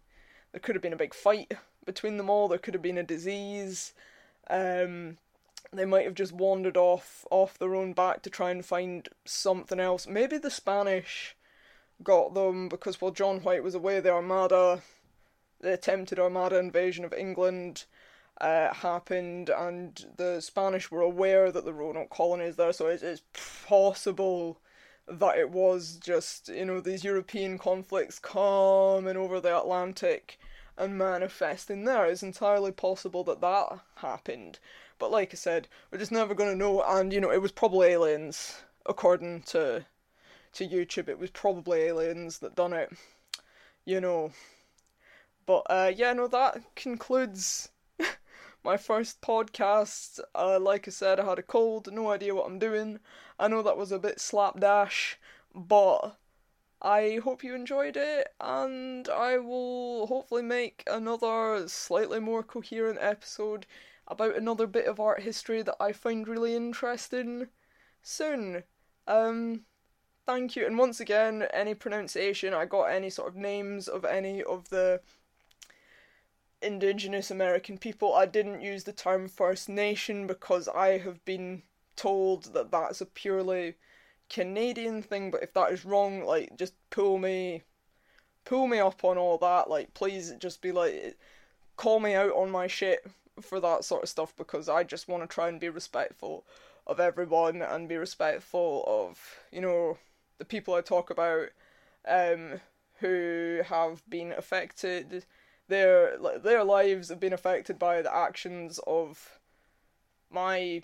there 0.53 0.61
could 0.61 0.77
have 0.77 0.83
been 0.83 0.93
a 0.93 0.97
big 0.97 1.13
fight 1.13 1.55
between 1.85 2.17
them 2.17 2.31
all. 2.31 2.47
There 2.47 2.59
could 2.59 2.75
have 2.75 2.83
been 2.83 2.99
a 2.99 3.03
disease. 3.03 3.93
Um, 4.49 5.19
they 5.79 5.85
might 5.85 6.05
have 6.05 6.15
just 6.15 6.33
wandered 6.33 6.77
off 6.77 7.25
off 7.31 7.59
their 7.59 7.75
own 7.75 7.93
back 7.93 8.23
to 8.23 8.31
try 8.31 8.51
and 8.51 8.65
find 8.65 9.09
something 9.25 9.81
else. 9.81 10.07
Maybe 10.07 10.39
the 10.39 10.51
Spanish 10.51 11.37
got 12.03 12.35
them 12.35 12.69
because 12.69 13.01
while 13.01 13.11
John 13.13 13.41
White 13.41 13.63
was 13.63 13.75
away, 13.75 14.01
the 14.01 14.11
Armada, 14.11 14.83
the 15.61 15.73
attempted 15.73 16.19
Armada 16.19 16.59
invasion 16.59 17.05
of 17.05 17.13
England, 17.13 17.85
uh, 18.41 18.75
happened, 18.75 19.49
and 19.49 20.07
the 20.17 20.41
Spanish 20.41 20.91
were 20.91 21.01
aware 21.01 21.53
that 21.53 21.65
the 21.65 21.73
Roanoke 21.73 22.11
colony 22.11 22.45
is 22.45 22.57
there, 22.57 22.73
so 22.73 22.89
it's, 22.89 23.03
it's 23.03 23.23
possible 23.67 24.61
that 25.07 25.39
it 25.39 25.51
was 25.51 25.97
just, 25.97 26.49
you 26.49 26.65
know, 26.65 26.81
these 26.81 27.05
European 27.05 27.59
conflicts 27.59 28.19
coming 28.19 29.17
over 29.17 29.41
the 29.41 29.57
Atlantic 29.57 30.39
and 30.77 30.99
manifesting 30.99 31.85
there. 31.85 32.07
It's 32.07 32.23
entirely 32.23 32.73
possible 32.73 33.23
that 33.25 33.41
that 33.41 33.81
happened. 33.97 34.59
But 35.05 35.11
like 35.11 35.35
I 35.35 35.37
said, 35.37 35.69
we're 35.91 35.99
just 35.99 36.13
never 36.13 36.35
to 36.35 36.57
know, 36.57 36.83
and, 36.83 37.13
you 37.13 37.21
know, 37.21 37.31
it 37.31 37.43
was 37.43 37.53
probably 37.53 37.89
aliens, 37.89 38.63
according 38.87 39.43
to 39.43 39.85
to 40.55 40.67
YouTube. 40.67 41.11
It 41.11 41.19
was 41.19 41.31
probably 41.31 41.83
aliens 41.83 42.39
that 42.39 42.55
done 42.55 42.73
it, 42.73 42.91
you 43.85 44.01
know. 44.01 44.33
But 45.45 45.67
uh, 45.69 45.93
yeah, 45.95 46.15
no, 46.15 46.27
that 46.29 46.75
concludes 46.75 47.69
my 48.65 48.79
first 48.79 49.21
podcast. 49.21 50.21
Uh, 50.35 50.59
like 50.59 50.89
I 50.89 50.91
said, 50.91 51.21
I 51.21 51.27
had 51.27 51.39
a 51.39 51.43
cold, 51.43 51.93
no 51.93 52.11
idea 52.11 52.35
what 52.35 52.47
I'm 52.47 52.59
doing. 52.59 52.99
I 53.39 53.49
know 53.49 53.61
that 53.61 53.77
was 53.77 53.93
a 53.93 53.99
bit 53.99 54.19
slapdash, 54.19 55.19
but 55.55 56.17
I 56.81 57.21
hope 57.23 57.45
you 57.45 57.55
enjoyed 57.55 57.99
it, 57.99 58.29
and 58.41 59.07
I 59.11 59.37
will 59.37 60.07
hopefully 60.07 60.41
make 60.41 60.83
another 60.87 61.69
slightly 61.69 62.21
more 62.21 62.43
coherent 62.43 62.97
episode 63.03 63.67
about 64.09 64.37
another 64.37 64.67
bit 64.67 64.87
of 64.87 65.01
art 65.01 65.23
history 65.23 65.63
that 65.63 65.77
I 65.81 65.93
find 65.93 66.29
really 66.29 66.55
interesting 66.55 67.49
soon. 68.03 68.65
Um, 69.07 69.63
thank 70.27 70.57
you, 70.57 70.67
and 70.67 70.79
once 70.79 71.01
again, 71.01 71.47
any 71.53 71.75
pronunciation 71.75 72.55
I 72.55 72.67
got 72.67 72.85
any 72.85 73.11
sort 73.11 73.29
of 73.29 73.37
names 73.37 73.89
of 73.89 74.05
any 74.05 74.43
of 74.43 74.69
the 74.69 75.01
indigenous 76.63 77.31
American 77.31 77.79
people. 77.79 78.15
I 78.15 78.27
didn't 78.27 78.63
use 78.63 78.85
the 78.85 78.93
term 78.93 79.29
First 79.29 79.69
Nation 79.69 80.27
because 80.27 80.69
I 80.69 80.99
have 80.99 81.25
been 81.25 81.63
told 81.97 82.55
that 82.55 82.71
that's 82.71 83.01
a 83.01 83.07
purely 83.07 83.75
Canadian 84.29 85.03
thing, 85.03 85.31
but 85.31 85.43
if 85.43 85.53
that 85.55 85.73
is 85.73 85.85
wrong, 85.85 86.25
like, 86.25 86.57
just 86.57 86.75
pull 86.91 87.19
me, 87.19 87.63
pull 88.45 88.67
me 88.67 88.79
up 88.79 89.05
on 89.05 89.19
all 89.19 89.39
that. 89.39 89.69
Like, 89.69 89.95
please 89.95 90.33
just 90.39 90.63
be 90.63 90.73
like, 90.73 91.19
call 91.77 92.01
me 92.01 92.15
out 92.15 92.33
on 92.33 92.51
my 92.51 92.67
shit 92.67 93.07
for 93.41 93.61
that 93.61 93.85
sort 93.85 94.03
of 94.03 94.09
stuff 94.09 94.35
because 94.37 94.69
I 94.69 94.85
just 94.85 95.09
want 95.09 95.23
to 95.23 95.27
try 95.27 95.49
and 95.49 95.61
be 95.61 95.69
respectful 95.69 96.45
of 96.87 97.01
everyone 97.01 97.63
and 97.63 97.89
be 97.89 97.97
respectful 97.97 98.85
of, 98.87 99.39
you 99.51 99.61
know, 99.61 99.99
the 100.39 100.45
people 100.45 100.75
I 100.75 100.81
talk 100.81 101.11
about 101.11 101.49
um, 102.07 102.61
who 103.01 103.63
have 103.67 104.03
been 104.09 104.33
affected 104.33 105.25
their 105.69 106.19
their 106.39 106.63
lives 106.63 107.09
have 107.09 107.21
been 107.21 107.33
affected 107.33 107.79
by 107.79 108.03
the 108.03 108.15
actions 108.15 108.79
of 108.87 109.39
my 110.31 110.83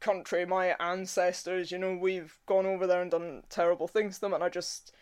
country, 0.00 0.44
my 0.44 0.74
ancestors. 0.80 1.70
You 1.70 1.78
know, 1.78 1.94
we've 1.94 2.38
gone 2.46 2.66
over 2.66 2.86
there 2.86 3.02
and 3.02 3.10
done 3.10 3.42
terrible 3.48 3.86
things 3.86 4.16
to 4.16 4.22
them, 4.22 4.34
and 4.34 4.42
I 4.42 4.48
just 4.48 4.92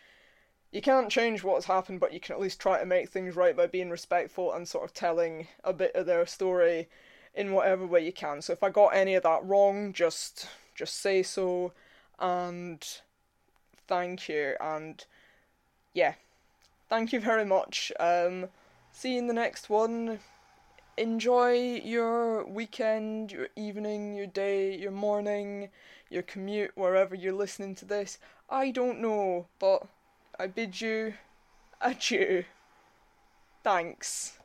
you 0.71 0.81
can't 0.81 1.09
change 1.09 1.43
what's 1.43 1.65
happened, 1.65 1.99
but 1.99 2.13
you 2.13 2.19
can 2.19 2.35
at 2.35 2.41
least 2.41 2.59
try 2.59 2.79
to 2.79 2.85
make 2.85 3.09
things 3.09 3.35
right 3.35 3.55
by 3.55 3.67
being 3.67 3.89
respectful 3.89 4.53
and 4.53 4.67
sort 4.67 4.85
of 4.85 4.93
telling 4.93 5.47
a 5.63 5.73
bit 5.73 5.95
of 5.95 6.05
their 6.05 6.25
story 6.25 6.87
in 7.33 7.53
whatever 7.53 7.85
way 7.85 8.05
you 8.05 8.13
can. 8.13 8.41
So 8.41 8.53
if 8.53 8.63
I 8.63 8.69
got 8.69 8.89
any 8.89 9.15
of 9.15 9.23
that 9.23 9.43
wrong, 9.43 9.93
just 9.93 10.47
just 10.75 10.97
say 11.01 11.23
so 11.23 11.73
and 12.19 12.85
thank 13.87 14.29
you 14.29 14.55
and 14.61 15.03
yeah. 15.93 16.13
Thank 16.89 17.13
you 17.13 17.19
very 17.19 17.45
much. 17.45 17.91
Um 17.99 18.49
See 18.91 19.13
you 19.13 19.19
in 19.19 19.27
the 19.27 19.33
next 19.33 19.69
one. 19.69 20.19
Enjoy 20.97 21.53
your 21.83 22.43
weekend, 22.45 23.31
your 23.31 23.47
evening, 23.55 24.13
your 24.15 24.27
day, 24.27 24.75
your 24.75 24.91
morning, 24.91 25.69
your 26.09 26.23
commute, 26.23 26.71
wherever 26.75 27.15
you're 27.15 27.31
listening 27.31 27.75
to 27.75 27.85
this. 27.85 28.17
I 28.49 28.71
don't 28.71 28.99
know, 28.99 29.47
but 29.59 29.87
I 30.41 30.47
bid 30.47 30.79
you 30.79 31.15
adieu. 31.81 32.45
Thanks. 33.61 34.37